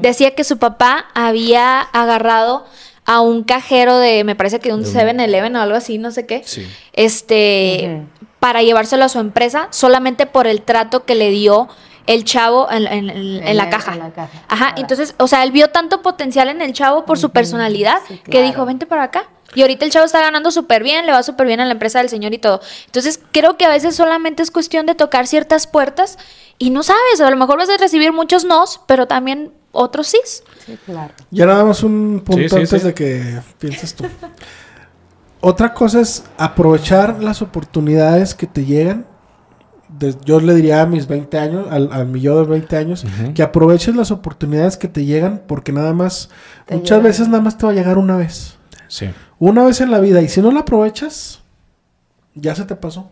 Decía 0.00 0.34
que 0.34 0.44
su 0.44 0.58
papá 0.58 1.06
había 1.14 1.80
agarrado 1.80 2.66
a 3.06 3.20
un 3.20 3.42
cajero 3.42 3.98
de, 3.98 4.22
me 4.24 4.36
parece 4.36 4.60
que 4.60 4.68
de 4.68 4.74
un 4.76 4.84
7-Eleven 4.84 5.56
o 5.56 5.60
algo 5.60 5.76
así, 5.76 5.98
no 5.98 6.10
sé 6.12 6.26
qué. 6.26 6.42
Sí. 6.44 6.64
Este, 6.92 8.02
para 8.40 8.62
llevárselo 8.62 9.04
a 9.04 9.08
su 9.08 9.18
empresa 9.20 9.68
solamente 9.70 10.26
por 10.26 10.46
el 10.46 10.62
trato 10.62 11.04
que 11.04 11.14
le 11.14 11.30
dio 11.30 11.68
el 12.06 12.24
chavo 12.24 12.68
en, 12.70 12.86
en- 12.86 13.10
en- 13.10 13.46
en 13.46 13.56
la 13.56 13.70
caja. 13.70 13.92
en 13.92 13.98
la 14.00 14.10
caja, 14.10 14.30
Ajá, 14.48 14.66
claro. 14.68 14.80
entonces, 14.80 15.14
o 15.18 15.28
sea, 15.28 15.42
él 15.44 15.52
vio 15.52 15.68
tanto 15.68 16.02
potencial 16.02 16.48
en 16.48 16.60
el 16.62 16.72
chavo 16.72 17.04
por 17.04 17.18
su 17.18 17.30
personalidad 17.30 17.98
sí, 18.08 18.18
que 18.24 18.42
dijo, 18.42 18.64
vente 18.66 18.86
para 18.86 19.04
acá. 19.04 19.28
Y 19.54 19.62
ahorita 19.62 19.84
el 19.84 19.90
chavo 19.90 20.06
está 20.06 20.20
ganando 20.20 20.50
súper 20.52 20.82
bien, 20.84 21.06
le 21.06 21.12
va 21.12 21.22
súper 21.24 21.46
bien 21.48 21.58
a 21.60 21.64
la 21.64 21.72
empresa 21.72 21.98
del 21.98 22.08
señor 22.08 22.32
y 22.32 22.38
todo. 22.38 22.60
Entonces, 22.86 23.20
creo 23.32 23.56
que 23.56 23.64
a 23.64 23.68
veces 23.68 23.96
solamente 23.96 24.44
es 24.44 24.50
cuestión 24.52 24.86
de 24.86 24.94
tocar 24.94 25.26
ciertas 25.26 25.66
puertas 25.66 26.18
y 26.56 26.70
no 26.70 26.82
sabes, 26.84 27.20
a 27.20 27.28
lo 27.30 27.36
mejor 27.36 27.58
vas 27.58 27.68
a 27.68 27.76
recibir 27.76 28.12
muchos 28.12 28.44
nos, 28.44 28.80
pero 28.86 29.06
también 29.08 29.52
otros 29.72 30.06
sí. 30.06 30.18
Sí, 30.64 30.78
claro. 30.86 31.12
Ya 31.32 31.46
nada 31.46 31.64
más 31.64 31.82
un 31.82 32.22
punto 32.24 32.42
Sí, 32.42 32.48
sí, 32.48 32.56
antes 32.56 32.80
sí. 32.80 32.86
de 32.86 32.94
que 32.94 33.40
pienses 33.58 33.94
tú. 33.94 34.04
Otra 35.40 35.72
cosa 35.72 36.00
es 36.00 36.24
aprovechar 36.36 37.22
las 37.22 37.40
oportunidades 37.42 38.34
que 38.34 38.46
te 38.46 38.64
llegan. 38.64 39.06
De- 39.88 40.14
yo 40.24 40.38
le 40.40 40.54
diría 40.54 40.82
a 40.82 40.86
mis 40.86 41.06
20 41.08 41.38
años, 41.38 41.66
al, 41.70 41.92
a 41.92 42.04
mi 42.04 42.20
yo 42.20 42.38
de 42.44 42.48
20 42.48 42.76
años, 42.76 43.04
que 43.34 43.42
aproveches 43.42 43.96
las 43.96 44.10
oportunidades 44.10 44.76
que 44.76 44.86
te 44.86 45.04
llegan 45.04 45.42
porque 45.46 45.72
nada 45.72 45.92
más, 45.94 46.28
Te 46.66 46.74
muchas 46.76 46.98
llegan. 46.98 47.04
veces 47.04 47.28
nada 47.28 47.42
más 47.42 47.58
te 47.58 47.66
va 47.66 47.72
a 47.72 47.74
llegar 47.74 47.98
una 47.98 48.16
vez. 48.16 48.56
Sí. 48.88 49.08
Una 49.38 49.64
vez 49.64 49.80
en 49.80 49.90
la 49.90 49.98
vida 50.00 50.20
y 50.20 50.28
si 50.28 50.40
no 50.42 50.52
la 50.52 50.60
aprovechas, 50.60 51.40
ya 52.34 52.54
se 52.54 52.64
te 52.66 52.76
pasó. 52.76 53.10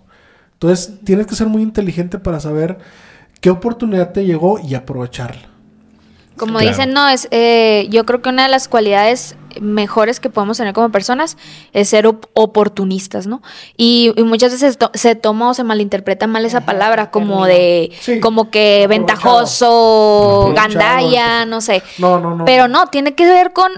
Entonces 0.53 0.99
tienes 1.05 1.27
que 1.27 1.35
ser 1.35 1.47
muy 1.49 1.63
inteligente 1.63 2.19
para 2.19 2.39
saber 2.41 2.79
qué 3.41 3.49
oportunidad 3.51 4.13
te 4.13 4.25
llegó 4.27 4.59
y 4.61 4.75
aprovecharla. 4.75 5.48
Como 6.39 6.55
Claro. 6.59 6.69
dicen, 6.69 6.93
no, 6.93 7.09
es, 7.09 7.29
eh, 7.31 7.87
yo 7.91 8.07
creo 8.07 8.23
que 8.23 8.31
una 8.31 8.45
de 8.45 8.49
las 8.49 8.69
cualidades 8.69 9.37
mejores 9.61 10.21
que 10.21 10.31
podemos 10.31 10.57
tener 10.57 10.73
como 10.73 10.91
personas 10.91 11.37
es 11.73 11.89
ser 11.89 12.07
op- 12.07 12.27
oportunistas, 12.35 13.27
¿no? 13.27 13.43
Y, 13.77 14.13
y 14.17 14.23
muchas 14.23 14.53
veces 14.53 14.79
to- 14.79 14.93
se 14.95 15.15
toma 15.17 15.51
o 15.51 15.55
se 15.55 15.65
malinterpreta 15.65 16.27
mal 16.29 16.45
esa 16.45 16.59
Ajá, 16.59 16.67
palabra, 16.67 17.11
como 17.11 17.45
de, 17.45 17.91
Sí, 18.01 18.21
como 18.21 18.51
que 18.51 18.85
aprovechado. 18.85 18.89
ventajoso, 18.89 20.41
Aprovechado. 20.51 20.55
gandalla, 20.79 21.45
no 21.47 21.61
sé. 21.61 21.83
No, 21.99 22.21
no, 22.21 22.35
no. 22.37 22.45
Pero 22.45 22.69
no, 22.69 22.87
tiene 22.87 23.15
que 23.15 23.27
ver 23.27 23.53
con, 23.53 23.73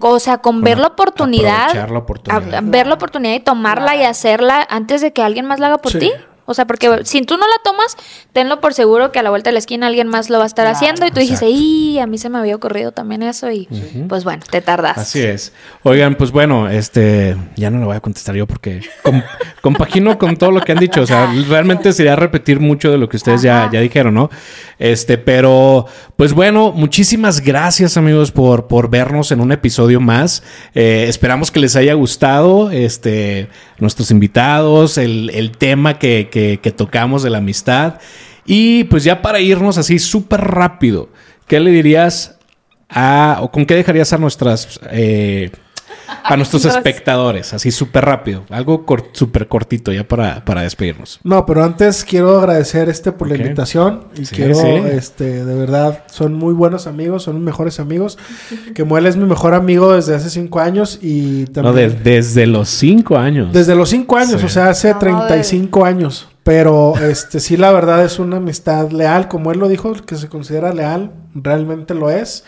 o 0.00 0.18
sea, 0.18 0.38
con 0.38 0.62
ver 0.62 0.78
la 0.78 0.88
oportunidad, 0.88 1.74
la 1.88 1.98
oportunidad. 1.98 2.54
a- 2.54 2.58
a 2.58 2.60
ver 2.62 2.86
la 2.86 2.94
oportunidad 2.94 3.34
y 3.34 3.40
tomarla 3.40 3.96
y 3.96 4.02
hacerla 4.04 4.66
antes 4.68 5.00
de 5.00 5.12
que 5.12 5.22
alguien 5.22 5.46
más 5.46 5.60
la 5.60 5.68
haga 5.68 5.78
por 5.78 5.92
Sí. 5.92 5.98
ti. 5.98 6.12
O 6.50 6.54
sea, 6.54 6.66
porque 6.66 7.00
si 7.04 7.22
tú 7.22 7.36
no 7.36 7.46
la 7.46 7.54
tomas, 7.64 7.96
tenlo 8.32 8.60
por 8.60 8.74
seguro 8.74 9.12
que 9.12 9.18
a 9.20 9.22
la 9.22 9.30
vuelta 9.30 9.50
de 9.50 9.52
la 9.52 9.58
esquina 9.60 9.86
alguien 9.86 10.08
más 10.08 10.30
lo 10.30 10.38
va 10.38 10.44
a 10.44 10.46
estar 10.46 10.64
Claro, 10.64 10.76
haciendo 10.76 11.06
y 11.06 11.10
tú 11.10 11.20
dijiste, 11.20 11.46
exacto. 11.46 11.64
y 11.64 11.98
a 12.00 12.06
mí 12.06 12.18
se 12.18 12.28
me 12.28 12.38
había 12.38 12.56
ocurrido 12.56 12.92
también 12.92 13.22
eso 13.22 13.50
y 13.50 13.68
pues 14.08 14.24
bueno, 14.24 14.42
te 14.50 14.60
tardas. 14.60 14.98
Así 14.98 15.20
es. 15.20 15.52
Oigan, 15.84 16.16
pues 16.16 16.30
bueno, 16.32 16.68
este, 16.68 17.36
ya 17.56 17.70
no 17.70 17.78
le 17.78 17.84
voy 17.86 17.96
a 17.96 18.00
contestar 18.00 18.34
yo 18.34 18.46
porque 18.46 18.80
com- 19.02 19.22
compagino 19.62 20.18
con 20.18 20.36
todo 20.36 20.50
lo 20.50 20.60
que 20.60 20.72
han 20.72 20.78
dicho. 20.78 21.02
O 21.02 21.06
sea, 21.06 21.32
realmente 21.48 21.92
sería 21.92 22.16
repetir 22.16 22.58
mucho 22.60 22.90
de 22.90 22.98
lo 22.98 23.08
que 23.08 23.16
ustedes 23.16 23.42
ya, 23.42 23.68
ya 23.72 23.80
dijeron, 23.80 24.14
¿no? 24.14 24.30
Este, 24.78 25.18
pero, 25.18 25.86
pues 26.16 26.32
bueno, 26.32 26.72
muchísimas 26.72 27.40
gracias, 27.40 27.96
amigos, 27.96 28.32
por, 28.32 28.66
por 28.66 28.90
vernos 28.90 29.30
en 29.30 29.40
un 29.40 29.52
episodio 29.52 30.00
más. 30.00 30.42
Eh, 30.74 31.06
esperamos 31.08 31.50
que 31.50 31.60
les 31.60 31.76
haya 31.76 31.94
gustado, 31.94 32.70
este, 32.70 33.48
nuestros 33.80 34.10
invitados, 34.10 34.98
el, 34.98 35.30
el 35.30 35.50
tema 35.56 35.98
que, 35.98 36.28
que- 36.30 36.58
que 36.62 36.70
tocamos 36.72 37.22
de 37.22 37.30
la 37.30 37.38
amistad. 37.38 37.94
Y 38.46 38.84
pues 38.84 39.04
ya 39.04 39.22
para 39.22 39.40
irnos 39.40 39.78
así 39.78 39.98
súper 39.98 40.40
rápido, 40.40 41.08
¿qué 41.46 41.60
le 41.60 41.70
dirías 41.70 42.38
a, 42.88 43.38
o 43.40 43.50
con 43.50 43.66
qué 43.66 43.74
dejarías 43.74 44.12
a 44.12 44.18
nuestras, 44.18 44.80
eh, 44.90 45.50
a 46.24 46.36
nuestros 46.36 46.64
espectadores? 46.64 47.52
Así 47.54 47.70
súper 47.70 48.04
rápido, 48.04 48.44
algo 48.50 48.84
cor- 48.84 49.08
súper 49.12 49.48
cortito 49.48 49.92
ya 49.92 50.06
para, 50.06 50.44
para 50.44 50.62
despedirnos. 50.62 51.20
No, 51.24 51.46
pero 51.46 51.64
antes 51.64 52.04
quiero 52.04 52.38
agradecer 52.38 52.88
este 52.88 53.12
por 53.12 53.28
la 53.28 53.36
invitación 53.36 54.04
y 54.16 54.24
Sí, 54.26 54.36
quiero, 54.36 54.54
sí. 54.54 54.66
este, 54.92 55.44
de 55.44 55.54
verdad, 55.54 56.04
son 56.10 56.34
muy 56.34 56.52
buenos 56.54 56.86
amigos, 56.86 57.22
son 57.24 57.36
mis 57.36 57.44
mejores 57.44 57.80
amigos. 57.80 58.18
Que 58.74 58.84
Muel 58.84 59.06
es 59.06 59.16
mi 59.16 59.24
mejor 59.24 59.54
amigo 59.54 59.92
desde 59.94 60.14
hace 60.14 60.30
cinco 60.30 60.60
años 60.60 60.98
y 61.02 61.44
No, 61.54 61.72
de- 61.72 61.88
también 61.88 62.00
desde 62.04 62.46
los 62.46 62.68
cinco 62.68 63.16
años. 63.18 63.52
desde 63.52 63.74
los 63.74 63.88
cinco 63.90 64.16
años, 64.16 64.40
Sí. 64.40 64.46
o 64.46 64.48
sea, 64.48 64.70
hace 64.70 64.92
No, 64.92 64.98
35 64.98 65.84
años. 65.84 66.28
Pero, 66.42 66.94
este, 66.98 67.38
sí, 67.38 67.56
la 67.58 67.70
verdad 67.70 68.02
es 68.04 68.18
una 68.18 68.38
amistad 68.38 68.90
leal, 68.90 69.28
como 69.28 69.52
él 69.52 69.58
lo 69.58 69.68
dijo, 69.68 69.92
que 69.92 70.16
se 70.16 70.28
considera 70.28 70.72
leal, 70.72 71.12
realmente 71.34 71.94
lo 71.94 72.10
es. 72.10 72.44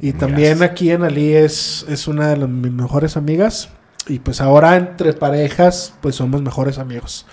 Y 0.00 0.12
también 0.12 0.58
Gracias. 0.58 0.70
aquí 0.70 0.90
en 0.90 1.02
Ali 1.04 1.32
es, 1.34 1.86
es 1.88 2.06
una 2.06 2.28
de 2.28 2.36
las, 2.36 2.48
mis 2.48 2.72
mejores 2.72 3.16
amigas. 3.16 3.70
Y 4.08 4.20
pues 4.20 4.40
ahora 4.40 4.76
entre 4.76 5.12
parejas, 5.14 5.92
pues 6.00 6.14
somos 6.16 6.40
mejores 6.40 6.78
amigos. 6.78 7.26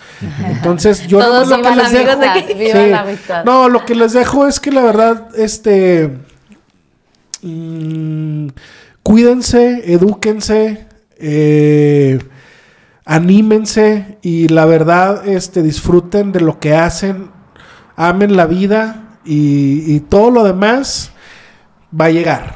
Entonces, 0.48 1.06
yo 1.08 1.20
Todos 1.20 1.48
lo 1.50 1.62
que 1.62 1.76
les 1.76 1.86
amigos 1.88 2.16
dejo- 2.18 2.48
de. 2.48 2.54
Viva 2.56 2.84
Sí. 2.84 2.90
la 2.90 3.02
amistad. 3.02 3.46
No, 3.46 3.70
lo 3.70 3.86
que 3.86 3.94
les 3.96 4.14
dejo 4.14 4.48
es 4.48 4.60
que 4.60 4.72
la 4.72 4.82
verdad, 4.82 5.28
este. 5.38 6.10
mm, 7.42 8.48
cuídense, 9.04 9.94
edúquense, 9.94 10.88
eh, 11.18 12.20
anímense 13.06 14.18
y 14.22 14.48
la 14.48 14.66
verdad, 14.66 15.28
este, 15.28 15.62
disfruten 15.62 16.32
de 16.32 16.40
lo 16.42 16.60
que 16.60 16.74
hacen, 16.76 17.30
amen 17.96 18.36
la 18.36 18.46
vida 18.46 19.18
y, 19.26 19.84
y 19.94 20.00
todo 20.00 20.32
lo 20.32 20.44
demás 20.44 21.12
va 22.00 22.06
a 22.06 22.10
llegar. 22.10 22.56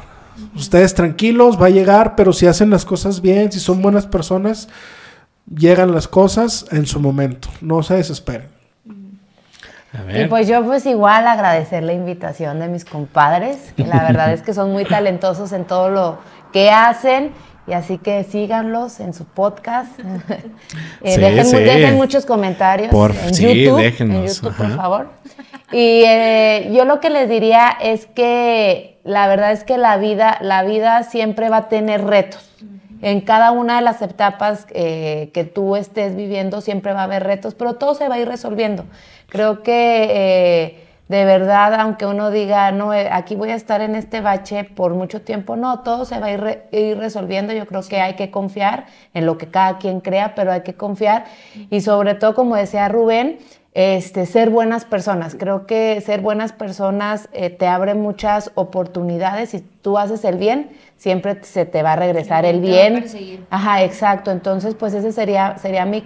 Ustedes 0.54 0.94
tranquilos, 0.94 1.60
va 1.60 1.66
a 1.66 1.70
llegar, 1.70 2.14
pero 2.16 2.32
si 2.32 2.46
hacen 2.46 2.70
las 2.70 2.84
cosas 2.84 3.20
bien, 3.20 3.50
si 3.52 3.58
son 3.60 3.82
buenas 3.82 4.06
personas, 4.06 4.68
llegan 5.52 5.92
las 5.92 6.06
cosas 6.08 6.66
en 6.70 6.86
su 6.86 7.00
momento. 7.00 7.48
No 7.60 7.82
se 7.82 7.94
desesperen. 7.94 8.48
A 9.92 10.20
Y 10.20 10.26
pues 10.26 10.46
yo 10.46 10.64
pues 10.64 10.84
igual 10.86 11.26
agradecer 11.26 11.82
la 11.82 11.92
invitación 11.94 12.60
de 12.60 12.68
mis 12.68 12.84
compadres, 12.84 13.72
que 13.76 13.84
la 13.86 14.02
verdad 14.04 14.32
es 14.32 14.42
que 14.42 14.52
son 14.52 14.70
muy 14.72 14.84
talentosos 14.84 15.52
en 15.52 15.64
todo 15.64 15.88
lo 15.90 16.18
que 16.52 16.70
hacen. 16.70 17.32
Y 17.66 17.72
así 17.74 17.98
que 17.98 18.24
síganlos 18.24 18.98
en 19.00 19.12
su 19.14 19.24
podcast. 19.26 19.90
Eh, 21.02 21.14
Sí, 21.14 21.20
dejen, 21.20 21.46
mu- 21.46 21.50
sí. 21.52 21.56
dejen 21.58 21.94
muchos 21.96 22.26
comentarios 22.26 22.90
Por- 22.90 23.14
en 23.14 23.34
sí, 23.34 23.64
YouTube. 23.64 23.80
déjenos, 23.80 24.16
En 24.16 24.26
YouTube, 24.26 24.56
por 24.56 24.76
favor. 24.76 25.08
Y 25.72 26.02
eh, 26.04 26.70
yo 26.74 26.84
lo 26.84 26.98
que 27.00 27.08
les 27.10 27.28
diría 27.28 27.68
es 27.80 28.06
que 28.06 28.97
la 29.08 29.26
verdad 29.26 29.52
es 29.52 29.64
que 29.64 29.78
la 29.78 29.96
vida, 29.96 30.36
la 30.42 30.62
vida 30.62 31.02
siempre 31.02 31.48
va 31.48 31.56
a 31.56 31.68
tener 31.68 32.04
retos. 32.04 32.48
En 33.00 33.22
cada 33.22 33.52
una 33.52 33.76
de 33.76 33.82
las 33.82 34.02
etapas 34.02 34.66
eh, 34.70 35.30
que 35.32 35.44
tú 35.44 35.76
estés 35.76 36.14
viviendo 36.14 36.60
siempre 36.60 36.92
va 36.92 37.00
a 37.00 37.04
haber 37.04 37.24
retos, 37.24 37.54
pero 37.54 37.74
todo 37.74 37.94
se 37.94 38.08
va 38.08 38.16
a 38.16 38.18
ir 38.18 38.28
resolviendo. 38.28 38.84
Creo 39.28 39.62
que 39.62 40.08
eh, 40.10 40.84
de 41.08 41.24
verdad, 41.24 41.72
aunque 41.80 42.04
uno 42.04 42.30
diga, 42.30 42.70
no, 42.70 42.92
eh, 42.92 43.08
aquí 43.10 43.34
voy 43.34 43.48
a 43.50 43.54
estar 43.54 43.80
en 43.80 43.94
este 43.94 44.20
bache 44.20 44.64
por 44.64 44.92
mucho 44.92 45.22
tiempo, 45.22 45.56
no, 45.56 45.80
todo 45.80 46.04
se 46.04 46.20
va 46.20 46.26
a 46.26 46.32
ir, 46.32 46.62
ir 46.70 46.98
resolviendo. 46.98 47.54
Yo 47.54 47.66
creo 47.66 47.80
que 47.88 48.00
hay 48.00 48.14
que 48.14 48.30
confiar 48.30 48.84
en 49.14 49.24
lo 49.24 49.38
que 49.38 49.46
cada 49.46 49.78
quien 49.78 50.00
crea, 50.00 50.34
pero 50.34 50.52
hay 50.52 50.60
que 50.60 50.74
confiar. 50.74 51.24
Y 51.70 51.80
sobre 51.80 52.14
todo, 52.14 52.34
como 52.34 52.56
decía 52.56 52.88
Rubén, 52.88 53.38
este, 53.74 54.26
ser 54.26 54.50
buenas 54.50 54.84
personas. 54.84 55.34
Creo 55.34 55.66
que 55.66 56.00
ser 56.00 56.20
buenas 56.20 56.52
personas 56.52 57.28
eh, 57.32 57.50
te 57.50 57.66
abre 57.66 57.94
muchas 57.94 58.50
oportunidades. 58.54 59.50
Si 59.50 59.60
tú 59.60 59.98
haces 59.98 60.24
el 60.24 60.36
bien, 60.36 60.70
siempre 60.98 61.38
se 61.44 61.64
te 61.64 61.82
va 61.82 61.92
a 61.92 61.96
regresar 61.96 62.44
el 62.44 62.60
bien. 62.60 63.06
Ajá, 63.50 63.82
exacto. 63.82 64.30
Entonces, 64.30 64.74
pues 64.74 64.92
ese 64.92 65.12
sería, 65.12 65.56
sería, 65.56 65.86
mi, 65.86 66.04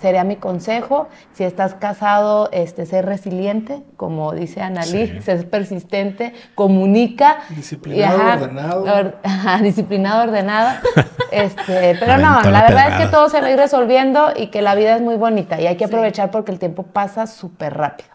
sería 0.00 0.24
mi 0.24 0.36
consejo. 0.36 1.08
Si 1.32 1.44
estás 1.44 1.74
casado, 1.74 2.50
este, 2.52 2.84
ser 2.84 3.06
resiliente, 3.06 3.82
como 3.96 4.32
dice 4.32 4.60
Analí, 4.60 5.22
ser 5.22 5.48
persistente, 5.48 6.34
comunica. 6.54 7.38
Disciplinado, 7.50 8.42
ordenado. 8.44 9.14
ajá, 9.22 9.62
disciplinado, 9.62 10.24
ordenado. 10.24 10.80
este, 11.30 11.96
pero 12.00 12.18
no, 12.18 12.42
la 12.42 12.62
verdad 12.62 12.88
es 12.88 13.06
que 13.06 13.10
todo 13.12 13.28
se 13.28 13.40
va 13.40 13.46
a 13.46 13.50
ir 13.52 13.56
resolviendo 13.56 14.32
y 14.36 14.48
que 14.48 14.62
la 14.62 14.74
vida 14.74 14.96
es 14.96 15.00
muy 15.00 15.14
bonita 15.14 15.60
y 15.60 15.68
hay 15.68 15.76
que 15.76 15.84
aprovechar 15.84 16.32
porque 16.32 16.50
el 16.50 16.58
tiempo 16.58 16.82
pasa 16.82 17.28
súper 17.28 17.74
rápido. 17.74 18.13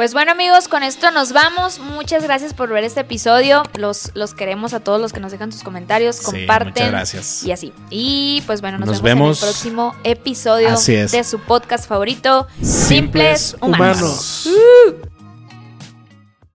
Pues 0.00 0.14
bueno 0.14 0.32
amigos, 0.32 0.66
con 0.66 0.82
esto 0.82 1.10
nos 1.10 1.34
vamos. 1.34 1.78
Muchas 1.78 2.22
gracias 2.22 2.54
por 2.54 2.70
ver 2.70 2.84
este 2.84 3.00
episodio. 3.00 3.64
Los, 3.74 4.12
los 4.14 4.32
queremos 4.32 4.72
a 4.72 4.80
todos 4.80 4.98
los 4.98 5.12
que 5.12 5.20
nos 5.20 5.30
dejan 5.30 5.52
sus 5.52 5.62
comentarios, 5.62 6.22
comparten. 6.22 6.68
muchas 6.70 6.90
gracias. 6.90 7.42
Y 7.44 7.52
así. 7.52 7.74
Y 7.90 8.42
pues 8.46 8.62
bueno, 8.62 8.78
nos, 8.78 9.02
vemos, 9.02 9.42
en 9.42 9.46
el 9.46 9.52
próximo 9.52 9.94
episodio 10.02 10.70
de 10.70 11.22
su 11.22 11.38
podcast 11.40 11.86
favorito, 11.86 12.46
Simples, 12.62 13.58
Humanos. 13.60 14.48